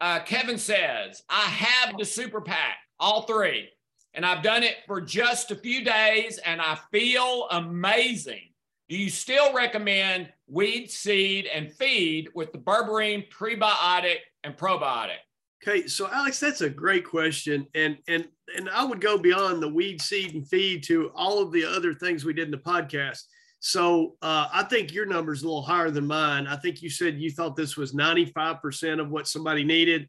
Uh, 0.00 0.20
Kevin 0.20 0.58
says, 0.58 1.24
I 1.28 1.40
have 1.40 1.98
the 1.98 2.04
super 2.04 2.40
pack, 2.40 2.76
all 3.00 3.22
three, 3.22 3.70
and 4.16 4.24
I've 4.26 4.42
done 4.42 4.62
it 4.62 4.78
for 4.86 5.00
just 5.00 5.50
a 5.50 5.56
few 5.56 5.84
days 5.84 6.38
and 6.38 6.60
I 6.60 6.78
feel 6.90 7.46
amazing. 7.50 8.48
Do 8.88 8.96
you 8.96 9.10
still 9.10 9.52
recommend 9.52 10.32
weed, 10.48 10.90
seed, 10.90 11.46
and 11.46 11.72
feed 11.72 12.30
with 12.34 12.52
the 12.52 12.58
berberine 12.58 13.28
prebiotic 13.30 14.18
and 14.42 14.56
probiotic? 14.56 15.18
Okay, 15.62 15.86
so 15.86 16.08
Alex, 16.10 16.40
that's 16.40 16.60
a 16.60 16.70
great 16.70 17.04
question, 17.04 17.66
and 17.74 17.96
and 18.06 18.28
and 18.56 18.68
I 18.68 18.84
would 18.84 19.00
go 19.00 19.18
beyond 19.18 19.60
the 19.60 19.68
weed, 19.68 20.00
seed, 20.00 20.34
and 20.34 20.46
feed 20.46 20.84
to 20.84 21.10
all 21.14 21.42
of 21.42 21.50
the 21.50 21.64
other 21.64 21.94
things 21.94 22.24
we 22.24 22.32
did 22.32 22.44
in 22.44 22.50
the 22.52 22.58
podcast. 22.58 23.22
So 23.58 24.16
uh, 24.22 24.46
I 24.52 24.62
think 24.64 24.92
your 24.92 25.06
number 25.06 25.32
is 25.32 25.42
a 25.42 25.46
little 25.46 25.62
higher 25.62 25.90
than 25.90 26.06
mine. 26.06 26.46
I 26.46 26.56
think 26.56 26.82
you 26.82 26.90
said 26.90 27.18
you 27.18 27.30
thought 27.30 27.56
this 27.56 27.76
was 27.76 27.94
ninety 27.94 28.26
five 28.26 28.62
percent 28.62 29.00
of 29.00 29.10
what 29.10 29.26
somebody 29.26 29.64
needed. 29.64 30.08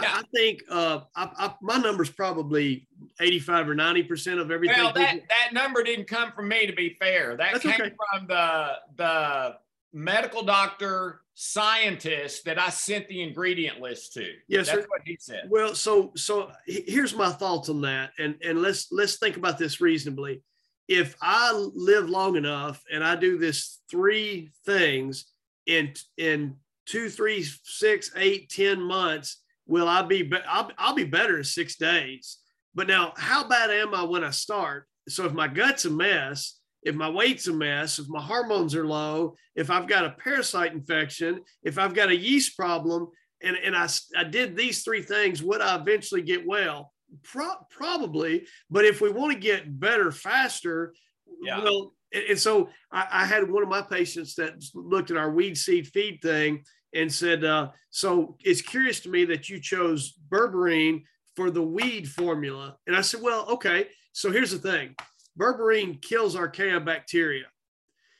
Yeah. 0.00 0.08
I, 0.14 0.18
I 0.18 0.22
think 0.34 0.62
uh, 0.70 1.00
I, 1.16 1.30
I, 1.36 1.54
my 1.62 1.78
number's 1.78 2.10
probably 2.10 2.86
85 3.20 3.70
or 3.70 3.74
90% 3.74 4.40
of 4.40 4.50
everything. 4.50 4.76
Well, 4.76 4.92
that, 4.92 5.20
that 5.28 5.52
number 5.52 5.82
didn't 5.82 6.06
come 6.06 6.32
from 6.32 6.48
me, 6.48 6.66
to 6.66 6.72
be 6.72 6.96
fair. 7.00 7.36
That 7.36 7.52
That's 7.52 7.64
came 7.64 7.80
okay. 7.80 7.92
from 8.12 8.26
the, 8.26 8.72
the 8.96 9.56
medical 9.92 10.42
doctor 10.42 11.22
scientist 11.34 12.44
that 12.44 12.58
I 12.58 12.68
sent 12.68 13.08
the 13.08 13.22
ingredient 13.22 13.80
list 13.80 14.12
to. 14.14 14.32
Yes, 14.48 14.66
That's 14.66 14.80
sir. 14.80 14.86
what 14.88 15.02
he 15.04 15.16
said. 15.20 15.44
Well, 15.48 15.74
so 15.74 16.12
so 16.16 16.50
here's 16.66 17.14
my 17.14 17.30
thoughts 17.30 17.68
on 17.68 17.80
that. 17.82 18.10
And 18.18 18.36
and 18.44 18.60
let's 18.60 18.90
let's 18.90 19.18
think 19.18 19.36
about 19.36 19.56
this 19.56 19.80
reasonably. 19.80 20.42
If 20.88 21.16
I 21.22 21.52
live 21.52 22.08
long 22.10 22.36
enough 22.36 22.82
and 22.92 23.04
I 23.04 23.14
do 23.14 23.38
this 23.38 23.78
three 23.90 24.50
things 24.66 25.26
in 25.66 25.92
in 26.16 26.56
two, 26.86 27.08
three, 27.08 27.44
six, 27.62 28.10
eight, 28.16 28.50
ten 28.50 28.80
months, 28.80 29.42
will 29.68 29.86
I 29.86 30.02
be, 30.02 30.32
I'll, 30.48 30.72
I'll 30.76 30.94
be 30.94 31.04
better 31.04 31.38
in 31.38 31.44
six 31.44 31.76
days. 31.76 32.38
But 32.74 32.88
now, 32.88 33.12
how 33.16 33.46
bad 33.46 33.70
am 33.70 33.94
I 33.94 34.02
when 34.02 34.24
I 34.24 34.30
start? 34.30 34.86
So 35.08 35.24
if 35.24 35.32
my 35.32 35.46
gut's 35.46 35.84
a 35.84 35.90
mess, 35.90 36.58
if 36.82 36.94
my 36.94 37.08
weight's 37.08 37.46
a 37.46 37.52
mess, 37.52 37.98
if 37.98 38.08
my 38.08 38.20
hormones 38.20 38.74
are 38.74 38.86
low, 38.86 39.36
if 39.54 39.70
I've 39.70 39.88
got 39.88 40.04
a 40.04 40.10
parasite 40.10 40.72
infection, 40.72 41.42
if 41.62 41.78
I've 41.78 41.94
got 41.94 42.08
a 42.08 42.16
yeast 42.16 42.56
problem, 42.56 43.08
and, 43.42 43.56
and 43.56 43.76
I, 43.76 43.88
I 44.16 44.24
did 44.24 44.56
these 44.56 44.82
three 44.82 45.02
things, 45.02 45.42
would 45.42 45.60
I 45.60 45.76
eventually 45.76 46.22
get 46.22 46.46
well? 46.46 46.92
Pro- 47.22 47.66
probably. 47.70 48.46
But 48.70 48.84
if 48.84 49.00
we 49.00 49.10
want 49.10 49.32
to 49.32 49.38
get 49.38 49.78
better 49.78 50.10
faster, 50.10 50.94
yeah. 51.42 51.62
well, 51.62 51.92
and, 52.12 52.24
and 52.30 52.38
so 52.38 52.68
I, 52.90 53.06
I, 53.10 53.26
had 53.26 53.50
one 53.50 53.62
of 53.62 53.68
my 53.68 53.82
patients 53.82 54.34
that 54.36 54.54
looked 54.74 55.10
at 55.10 55.16
our 55.16 55.30
weed 55.30 55.56
seed 55.56 55.86
feed 55.88 56.20
thing 56.22 56.64
and 56.94 57.12
said, 57.12 57.44
uh, 57.44 57.70
So 57.90 58.36
it's 58.40 58.62
curious 58.62 59.00
to 59.00 59.08
me 59.08 59.24
that 59.26 59.48
you 59.48 59.60
chose 59.60 60.14
berberine 60.30 61.02
for 61.38 61.52
the 61.52 61.62
weed 61.62 62.08
formula. 62.08 62.76
And 62.88 62.96
I 62.96 63.00
said, 63.00 63.22
well, 63.22 63.46
okay. 63.48 63.86
So 64.12 64.32
here's 64.32 64.50
the 64.50 64.58
thing 64.58 64.96
berberine 65.38 66.02
kills 66.02 66.34
archaea 66.34 66.84
bacteria. 66.84 67.44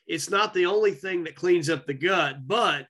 It's 0.07 0.31
not 0.31 0.55
the 0.55 0.67
only 0.67 0.93
thing 0.93 1.25
that 1.25 1.35
cleans 1.35 1.69
up 1.69 1.85
the 1.85 1.95
gut, 1.95 2.47
but 2.47 2.87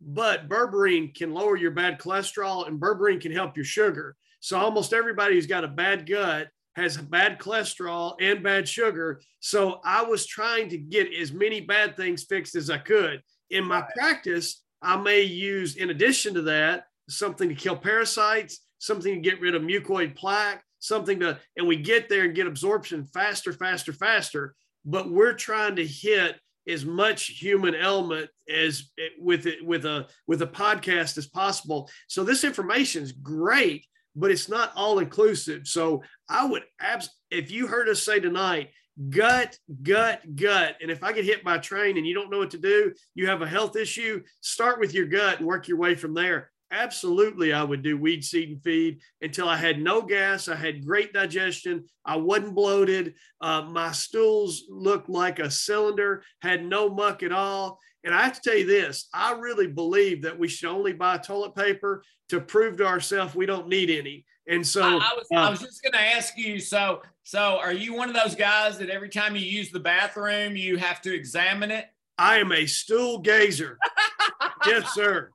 but 0.00 0.48
berberine 0.48 1.12
can 1.12 1.34
lower 1.34 1.56
your 1.56 1.72
bad 1.72 1.98
cholesterol 1.98 2.68
and 2.68 2.80
berberine 2.80 3.20
can 3.20 3.32
help 3.32 3.56
your 3.56 3.64
sugar. 3.64 4.16
So 4.38 4.56
almost 4.56 4.92
everybody 4.92 5.34
who's 5.34 5.46
got 5.46 5.64
a 5.64 5.68
bad 5.68 6.08
gut 6.08 6.48
has 6.76 6.96
bad 6.96 7.40
cholesterol 7.40 8.14
and 8.20 8.42
bad 8.42 8.68
sugar. 8.68 9.20
So 9.40 9.80
I 9.84 10.02
was 10.02 10.26
trying 10.26 10.68
to 10.68 10.78
get 10.78 11.12
as 11.12 11.32
many 11.32 11.60
bad 11.60 11.96
things 11.96 12.22
fixed 12.22 12.54
as 12.54 12.70
I 12.70 12.78
could. 12.78 13.20
In 13.50 13.64
my 13.64 13.80
right. 13.80 13.90
practice, 13.96 14.62
I 14.82 14.96
may 14.96 15.22
use, 15.22 15.76
in 15.76 15.90
addition 15.90 16.34
to 16.34 16.42
that, 16.42 16.86
something 17.08 17.48
to 17.48 17.54
kill 17.54 17.76
parasites, 17.76 18.60
something 18.78 19.14
to 19.14 19.20
get 19.20 19.40
rid 19.40 19.54
of 19.54 19.62
mucoid 19.62 20.16
plaque, 20.16 20.62
something 20.80 21.20
to, 21.20 21.38
and 21.56 21.66
we 21.66 21.76
get 21.76 22.08
there 22.08 22.24
and 22.24 22.34
get 22.34 22.46
absorption 22.46 23.06
faster, 23.06 23.52
faster, 23.52 23.92
faster. 23.92 24.54
But 24.84 25.10
we're 25.10 25.34
trying 25.34 25.76
to 25.76 25.86
hit 25.86 26.36
as 26.68 26.84
much 26.84 27.26
human 27.26 27.74
element 27.74 28.30
as 28.52 28.90
with 29.18 29.46
it 29.46 29.64
with 29.64 29.84
a 29.84 30.06
with 30.26 30.42
a 30.42 30.46
podcast 30.46 31.18
as 31.18 31.26
possible. 31.26 31.88
So 32.08 32.24
this 32.24 32.44
information 32.44 33.02
is 33.02 33.12
great, 33.12 33.86
but 34.14 34.30
it's 34.30 34.48
not 34.48 34.72
all 34.76 34.98
inclusive. 34.98 35.66
So 35.66 36.02
I 36.28 36.44
would 36.44 36.62
abs 36.80 37.10
if 37.30 37.50
you 37.50 37.66
heard 37.66 37.88
us 37.88 38.02
say 38.02 38.20
tonight, 38.20 38.70
gut, 39.10 39.58
gut, 39.82 40.22
gut. 40.34 40.76
And 40.80 40.90
if 40.90 41.02
I 41.02 41.12
get 41.12 41.24
hit 41.24 41.44
by 41.44 41.56
a 41.56 41.60
train 41.60 41.96
and 41.96 42.06
you 42.06 42.14
don't 42.14 42.30
know 42.30 42.38
what 42.38 42.50
to 42.50 42.58
do, 42.58 42.92
you 43.14 43.26
have 43.26 43.42
a 43.42 43.46
health 43.46 43.76
issue, 43.76 44.22
start 44.40 44.80
with 44.80 44.94
your 44.94 45.06
gut 45.06 45.38
and 45.38 45.46
work 45.46 45.68
your 45.68 45.78
way 45.78 45.94
from 45.94 46.14
there. 46.14 46.50
Absolutely, 46.70 47.52
I 47.52 47.62
would 47.62 47.82
do 47.82 47.98
weed, 47.98 48.24
seed, 48.24 48.48
and 48.48 48.62
feed 48.62 49.00
until 49.20 49.46
I 49.46 49.56
had 49.56 49.78
no 49.78 50.00
gas. 50.00 50.48
I 50.48 50.56
had 50.56 50.86
great 50.86 51.12
digestion. 51.12 51.84
I 52.06 52.16
wasn't 52.16 52.54
bloated. 52.54 53.14
Uh, 53.42 53.62
my 53.62 53.92
stools 53.92 54.64
looked 54.70 55.10
like 55.10 55.38
a 55.38 55.50
cylinder, 55.50 56.22
had 56.40 56.64
no 56.64 56.88
muck 56.88 57.22
at 57.22 57.32
all. 57.32 57.78
And 58.04 58.14
I 58.14 58.22
have 58.22 58.40
to 58.40 58.40
tell 58.40 58.58
you 58.58 58.66
this 58.66 59.08
I 59.12 59.32
really 59.32 59.66
believe 59.66 60.22
that 60.22 60.38
we 60.38 60.48
should 60.48 60.70
only 60.70 60.94
buy 60.94 61.18
toilet 61.18 61.54
paper 61.54 62.02
to 62.30 62.40
prove 62.40 62.78
to 62.78 62.86
ourselves 62.86 63.34
we 63.34 63.46
don't 63.46 63.68
need 63.68 63.90
any. 63.90 64.24
And 64.48 64.66
so 64.66 64.82
I, 64.82 64.86
I 64.86 65.14
was, 65.16 65.26
uh, 65.32 65.36
I 65.36 65.50
was 65.50 65.60
just 65.60 65.82
going 65.82 65.92
to 65.92 66.00
ask 66.00 66.36
you 66.36 66.58
so, 66.58 67.02
so 67.22 67.58
are 67.58 67.72
you 67.72 67.94
one 67.94 68.08
of 68.08 68.14
those 68.14 68.34
guys 68.34 68.78
that 68.78 68.90
every 68.90 69.08
time 69.08 69.36
you 69.36 69.42
use 69.42 69.70
the 69.70 69.80
bathroom, 69.80 70.56
you 70.56 70.76
have 70.76 71.00
to 71.02 71.14
examine 71.14 71.70
it? 71.70 71.86
I 72.18 72.38
am 72.38 72.52
a 72.52 72.66
stool 72.66 73.18
gazer. 73.18 73.78
yes, 74.66 74.92
sir. 74.94 75.30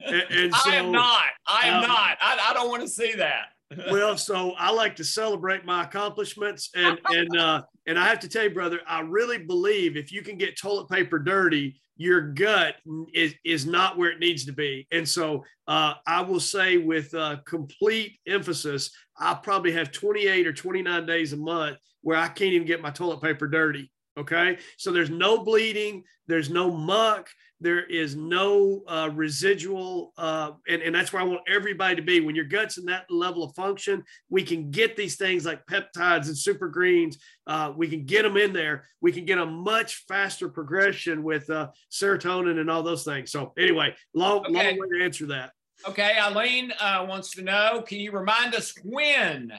And, 0.00 0.24
and 0.30 0.54
so, 0.54 0.70
I 0.70 0.74
am 0.74 0.92
not. 0.92 1.28
I 1.46 1.68
am 1.68 1.82
um, 1.82 1.88
not. 1.88 2.18
I, 2.20 2.48
I 2.50 2.54
don't 2.54 2.68
want 2.68 2.82
to 2.82 2.88
see 2.88 3.14
that. 3.14 3.46
well, 3.90 4.16
so 4.16 4.52
I 4.52 4.72
like 4.72 4.96
to 4.96 5.04
celebrate 5.04 5.64
my 5.64 5.84
accomplishments, 5.84 6.70
and 6.74 6.98
and 7.06 7.36
uh, 7.36 7.62
and 7.86 7.98
I 7.98 8.08
have 8.08 8.18
to 8.20 8.28
tell 8.28 8.42
you, 8.42 8.50
brother, 8.50 8.80
I 8.86 9.00
really 9.00 9.38
believe 9.38 9.96
if 9.96 10.10
you 10.10 10.22
can 10.22 10.36
get 10.36 10.58
toilet 10.58 10.88
paper 10.88 11.20
dirty, 11.20 11.80
your 12.00 12.22
gut 12.22 12.76
is 13.12 13.34
is 13.44 13.66
not 13.66 13.98
where 13.98 14.10
it 14.10 14.20
needs 14.20 14.46
to 14.46 14.52
be. 14.52 14.88
And 14.90 15.06
so 15.06 15.44
uh, 15.68 15.94
I 16.06 16.22
will 16.22 16.40
say 16.40 16.78
with 16.78 17.12
uh, 17.12 17.36
complete 17.44 18.18
emphasis, 18.26 18.90
I 19.18 19.34
probably 19.34 19.72
have 19.72 19.92
28 19.92 20.46
or 20.46 20.54
29 20.54 21.04
days 21.04 21.34
a 21.34 21.36
month 21.36 21.76
where 22.00 22.16
I 22.16 22.28
can't 22.28 22.54
even 22.54 22.66
get 22.66 22.80
my 22.80 22.88
toilet 22.88 23.20
paper 23.20 23.46
dirty. 23.46 23.92
Okay, 24.18 24.56
so 24.78 24.92
there's 24.92 25.10
no 25.10 25.44
bleeding, 25.44 26.02
there's 26.26 26.48
no 26.48 26.70
muck, 26.70 27.28
there 27.60 27.84
is 27.84 28.16
no 28.16 28.82
uh, 28.86 29.10
residual, 29.12 30.12
uh, 30.16 30.52
and, 30.66 30.80
and 30.80 30.94
that's 30.94 31.12
where 31.12 31.20
I 31.20 31.24
want 31.26 31.42
everybody 31.46 31.96
to 31.96 32.02
be. 32.02 32.20
When 32.20 32.34
your 32.34 32.46
gut's 32.46 32.78
in 32.78 32.86
that 32.86 33.04
level 33.10 33.44
of 33.44 33.54
function, 33.54 34.02
we 34.30 34.42
can 34.42 34.70
get 34.70 34.96
these 34.96 35.16
things 35.16 35.44
like 35.44 35.66
peptides 35.66 36.26
and 36.26 36.36
super 36.36 36.68
greens. 36.68 37.18
Uh, 37.46 37.72
we 37.76 37.88
can 37.88 38.06
get 38.06 38.22
them 38.22 38.36
in 38.36 38.52
there. 38.52 38.84
We 39.02 39.12
can 39.12 39.26
get 39.26 39.38
a 39.38 39.44
much 39.44 40.04
faster 40.08 40.48
progression 40.48 41.22
with 41.22 41.50
uh, 41.50 41.68
serotonin 41.90 42.58
and 42.58 42.70
all 42.70 42.82
those 42.82 43.04
things. 43.04 43.30
So 43.30 43.52
anyway, 43.58 43.94
long, 44.14 44.40
okay. 44.40 44.52
long 44.52 44.78
way 44.78 44.98
to 44.98 45.04
answer 45.04 45.26
that. 45.26 45.52
Okay, 45.86 46.18
Eileen 46.18 46.72
uh, 46.80 47.06
wants 47.08 47.30
to 47.32 47.42
know: 47.42 47.82
Can 47.86 47.98
you 47.98 48.12
remind 48.12 48.54
us 48.54 48.74
when 48.84 49.52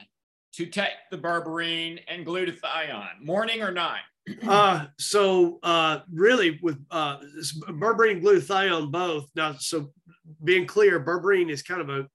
to 0.54 0.66
take 0.66 0.90
the 1.10 1.18
berberine 1.18 2.00
and 2.08 2.26
glutathione, 2.26 3.20
morning 3.20 3.62
or 3.62 3.72
night? 3.72 4.02
Uh, 4.46 4.86
so 4.98 5.58
uh, 5.62 6.00
really 6.12 6.58
with 6.62 6.78
uh, 6.90 7.18
berberine 7.70 8.22
glutathione 8.22 8.90
both. 8.90 9.26
Now, 9.34 9.54
so 9.58 9.92
being 10.44 10.66
clear, 10.66 11.04
berberine 11.04 11.50
is 11.50 11.62
kind 11.62 11.80
of 11.80 11.88
a 11.88 12.06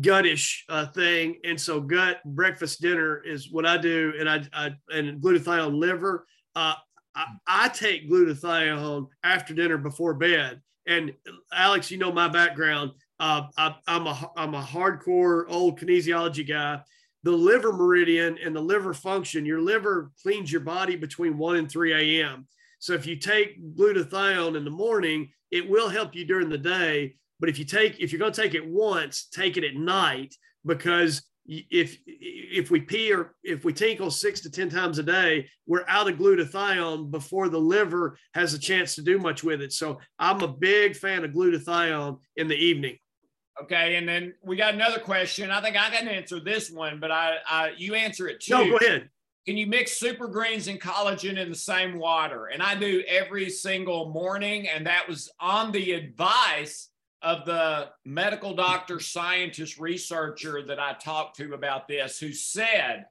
gutish 0.00 0.62
uh, 0.68 0.86
thing, 0.86 1.38
and 1.44 1.60
so 1.60 1.80
gut 1.80 2.20
breakfast 2.24 2.80
dinner 2.80 3.22
is 3.22 3.50
what 3.50 3.66
I 3.66 3.76
do, 3.76 4.14
and 4.18 4.28
I, 4.28 4.42
I 4.52 4.70
and 4.90 5.20
glutathione 5.20 5.78
liver. 5.78 6.26
Uh, 6.56 6.74
I, 7.14 7.26
I 7.46 7.68
take 7.68 8.10
glutathione 8.10 9.08
after 9.22 9.54
dinner 9.54 9.78
before 9.78 10.14
bed. 10.14 10.60
And 10.86 11.12
Alex, 11.52 11.90
you 11.90 11.98
know 11.98 12.10
my 12.10 12.26
background. 12.26 12.92
Uh, 13.20 13.42
I, 13.56 13.74
I'm 13.86 14.06
a 14.06 14.30
I'm 14.36 14.54
a 14.54 14.62
hardcore 14.62 15.44
old 15.48 15.78
kinesiology 15.78 16.48
guy 16.48 16.80
the 17.22 17.30
liver 17.30 17.72
meridian 17.72 18.38
and 18.42 18.54
the 18.54 18.60
liver 18.60 18.94
function, 18.94 19.44
your 19.44 19.60
liver 19.60 20.10
cleans 20.22 20.50
your 20.50 20.62
body 20.62 20.96
between 20.96 21.36
1 21.36 21.56
and 21.56 21.70
3 21.70 22.20
a.m. 22.20 22.46
So 22.78 22.94
if 22.94 23.06
you 23.06 23.16
take 23.16 23.76
glutathione 23.76 24.56
in 24.56 24.64
the 24.64 24.70
morning, 24.70 25.30
it 25.50 25.68
will 25.68 25.88
help 25.88 26.14
you 26.14 26.24
during 26.24 26.48
the 26.48 26.58
day. 26.58 27.16
But 27.38 27.48
if 27.48 27.58
you 27.58 27.64
take, 27.64 28.00
if 28.00 28.12
you're 28.12 28.18
going 28.18 28.32
to 28.32 28.40
take 28.40 28.54
it 28.54 28.66
once, 28.66 29.26
take 29.32 29.56
it 29.56 29.64
at 29.64 29.74
night 29.74 30.34
because 30.64 31.22
if 31.46 31.98
if 32.06 32.70
we 32.70 32.80
pee 32.80 33.12
or 33.12 33.34
if 33.42 33.64
we 33.64 33.72
tinkle 33.72 34.10
six 34.10 34.40
to 34.40 34.50
ten 34.50 34.68
times 34.68 34.98
a 34.98 35.02
day, 35.02 35.48
we're 35.66 35.84
out 35.88 36.08
of 36.08 36.16
glutathione 36.16 37.10
before 37.10 37.48
the 37.48 37.58
liver 37.58 38.16
has 38.34 38.54
a 38.54 38.58
chance 38.58 38.94
to 38.94 39.02
do 39.02 39.18
much 39.18 39.42
with 39.42 39.60
it. 39.60 39.72
So 39.72 39.98
I'm 40.18 40.42
a 40.42 40.48
big 40.48 40.96
fan 40.96 41.24
of 41.24 41.32
glutathione 41.32 42.18
in 42.36 42.48
the 42.48 42.56
evening. 42.56 42.98
Okay, 43.62 43.96
and 43.96 44.08
then 44.08 44.34
we 44.42 44.56
got 44.56 44.74
another 44.74 44.98
question. 44.98 45.50
I 45.50 45.60
think 45.60 45.76
I 45.76 45.90
can 45.90 46.08
answer 46.08 46.40
this 46.40 46.70
one, 46.70 46.98
but 46.98 47.10
I, 47.10 47.36
I 47.46 47.72
you 47.76 47.94
answer 47.94 48.28
it 48.28 48.40
too. 48.40 48.54
No, 48.54 48.70
go 48.70 48.76
ahead. 48.76 49.10
Can 49.46 49.56
you 49.56 49.66
mix 49.66 49.98
super 49.98 50.28
greens 50.28 50.68
and 50.68 50.80
collagen 50.80 51.38
in 51.38 51.48
the 51.48 51.54
same 51.54 51.98
water? 51.98 52.46
And 52.46 52.62
I 52.62 52.74
do 52.74 53.02
every 53.08 53.50
single 53.50 54.10
morning, 54.10 54.68
and 54.68 54.86
that 54.86 55.08
was 55.08 55.30
on 55.40 55.72
the 55.72 55.92
advice 55.92 56.88
of 57.22 57.44
the 57.44 57.90
medical 58.04 58.54
doctor, 58.54 59.00
scientist, 59.00 59.78
researcher 59.78 60.62
that 60.66 60.78
I 60.78 60.94
talked 60.94 61.36
to 61.36 61.52
about 61.54 61.88
this, 61.88 62.18
who 62.18 62.32
said 62.32 63.06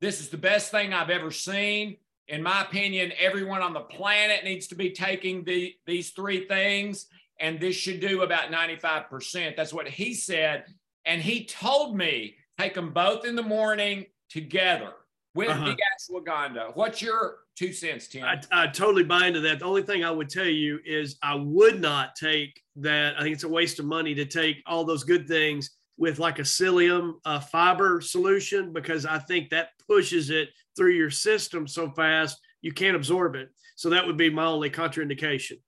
this 0.00 0.20
is 0.20 0.28
the 0.28 0.36
best 0.36 0.70
thing 0.70 0.92
I've 0.92 1.10
ever 1.10 1.30
seen. 1.30 1.96
In 2.28 2.42
my 2.42 2.62
opinion, 2.62 3.12
everyone 3.18 3.62
on 3.62 3.72
the 3.72 3.80
planet 3.80 4.44
needs 4.44 4.66
to 4.68 4.74
be 4.74 4.90
taking 4.90 5.44
the, 5.44 5.74
these 5.86 6.10
three 6.10 6.46
things 6.46 7.06
and 7.40 7.60
this 7.60 7.76
should 7.76 8.00
do 8.00 8.22
about 8.22 8.50
95%. 8.50 9.56
That's 9.56 9.72
what 9.72 9.88
he 9.88 10.14
said. 10.14 10.64
And 11.04 11.22
he 11.22 11.44
told 11.44 11.96
me 11.96 12.36
take 12.58 12.74
them 12.74 12.92
both 12.92 13.24
in 13.24 13.36
the 13.36 13.42
morning 13.42 14.06
together 14.28 14.92
with 15.34 15.48
uh-huh. 15.48 15.66
the 15.66 15.76
ashwagandha. 16.20 16.74
What's 16.74 17.00
your 17.00 17.38
two 17.56 17.72
cents, 17.72 18.08
Tim? 18.08 18.24
I, 18.24 18.40
I, 18.50 18.66
totally 18.66 19.04
buy 19.04 19.26
into 19.26 19.40
that. 19.40 19.60
The 19.60 19.64
only 19.64 19.82
thing 19.82 20.04
I 20.04 20.10
would 20.10 20.28
tell 20.28 20.46
you 20.46 20.80
is 20.84 21.16
I 21.22 21.36
would 21.36 21.80
not 21.80 22.16
take 22.16 22.60
that. 22.76 23.16
I 23.16 23.22
think 23.22 23.34
it's 23.34 23.44
a 23.44 23.48
waste 23.48 23.78
of 23.78 23.84
money 23.84 24.14
to 24.14 24.24
take 24.24 24.56
all 24.66 24.84
those 24.84 25.04
good 25.04 25.28
things 25.28 25.70
with 25.96 26.18
like 26.18 26.38
a 26.38 26.42
psyllium 26.42 27.14
uh, 27.24 27.40
fiber 27.40 28.00
solution 28.00 28.72
because 28.72 29.06
I 29.06 29.18
think 29.18 29.50
that 29.50 29.70
pushes 29.88 30.30
it 30.30 30.50
through 30.76 30.92
your 30.92 31.10
system 31.10 31.66
so 31.66 31.90
fast 31.90 32.38
you 32.62 32.72
can't 32.72 32.96
absorb 32.96 33.34
it. 33.34 33.50
So 33.76 33.90
that 33.90 34.06
would 34.06 34.16
be 34.16 34.30
my 34.30 34.44
only 34.44 34.70
contraindication. 34.70 35.60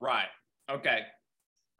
Right. 0.00 0.26
Okay. 0.70 1.00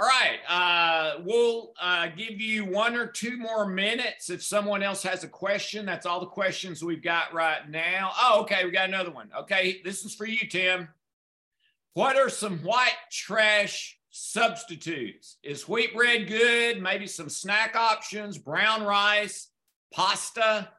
All 0.01 0.09
right. 0.09 0.39
Uh, 0.49 1.23
we'll 1.25 1.73
uh, 1.81 2.09
give 2.17 2.41
you 2.41 2.65
one 2.65 2.97
or 2.97 3.07
two 3.07 3.37
more 3.39 3.67
minutes 3.67 4.29
if 4.29 4.43
someone 4.43 4.83
else 4.83 5.03
has 5.05 5.23
a 5.25 5.29
question. 5.29 5.87
That's 5.87 6.05
all 6.05 6.21
the 6.21 6.27
questions 6.27 6.83
we've 6.83 7.03
got 7.03 7.33
right 7.33 7.69
now. 7.71 8.11
Oh, 8.21 8.41
okay. 8.43 8.65
We 8.65 8.71
got 8.71 8.89
another 8.89 9.13
one. 9.13 9.31
Okay. 9.39 9.81
This 9.85 10.05
is 10.05 10.15
for 10.15 10.27
you, 10.27 10.49
Tim. 10.49 10.89
What 11.95 12.17
are 12.17 12.29
some 12.29 12.59
white 12.59 12.91
trash 13.13 13.99
substitutes? 14.11 15.39
Is 15.45 15.69
wheat 15.69 15.95
bread 15.95 16.27
good? 16.27 16.83
Maybe 16.83 17.07
some 17.07 17.29
snack 17.29 17.77
options, 17.77 18.37
brown 18.37 18.83
rice, 18.83 19.49
pasta? 19.93 20.71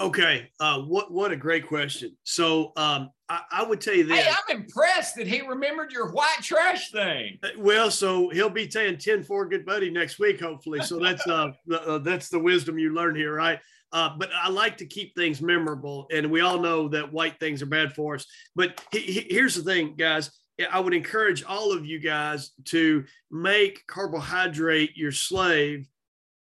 Okay, 0.00 0.48
uh, 0.60 0.80
what 0.82 1.10
what 1.10 1.32
a 1.32 1.36
great 1.36 1.66
question. 1.66 2.16
So 2.22 2.72
um, 2.76 3.10
I, 3.28 3.42
I, 3.50 3.62
would 3.62 3.80
tell 3.80 3.94
you 3.94 4.04
this. 4.04 4.18
Hey, 4.18 4.30
I'm 4.30 4.56
impressed 4.56 5.16
that 5.16 5.26
he 5.26 5.42
remembered 5.42 5.92
your 5.92 6.10
white 6.10 6.38
trash 6.42 6.90
thing. 6.90 7.38
Uh, 7.42 7.48
well, 7.58 7.90
so 7.90 8.28
he'll 8.30 8.48
be 8.48 8.70
saying 8.70 8.98
10 8.98 9.22
for 9.22 9.46
good 9.46 9.66
buddy 9.66 9.90
next 9.90 10.18
week, 10.18 10.40
hopefully. 10.40 10.80
So 10.82 10.98
that's 10.98 11.26
uh, 11.26 11.52
uh, 11.72 11.98
that's 11.98 12.28
the 12.28 12.38
wisdom 12.38 12.78
you 12.78 12.94
learn 12.94 13.14
here, 13.14 13.34
right? 13.34 13.58
Uh, 13.92 14.10
but 14.18 14.30
I 14.34 14.50
like 14.50 14.76
to 14.78 14.86
keep 14.86 15.14
things 15.14 15.40
memorable, 15.40 16.06
and 16.12 16.30
we 16.30 16.40
all 16.40 16.58
know 16.58 16.88
that 16.88 17.12
white 17.12 17.38
things 17.40 17.62
are 17.62 17.66
bad 17.66 17.94
for 17.94 18.16
us. 18.16 18.26
But 18.54 18.84
he, 18.92 19.00
he, 19.00 19.26
here's 19.30 19.54
the 19.54 19.62
thing, 19.62 19.94
guys. 19.96 20.30
I 20.70 20.80
would 20.80 20.92
encourage 20.92 21.44
all 21.44 21.72
of 21.72 21.86
you 21.86 22.00
guys 22.00 22.50
to 22.66 23.04
make 23.30 23.86
carbohydrate 23.86 24.96
your 24.96 25.12
slave 25.12 25.86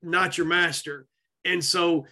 not 0.02 0.38
your 0.38 0.46
master. 0.46 1.06
And 1.44 1.64
so 1.64 2.06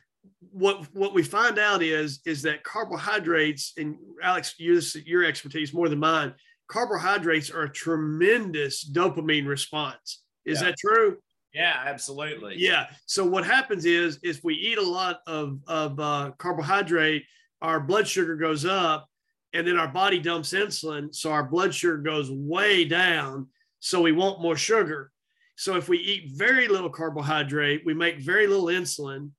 what 0.53 0.87
what 0.95 1.15
we 1.15 1.23
find 1.23 1.59
out 1.59 1.83
is 1.83 2.21
is 2.27 2.43
that 2.43 2.65
carbohydrates 2.65 3.73
and 3.77 3.97
Alex, 4.23 4.55
your 4.59 4.81
your 5.05 5.25
expertise 5.25 5.73
more 5.73 5.89
than 5.89 5.99
mine. 5.99 6.35
Carbohydrates 6.69 7.51
are 7.51 7.63
a 7.63 7.73
tremendous 7.73 8.89
dopamine 8.89 9.47
response. 9.47 10.23
Is 10.45 10.61
yeah. 10.61 10.69
that 10.69 10.77
true? 10.79 11.17
Yeah, 11.55 11.83
absolutely. 11.85 12.57
Yeah. 12.59 12.87
So 13.07 13.25
what 13.25 13.47
happens 13.47 13.85
is, 13.87 14.19
if 14.23 14.45
we 14.45 14.55
eat 14.55 14.79
a 14.79 14.83
lot 14.83 15.21
of 15.27 15.61
of 15.67 15.99
uh, 15.99 16.33
carbohydrate, 16.39 17.25
our 17.63 17.81
blood 17.81 18.07
sugar 18.07 18.37
goes 18.37 18.65
up, 18.65 19.09
and 19.55 19.67
then 19.67 19.79
our 19.79 19.89
body 19.89 20.19
dumps 20.19 20.53
insulin, 20.53 21.15
so 21.15 21.33
our 21.33 21.45
blood 21.45 21.75
sugar 21.75 21.99
goes 21.99 22.31
way 22.31 22.85
down. 22.85 23.49
So 23.81 24.03
we 24.03 24.13
want 24.13 24.43
more 24.43 24.57
sugar. 24.57 25.11
So 25.57 25.77
if 25.77 25.89
we 25.89 25.99
eat 25.99 26.33
very 26.35 26.69
little 26.69 26.91
carbohydrate, 26.91 27.83
we 27.85 27.95
make 27.95 28.21
very 28.21 28.47
little 28.47 28.67
insulin. 28.67 29.31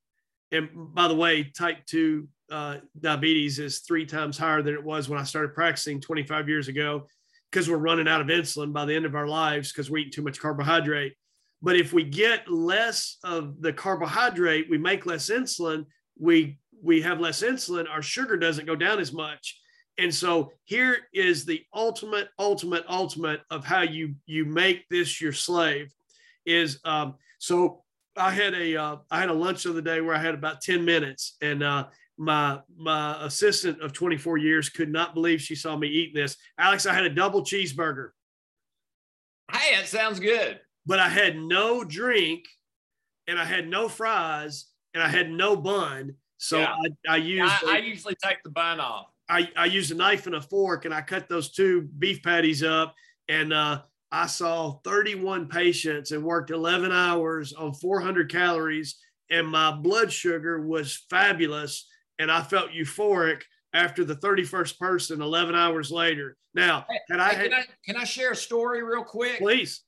And 0.51 0.69
by 0.73 1.07
the 1.07 1.15
way, 1.15 1.43
type 1.43 1.85
two 1.85 2.27
uh, 2.51 2.77
diabetes 2.99 3.59
is 3.59 3.79
three 3.79 4.05
times 4.05 4.37
higher 4.37 4.61
than 4.61 4.73
it 4.73 4.83
was 4.83 5.09
when 5.09 5.19
I 5.19 5.23
started 5.23 5.53
practicing 5.53 6.01
25 6.01 6.49
years 6.49 6.67
ago 6.67 7.07
because 7.51 7.69
we're 7.69 7.77
running 7.77 8.07
out 8.07 8.21
of 8.21 8.27
insulin 8.27 8.73
by 8.73 8.85
the 8.85 8.95
end 8.95 9.05
of 9.05 9.15
our 9.15 9.27
lives 9.27 9.71
because 9.71 9.89
we're 9.89 9.99
eating 9.99 10.11
too 10.11 10.21
much 10.21 10.39
carbohydrate. 10.39 11.13
But 11.61 11.75
if 11.75 11.93
we 11.93 12.03
get 12.03 12.49
less 12.49 13.17
of 13.23 13.61
the 13.61 13.73
carbohydrate, 13.73 14.69
we 14.69 14.77
make 14.77 15.05
less 15.05 15.29
insulin, 15.29 15.85
we 16.17 16.59
we 16.81 17.01
have 17.01 17.19
less 17.19 17.43
insulin, 17.43 17.89
our 17.89 18.01
sugar 18.01 18.37
doesn't 18.37 18.65
go 18.65 18.75
down 18.75 18.99
as 18.99 19.11
much. 19.11 19.59
And 19.97 20.13
so 20.15 20.53
here 20.63 20.97
is 21.13 21.43
the 21.43 21.61
ultimate, 21.73 22.29
ultimate, 22.39 22.85
ultimate 22.87 23.41
of 23.51 23.65
how 23.65 23.81
you 23.81 24.15
you 24.25 24.45
make 24.45 24.87
this 24.89 25.19
your 25.19 25.33
slave. 25.33 25.93
Is 26.45 26.79
um, 26.85 27.15
so 27.37 27.83
I 28.17 28.31
had 28.31 28.53
a 28.53 28.75
uh, 28.75 28.97
I 29.09 29.19
had 29.19 29.29
a 29.29 29.33
lunch 29.33 29.63
the 29.63 29.69
other 29.71 29.81
day 29.81 30.01
where 30.01 30.15
I 30.15 30.19
had 30.19 30.33
about 30.33 30.61
10 30.61 30.83
minutes 30.83 31.37
and 31.41 31.63
uh, 31.63 31.87
my 32.17 32.59
my 32.77 33.25
assistant 33.25 33.81
of 33.81 33.93
24 33.93 34.37
years 34.37 34.69
could 34.69 34.91
not 34.91 35.13
believe 35.13 35.41
she 35.41 35.55
saw 35.55 35.75
me 35.75 35.87
eating 35.87 36.15
this. 36.15 36.35
Alex, 36.57 36.85
I 36.85 36.93
had 36.93 37.05
a 37.05 37.09
double 37.09 37.43
cheeseburger. 37.43 38.09
Hey, 39.51 39.75
that 39.75 39.87
sounds 39.87 40.19
good 40.19 40.59
but 40.89 40.97
I 40.97 41.07
had 41.07 41.37
no 41.37 41.83
drink 41.83 42.45
and 43.27 43.39
I 43.39 43.45
had 43.45 43.67
no 43.67 43.87
fries 43.87 44.65
and 44.95 45.03
I 45.03 45.07
had 45.07 45.29
no 45.29 45.55
bun. 45.55 46.15
So 46.37 46.57
yeah. 46.57 46.73
I, 47.07 47.13
I 47.13 47.15
used. 47.17 47.53
I, 47.67 47.75
I, 47.75 47.77
usually 47.77 48.15
take 48.23 48.41
the 48.43 48.49
bun 48.49 48.79
off. 48.79 49.05
I, 49.29 49.51
I 49.55 49.65
used 49.65 49.91
a 49.91 49.95
knife 49.95 50.25
and 50.25 50.33
a 50.33 50.41
fork 50.41 50.85
and 50.85 50.93
I 50.93 51.01
cut 51.01 51.29
those 51.29 51.51
two 51.51 51.83
beef 51.99 52.23
patties 52.23 52.63
up 52.63 52.95
and 53.27 53.53
uh, 53.53 53.83
I 54.11 54.27
saw 54.27 54.79
31 54.83 55.47
patients 55.47 56.11
and 56.11 56.23
worked 56.23 56.49
11 56.49 56.91
hours 56.91 57.53
on 57.53 57.73
400 57.73 58.31
calories 58.31 58.97
and 59.29 59.47
my 59.47 59.71
blood 59.71 60.11
sugar 60.11 60.65
was 60.65 61.05
fabulous 61.09 61.87
and 62.17 62.31
I 62.31 62.41
felt 62.41 62.71
euphoric 62.71 63.43
after 63.73 64.03
the 64.03 64.15
31st 64.15 64.79
person 64.79 65.21
11 65.21 65.55
hours 65.55 65.91
later. 65.91 66.35
Now, 66.53 66.85
had 67.09 67.19
I, 67.19 67.33
had, 67.33 67.51
can 67.51 67.53
I 67.53 67.65
can 67.85 67.95
I 67.97 68.03
share 68.03 68.31
a 68.31 68.35
story 68.35 68.83
real 68.83 69.03
quick? 69.03 69.37
Please. 69.37 69.83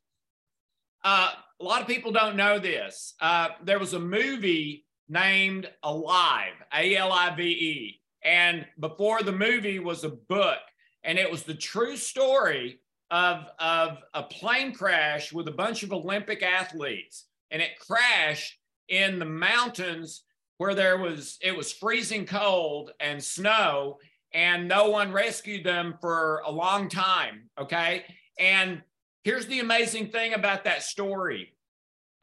Uh, 1.03 1.31
a 1.59 1.63
lot 1.63 1.81
of 1.81 1.87
people 1.87 2.11
don't 2.11 2.35
know 2.35 2.59
this. 2.59 3.15
Uh, 3.19 3.49
there 3.63 3.79
was 3.79 3.93
a 3.93 3.99
movie 3.99 4.85
named 5.09 5.67
Alive, 5.83 6.53
A 6.73 6.95
L 6.95 7.11
I 7.11 7.35
V 7.35 7.43
E. 7.43 8.01
And 8.23 8.67
before 8.79 9.23
the 9.23 9.31
movie 9.31 9.79
was 9.79 10.03
a 10.03 10.09
book, 10.09 10.59
and 11.03 11.17
it 11.17 11.29
was 11.29 11.41
the 11.41 11.55
true 11.55 11.97
story 11.97 12.80
of, 13.11 13.45
of 13.59 13.97
a 14.13 14.23
plane 14.23 14.73
crash 14.73 15.31
with 15.31 15.47
a 15.47 15.51
bunch 15.51 15.83
of 15.83 15.93
Olympic 15.93 16.41
athletes. 16.41 17.25
And 17.51 17.61
it 17.61 17.79
crashed 17.79 18.57
in 18.87 19.19
the 19.19 19.25
mountains 19.25 20.23
where 20.57 20.73
there 20.73 20.97
was, 20.97 21.37
it 21.41 21.55
was 21.55 21.71
freezing 21.71 22.25
cold 22.25 22.91
and 22.99 23.23
snow, 23.23 23.99
and 24.33 24.67
no 24.67 24.89
one 24.89 25.11
rescued 25.11 25.63
them 25.63 25.95
for 26.01 26.41
a 26.45 26.51
long 26.51 26.87
time. 26.87 27.49
Okay. 27.59 28.05
And 28.39 28.81
Here's 29.23 29.45
the 29.45 29.59
amazing 29.59 30.07
thing 30.07 30.33
about 30.33 30.63
that 30.63 30.81
story 30.81 31.53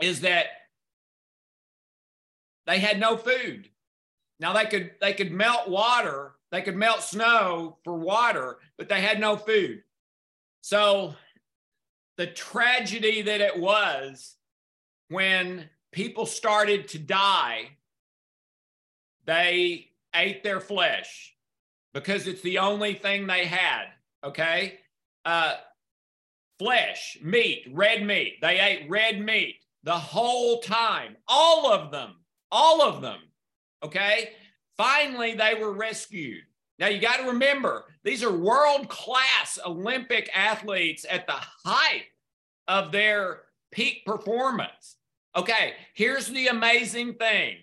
is 0.00 0.22
that 0.22 0.46
they 2.66 2.80
had 2.80 2.98
no 2.98 3.16
food. 3.16 3.68
Now 4.40 4.52
they 4.52 4.66
could 4.66 4.92
they 5.00 5.12
could 5.12 5.32
melt 5.32 5.68
water, 5.68 6.32
they 6.50 6.62
could 6.62 6.76
melt 6.76 7.02
snow 7.02 7.78
for 7.84 7.94
water, 7.94 8.58
but 8.76 8.88
they 8.88 9.00
had 9.00 9.20
no 9.20 9.36
food. 9.36 9.82
So 10.68 11.14
the 12.18 12.26
tragedy 12.26 13.22
that 13.22 13.40
it 13.40 13.58
was 13.58 14.36
when 15.08 15.70
people 15.92 16.26
started 16.26 16.88
to 16.88 16.98
die, 16.98 17.70
they 19.24 19.92
ate 20.14 20.44
their 20.44 20.60
flesh 20.60 21.34
because 21.94 22.26
it's 22.26 22.42
the 22.42 22.58
only 22.58 22.92
thing 22.92 23.26
they 23.26 23.46
had. 23.46 23.84
Okay. 24.22 24.80
Uh, 25.24 25.54
flesh, 26.58 27.16
meat, 27.22 27.64
red 27.72 28.04
meat. 28.04 28.34
They 28.42 28.60
ate 28.60 28.90
red 28.90 29.24
meat 29.24 29.56
the 29.84 29.92
whole 29.92 30.60
time, 30.60 31.16
all 31.26 31.72
of 31.72 31.90
them, 31.90 32.16
all 32.52 32.82
of 32.82 33.00
them. 33.00 33.20
Okay. 33.82 34.32
Finally, 34.76 35.32
they 35.34 35.54
were 35.54 35.72
rescued. 35.72 36.44
Now, 36.78 36.86
you 36.86 37.00
got 37.00 37.16
to 37.18 37.28
remember, 37.28 37.86
these 38.04 38.22
are 38.22 38.32
world 38.32 38.88
class 38.88 39.58
Olympic 39.66 40.30
athletes 40.32 41.04
at 41.08 41.26
the 41.26 41.34
height 41.64 42.04
of 42.68 42.92
their 42.92 43.42
peak 43.72 44.04
performance. 44.06 44.96
Okay, 45.34 45.74
here's 45.94 46.28
the 46.28 46.48
amazing 46.48 47.14
thing. 47.14 47.56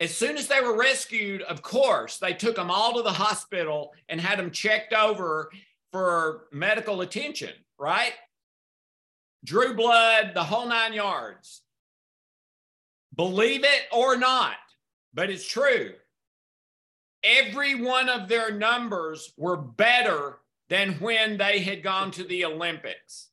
As 0.00 0.14
soon 0.14 0.36
as 0.36 0.48
they 0.48 0.60
were 0.60 0.76
rescued, 0.76 1.42
of 1.42 1.62
course, 1.62 2.16
they 2.16 2.32
took 2.32 2.56
them 2.56 2.70
all 2.70 2.94
to 2.94 3.02
the 3.02 3.12
hospital 3.12 3.92
and 4.08 4.20
had 4.20 4.38
them 4.38 4.50
checked 4.50 4.92
over 4.92 5.50
for 5.92 6.46
medical 6.52 7.02
attention, 7.02 7.52
right? 7.78 8.14
Drew 9.44 9.74
blood, 9.74 10.32
the 10.34 10.44
whole 10.44 10.66
nine 10.66 10.94
yards. 10.94 11.62
Believe 13.14 13.64
it 13.64 13.82
or 13.92 14.16
not, 14.16 14.56
but 15.12 15.30
it's 15.30 15.46
true. 15.46 15.92
Every 17.22 17.74
one 17.74 18.08
of 18.08 18.28
their 18.28 18.50
numbers 18.50 19.32
were 19.36 19.56
better 19.56 20.38
than 20.68 20.94
when 20.94 21.36
they 21.36 21.60
had 21.60 21.82
gone 21.82 22.10
to 22.12 22.24
the 22.24 22.44
Olympics. 22.44 23.28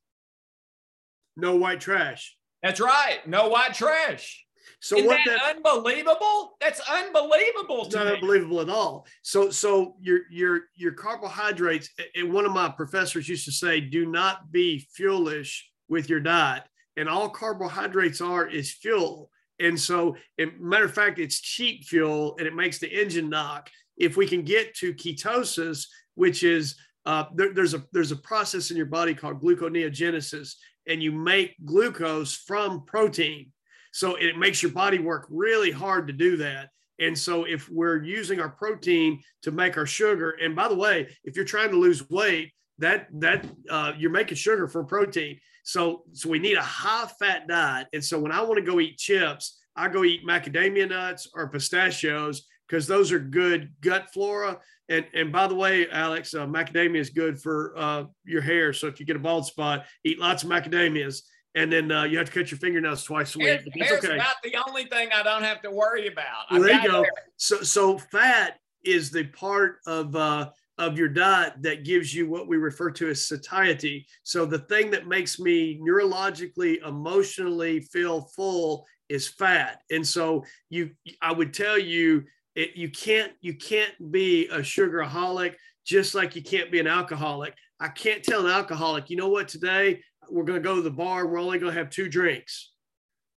No 1.36 1.56
white 1.56 1.80
trash. 1.80 2.36
That's 2.62 2.80
right. 2.80 3.20
No 3.26 3.48
white 3.48 3.74
trash. 3.74 4.44
So 4.80 4.96
Isn't 4.96 5.08
what 5.08 5.20
that, 5.24 5.38
that, 5.40 5.56
unbelievable? 5.56 6.56
That's 6.60 6.80
unbelievable. 6.88 7.86
It's 7.86 7.94
not 7.94 8.06
me. 8.06 8.14
unbelievable 8.14 8.60
at 8.60 8.68
all. 8.68 9.06
So 9.22 9.50
so 9.50 9.96
your 10.00 10.20
your 10.30 10.62
your 10.74 10.92
carbohydrates. 10.92 11.88
And 12.14 12.32
one 12.32 12.44
of 12.44 12.52
my 12.52 12.68
professors 12.68 13.28
used 13.28 13.44
to 13.46 13.52
say, 13.52 13.80
"Do 13.80 14.06
not 14.06 14.52
be 14.52 14.86
fuelish 14.96 15.62
with 15.88 16.08
your 16.08 16.20
diet." 16.20 16.64
And 16.96 17.08
all 17.08 17.28
carbohydrates 17.28 18.20
are 18.20 18.46
is 18.46 18.72
fuel. 18.72 19.30
And 19.60 19.78
so, 19.78 20.16
matter 20.58 20.84
of 20.84 20.94
fact, 20.94 21.18
it's 21.18 21.40
cheap 21.40 21.84
fuel, 21.84 22.36
and 22.38 22.46
it 22.46 22.54
makes 22.54 22.78
the 22.78 22.88
engine 22.88 23.28
knock. 23.28 23.70
If 23.96 24.16
we 24.16 24.26
can 24.26 24.42
get 24.42 24.74
to 24.76 24.94
ketosis, 24.94 25.86
which 26.14 26.44
is 26.44 26.76
uh, 27.06 27.24
there, 27.34 27.52
there's 27.52 27.74
a 27.74 27.84
there's 27.92 28.12
a 28.12 28.16
process 28.16 28.70
in 28.70 28.76
your 28.76 28.86
body 28.86 29.14
called 29.14 29.42
gluconeogenesis, 29.42 30.54
and 30.86 31.02
you 31.02 31.10
make 31.12 31.56
glucose 31.64 32.36
from 32.36 32.84
protein. 32.84 33.52
So 33.92 34.14
it 34.16 34.38
makes 34.38 34.62
your 34.62 34.72
body 34.72 34.98
work 34.98 35.26
really 35.30 35.70
hard 35.70 36.06
to 36.06 36.12
do 36.12 36.36
that. 36.36 36.68
And 37.00 37.16
so 37.16 37.44
if 37.44 37.68
we're 37.68 38.02
using 38.02 38.40
our 38.40 38.48
protein 38.48 39.22
to 39.42 39.50
make 39.50 39.76
our 39.76 39.86
sugar, 39.86 40.36
and 40.42 40.54
by 40.54 40.68
the 40.68 40.74
way, 40.74 41.08
if 41.24 41.36
you're 41.36 41.44
trying 41.44 41.70
to 41.70 41.76
lose 41.76 42.08
weight, 42.10 42.52
that 42.78 43.08
that 43.14 43.44
uh, 43.70 43.92
you're 43.98 44.10
making 44.10 44.36
sugar 44.36 44.68
from 44.68 44.86
protein. 44.86 45.38
So 45.68 46.04
so 46.14 46.30
we 46.30 46.38
need 46.38 46.56
a 46.56 46.62
high 46.62 47.06
fat 47.18 47.46
diet. 47.46 47.88
And 47.92 48.02
so 48.02 48.18
when 48.18 48.32
I 48.32 48.40
want 48.40 48.56
to 48.56 48.64
go 48.64 48.80
eat 48.80 48.96
chips, 48.96 49.58
I 49.76 49.88
go 49.88 50.02
eat 50.02 50.26
macadamia 50.26 50.88
nuts 50.88 51.28
or 51.34 51.50
pistachios 51.50 52.46
because 52.66 52.86
those 52.86 53.12
are 53.12 53.18
good 53.18 53.70
gut 53.82 54.08
flora. 54.14 54.60
And 54.88 55.04
and 55.12 55.30
by 55.30 55.46
the 55.46 55.54
way, 55.54 55.86
Alex, 55.90 56.32
uh, 56.32 56.46
macadamia 56.46 56.96
is 56.96 57.10
good 57.10 57.38
for 57.38 57.74
uh, 57.76 58.04
your 58.24 58.40
hair. 58.40 58.72
So 58.72 58.86
if 58.86 58.98
you 58.98 59.04
get 59.04 59.16
a 59.16 59.18
bald 59.18 59.44
spot, 59.44 59.84
eat 60.04 60.18
lots 60.18 60.42
of 60.42 60.48
macadamias 60.48 61.20
and 61.54 61.70
then 61.70 61.92
uh, 61.92 62.04
you 62.04 62.16
have 62.16 62.28
to 62.28 62.32
cut 62.32 62.50
your 62.50 62.58
fingernails 62.58 63.04
twice 63.04 63.34
a 63.34 63.38
week. 63.38 63.60
It's 63.74 64.04
okay. 64.04 64.14
about 64.14 64.36
the 64.42 64.54
only 64.66 64.84
thing 64.84 65.10
I 65.14 65.22
don't 65.22 65.42
have 65.42 65.60
to 65.62 65.70
worry 65.70 66.06
about. 66.06 66.50
Well, 66.50 66.62
there 66.62 66.80
you 66.80 66.88
go. 66.88 67.04
So, 67.36 67.60
so 67.62 67.98
fat 67.98 68.58
is 68.84 69.10
the 69.10 69.24
part 69.24 69.80
of 69.86 70.16
uh, 70.16 70.50
of 70.78 70.96
your 70.96 71.08
diet 71.08 71.54
that 71.60 71.84
gives 71.84 72.14
you 72.14 72.28
what 72.28 72.48
we 72.48 72.56
refer 72.56 72.90
to 72.92 73.10
as 73.10 73.26
satiety. 73.26 74.06
So, 74.22 74.46
the 74.46 74.60
thing 74.60 74.90
that 74.92 75.06
makes 75.06 75.38
me 75.38 75.80
neurologically, 75.80 76.86
emotionally 76.86 77.80
feel 77.80 78.22
full 78.36 78.86
is 79.08 79.28
fat. 79.28 79.82
And 79.90 80.06
so, 80.06 80.44
you, 80.70 80.90
I 81.20 81.32
would 81.32 81.52
tell 81.52 81.78
you, 81.78 82.24
it, 82.54 82.76
you 82.76 82.90
can't 82.90 83.32
you 83.40 83.54
can't 83.54 84.10
be 84.10 84.48
a 84.48 84.58
sugaraholic 84.58 85.54
just 85.84 86.14
like 86.14 86.36
you 86.36 86.42
can't 86.42 86.70
be 86.70 86.80
an 86.80 86.86
alcoholic. 86.86 87.54
I 87.80 87.88
can't 87.88 88.22
tell 88.22 88.44
an 88.44 88.52
alcoholic, 88.52 89.08
you 89.08 89.16
know 89.16 89.28
what, 89.28 89.48
today 89.48 90.02
we're 90.30 90.44
going 90.44 90.60
to 90.60 90.68
go 90.68 90.76
to 90.76 90.82
the 90.82 90.90
bar. 90.90 91.26
We're 91.26 91.40
only 91.40 91.58
going 91.58 91.72
to 91.72 91.78
have 91.78 91.88
two 91.88 92.08
drinks. 92.08 92.72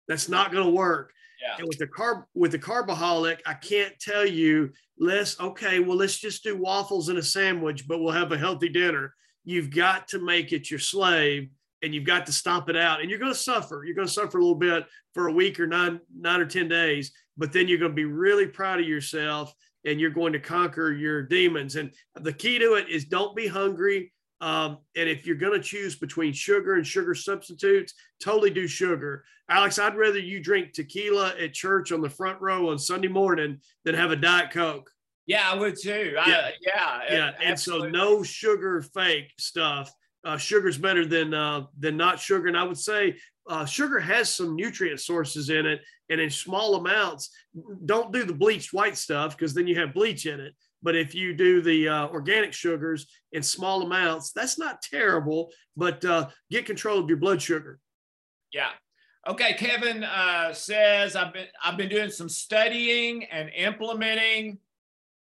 That's 0.08 0.28
not 0.28 0.52
going 0.52 0.66
to 0.66 0.72
work. 0.72 1.14
Yeah. 1.42 1.56
And 1.58 1.68
with 1.68 1.80
the 1.80 1.88
carb 1.88 2.24
with 2.36 2.52
the 2.52 2.60
carbaholic, 2.60 3.40
I 3.46 3.56
can't 3.56 3.98
tell 4.00 4.26
you 4.26 4.72
let's 5.00 5.40
okay, 5.40 5.80
well, 5.80 5.98
let's 5.98 6.18
just 6.18 6.44
do 6.44 6.56
waffles 6.56 7.10
and 7.10 7.18
a 7.18 7.24
sandwich, 7.24 7.88
but 7.88 8.00
we'll 8.00 8.14
have 8.14 8.32
a 8.32 8.38
healthy 8.38 8.70
dinner. 8.70 9.14
You've 9.44 9.72
got 9.72 10.08
to 10.10 10.20
make 10.20 10.54
it 10.54 10.70
your 10.70 10.80
slave 10.80 11.50
and 11.82 11.96
you've 11.96 12.06
got 12.06 12.26
to 12.28 12.32
stomp 12.32 12.70
it 12.70 12.76
out. 12.76 13.02
And 13.02 13.10
you're 13.10 13.20
going 13.20 13.34
to 13.34 13.38
suffer. 13.38 13.84
You're 13.84 13.96
going 13.96 14.08
to 14.08 14.14
suffer 14.14 14.38
a 14.38 14.42
little 14.42 14.56
bit 14.56 14.86
for 15.14 15.28
a 15.28 15.34
week 15.34 15.60
or 15.60 15.68
nine, 15.68 16.00
nine 16.16 16.40
or 16.40 16.46
10 16.46 16.68
days, 16.68 17.12
but 17.38 17.52
then 17.52 17.68
you're 17.68 17.80
going 17.80 17.92
to 17.92 17.96
be 17.96 18.06
really 18.06 18.46
proud 18.48 18.80
of 18.80 18.88
yourself 18.88 19.54
and 19.86 20.00
you're 20.00 20.12
going 20.12 20.34
to 20.34 20.40
conquer 20.40 20.92
your 20.92 21.24
demons. 21.24 21.76
And 21.76 21.92
the 22.16 22.34
key 22.34 22.60
to 22.60 22.76
it 22.76 22.90
is 22.90 23.06
don't 23.06 23.36
be 23.36 23.48
hungry. 23.48 24.14
Um, 24.42 24.80
and 24.96 25.08
if 25.08 25.26
you're 25.26 25.36
going 25.36 25.54
to 25.54 25.66
choose 25.66 25.96
between 25.96 26.34
sugar 26.34 26.74
and 26.74 26.86
sugar 26.86 27.14
substitutes, 27.14 27.94
totally 28.22 28.50
do 28.50 28.68
sugar. 28.68 29.24
Alex, 29.50 29.78
I'd 29.78 29.96
rather 29.96 30.20
you 30.20 30.42
drink 30.42 30.74
tequila 30.74 31.34
at 31.40 31.54
church 31.54 31.92
on 31.92 32.02
the 32.02 32.10
front 32.10 32.42
row 32.42 32.70
on 32.70 32.80
Sunday 32.80 33.08
morning 33.08 33.60
than 33.86 33.96
have 33.96 34.12
a 34.12 34.16
Diet 34.16 34.52
Coke. 34.52 34.90
Yeah, 35.28 35.50
I 35.50 35.56
would 35.56 35.80
too. 35.80 36.14
Yeah. 36.16 36.22
I, 36.26 36.52
yeah. 36.62 37.00
Yeah. 37.10 37.32
And 37.42 37.60
so 37.60 37.88
no 37.88 38.24
sugar 38.24 38.82
fake 38.82 39.32
stuff. 39.40 39.94
Uh, 40.24 40.38
sugar's 40.38 40.78
better 40.78 41.06
than 41.06 41.34
uh, 41.34 41.66
than 41.80 41.98
not 41.98 42.20
sugar. 42.20 42.48
And 42.48 42.58
I 42.58 42.64
would 42.64 42.78
say 42.78 43.18
uh, 43.48 43.66
sugar 43.66 44.00
has 44.00 44.34
some 44.34 44.56
nutrient 44.56 45.00
sources 45.00 45.50
in 45.50 45.66
it, 45.66 45.82
and 46.10 46.20
in 46.20 46.30
small 46.30 46.76
amounts. 46.76 47.30
Don't 47.86 48.12
do 48.12 48.24
the 48.24 48.34
bleached 48.34 48.74
white 48.74 48.98
stuff 48.98 49.38
because 49.38 49.54
then 49.54 49.68
you 49.68 49.80
have 49.80 49.94
bleach 49.94 50.26
in 50.26 50.40
it. 50.40 50.54
But 50.84 50.96
if 50.96 51.14
you 51.14 51.34
do 51.34 51.62
the 51.62 51.88
uh, 51.88 52.08
organic 52.08 52.54
sugars 52.54 53.08
in 53.32 53.44
small 53.44 53.84
amounts, 53.84 54.32
that's 54.32 54.58
not 54.58 54.82
terrible. 54.82 55.52
But 55.78 56.04
uh, 56.06 56.30
get 56.50 56.66
control 56.66 57.00
of 57.00 57.08
your 57.08 57.18
blood 57.18 57.42
sugar. 57.42 57.80
Yeah. 58.52 58.70
Okay. 59.28 59.54
Kevin 59.54 60.04
uh, 60.04 60.54
says 60.54 61.16
I've 61.16 61.34
been 61.34 61.48
I've 61.64 61.78
been 61.78 61.90
doing 61.90 62.10
some 62.10 62.30
studying 62.30 63.26
and 63.26 63.50
implementing. 63.56 64.58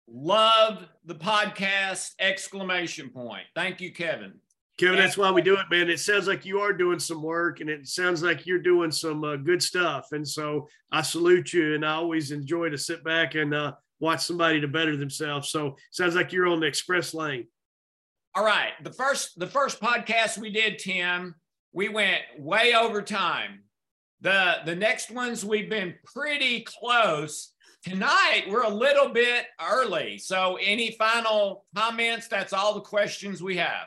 Love 0.09 0.87
the 1.05 1.17
podcast! 1.17 2.13
Exclamation 2.21 3.11
point. 3.11 3.43
Thank 3.57 3.81
you, 3.81 3.93
Kevin. 3.93 4.35
Kevin, 4.79 4.99
that's 4.99 5.17
why 5.17 5.31
we 5.31 5.41
do 5.41 5.55
it, 5.55 5.67
man. 5.71 5.89
It 5.89 6.01
sounds 6.01 6.29
like 6.29 6.45
you 6.45 6.61
are 6.61 6.73
doing 6.73 6.99
some 6.99 7.23
work 7.23 7.61
and 7.61 7.71
it 7.71 7.89
sounds 7.89 8.23
like 8.23 8.47
you're 8.47 8.59
doing 8.59 8.91
some 8.91 9.25
uh, 9.25 9.37
good 9.37 9.63
stuff. 9.63 10.09
And 10.13 10.27
so 10.27 10.69
I 10.93 11.01
salute 11.01 11.55
you 11.55 11.75
and 11.75 11.85
I 11.85 11.95
always 11.95 12.31
enjoy 12.31 12.69
to 12.69 12.77
sit 12.77 13.03
back 13.03 13.37
and 13.37 13.55
uh, 13.55 13.73
watch 14.01 14.25
somebody 14.25 14.61
to 14.61 14.69
better 14.69 14.97
themselves. 14.97 15.51
So 15.51 15.77
sounds 15.91 16.15
like 16.15 16.33
you're 16.33 16.47
on 16.47 16.61
the 16.61 16.67
express 16.67 17.15
lane. 17.15 17.47
All 18.35 18.45
right. 18.45 18.73
The 18.83 18.93
first 18.93 19.39
the 19.39 19.47
first 19.47 19.81
podcast 19.81 20.39
we 20.39 20.51
did, 20.51 20.79
Tim, 20.79 21.35
we 21.73 21.89
went 21.89 22.23
way 22.39 22.75
over 22.75 23.03
time. 23.03 23.63
The 24.21 24.57
the 24.65 24.77
next 24.77 25.11
ones 25.11 25.45
we've 25.45 25.71
been 25.71 25.95
pretty 26.05 26.61
close. 26.63 27.53
Tonight 27.83 28.45
we're 28.49 28.65
a 28.65 28.69
little 28.69 29.09
bit 29.09 29.47
early. 29.61 30.19
So 30.19 30.59
any 30.61 30.93
final 30.93 31.65
comments? 31.75 32.29
That's 32.29 32.53
all 32.53 32.75
the 32.75 32.81
questions 32.81 33.43
we 33.43 33.57
have. 33.57 33.87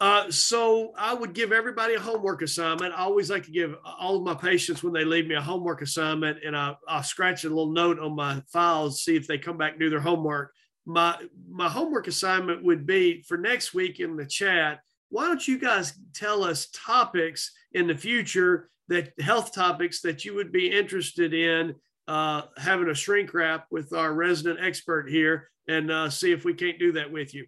Uh, 0.00 0.30
so 0.30 0.92
I 0.98 1.14
would 1.14 1.34
give 1.34 1.52
everybody 1.52 1.94
a 1.94 2.00
homework 2.00 2.42
assignment. 2.42 2.92
I 2.92 2.98
always 2.98 3.30
like 3.30 3.44
to 3.44 3.52
give 3.52 3.76
all 3.84 4.16
of 4.16 4.22
my 4.22 4.34
patients 4.34 4.82
when 4.82 4.92
they 4.92 5.04
leave 5.04 5.26
me 5.26 5.36
a 5.36 5.40
homework 5.40 5.82
assignment, 5.82 6.38
and 6.44 6.56
I, 6.56 6.74
I'll 6.88 7.02
scratch 7.02 7.44
a 7.44 7.48
little 7.48 7.72
note 7.72 7.98
on 8.00 8.16
my 8.16 8.42
files, 8.52 9.04
see 9.04 9.16
if 9.16 9.26
they 9.26 9.38
come 9.38 9.56
back 9.56 9.72
and 9.72 9.80
do 9.80 9.90
their 9.90 10.00
homework. 10.00 10.52
My 10.84 11.16
my 11.48 11.68
homework 11.68 12.08
assignment 12.08 12.64
would 12.64 12.86
be 12.86 13.22
for 13.22 13.38
next 13.38 13.72
week 13.72 14.00
in 14.00 14.16
the 14.16 14.26
chat. 14.26 14.80
Why 15.10 15.26
don't 15.26 15.46
you 15.46 15.58
guys 15.58 15.94
tell 16.12 16.42
us 16.42 16.68
topics 16.74 17.52
in 17.72 17.86
the 17.86 17.96
future 17.96 18.68
that 18.88 19.12
health 19.20 19.54
topics 19.54 20.00
that 20.02 20.24
you 20.24 20.34
would 20.34 20.52
be 20.52 20.70
interested 20.70 21.32
in 21.32 21.74
uh, 22.08 22.42
having 22.58 22.90
a 22.90 22.94
shrink 22.94 23.32
wrap 23.32 23.66
with 23.70 23.92
our 23.92 24.12
resident 24.12 24.58
expert 24.60 25.08
here, 25.08 25.48
and 25.68 25.90
uh, 25.90 26.10
see 26.10 26.32
if 26.32 26.44
we 26.44 26.52
can't 26.52 26.78
do 26.78 26.92
that 26.92 27.10
with 27.10 27.32
you. 27.32 27.46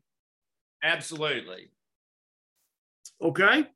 Absolutely. 0.83 1.71
Okay. 3.23 3.67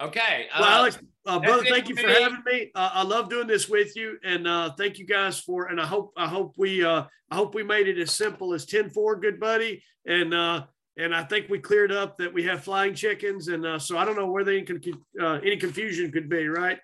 Okay. 0.00 0.46
Well, 0.58 0.68
uh, 0.68 0.76
Alex, 0.76 0.98
uh, 1.26 1.38
brother, 1.40 1.64
thank 1.64 1.88
you 1.88 1.96
for 1.96 2.08
having 2.08 2.42
me. 2.46 2.70
Uh, 2.74 2.90
I 2.92 3.02
love 3.02 3.28
doing 3.28 3.48
this 3.48 3.68
with 3.68 3.96
you, 3.96 4.16
and 4.22 4.46
uh, 4.46 4.70
thank 4.78 4.98
you 4.98 5.06
guys 5.06 5.40
for. 5.40 5.66
And 5.66 5.80
I 5.80 5.86
hope 5.86 6.12
I 6.16 6.28
hope 6.28 6.54
we 6.56 6.84
uh, 6.84 7.04
I 7.30 7.34
hope 7.34 7.54
we 7.54 7.62
made 7.62 7.88
it 7.88 7.98
as 7.98 8.12
simple 8.12 8.54
as 8.54 8.64
10-4, 8.64 9.20
good 9.20 9.40
buddy. 9.40 9.82
And 10.06 10.32
uh, 10.32 10.64
and 10.96 11.14
I 11.14 11.24
think 11.24 11.48
we 11.48 11.58
cleared 11.58 11.92
up 11.92 12.16
that 12.18 12.32
we 12.32 12.44
have 12.44 12.64
flying 12.64 12.94
chickens, 12.94 13.48
and 13.48 13.66
uh, 13.66 13.78
so 13.78 13.98
I 13.98 14.04
don't 14.04 14.16
know 14.16 14.30
where 14.30 14.44
they 14.44 14.62
can 14.62 14.80
uh, 15.20 15.34
any 15.44 15.56
confusion 15.56 16.10
could 16.10 16.28
be. 16.28 16.48
Right? 16.48 16.78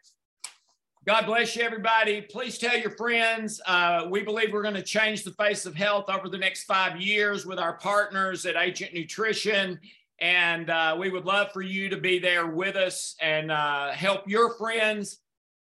God 1.07 1.27
bless 1.27 1.55
you, 1.55 1.62
everybody. 1.62 2.22
Please 2.22 2.57
tell 2.57 2.77
your 2.79 2.93
friends. 2.93 3.61
Uh, 3.66 4.07
we 4.11 4.22
believe 4.22 4.53
we're 4.53 4.62
going 4.62 4.75
to 4.75 4.83
change 4.83 5.22
the 5.22 5.33
face 5.33 5.66
of 5.66 5.75
health 5.75 6.09
over 6.09 6.31
the 6.31 6.39
next 6.39 6.64
five 6.64 6.99
years 7.01 7.45
with 7.45 7.59
our 7.59 7.77
partners 7.77 8.47
at 8.47 8.57
Ancient 8.57 8.95
Nutrition. 8.95 9.79
And 10.25 10.70
uh, 10.70 10.97
we 10.99 11.11
would 11.11 11.27
love 11.27 11.53
for 11.53 11.61
you 11.61 11.91
to 11.91 11.99
be 11.99 12.18
there 12.18 12.47
with 12.47 12.77
us 12.77 13.14
and 13.20 13.53
uh, 13.53 13.91
help 13.91 14.27
your 14.27 14.55
friends 14.55 15.18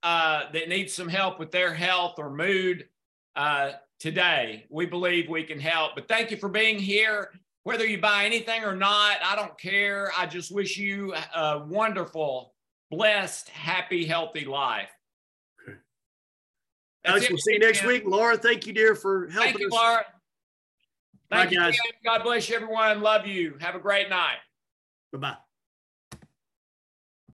uh, 0.02 0.50
that 0.52 0.68
need 0.68 0.90
some 0.90 1.09
help 1.09 1.38
with 1.38 1.52
their 1.52 1.72
health 1.72 2.16
or 2.18 2.28
mood 2.28 2.88
uh, 3.36 3.70
today. 4.00 4.66
We 4.68 4.84
believe 4.84 5.28
we 5.28 5.44
can 5.44 5.61
help. 5.61 5.92
But 5.94 6.09
thank 6.09 6.32
you 6.32 6.36
for 6.36 6.48
being 6.48 6.76
here. 6.76 7.30
Whether 7.62 7.86
you 7.86 8.00
buy 8.00 8.24
anything 8.24 8.64
or 8.64 8.74
not, 8.74 9.18
I 9.24 9.36
don't 9.36 9.56
care. 9.61 10.11
I 10.18 10.26
just 10.26 10.52
wish 10.52 10.76
you 10.76 11.14
a 11.36 11.61
wonderful, 11.64 12.52
blessed, 12.90 13.50
happy, 13.50 14.06
healthy 14.06 14.44
life. 14.44 14.88
That's 15.68 15.78
Alex, 17.04 17.24
it, 17.26 17.30
we'll 17.30 17.38
see 17.38 17.52
you 17.52 17.59
next 17.61 17.84
week. 17.84 18.02
Laura, 18.04 18.36
thank 18.36 18.66
you, 18.66 18.72
dear, 18.72 18.96
for 18.96 19.28
helping 19.28 19.52
Thank 19.52 19.61
you, 19.61 19.68
us. 19.68 19.72
Laura. 19.72 20.04
Bye, 21.30 21.36
Thank 21.36 21.52
you, 21.52 21.61
guys. 21.61 21.74
Tim. 21.74 21.92
God 22.04 22.24
bless 22.24 22.48
you, 22.48 22.56
everyone. 22.56 23.02
Love 23.02 23.24
you. 23.24 23.54
Have 23.61 23.76
a 23.76 23.78
great 23.78 24.11
night. 24.11 24.38
Bye 25.12 25.18
bye. 25.18 25.47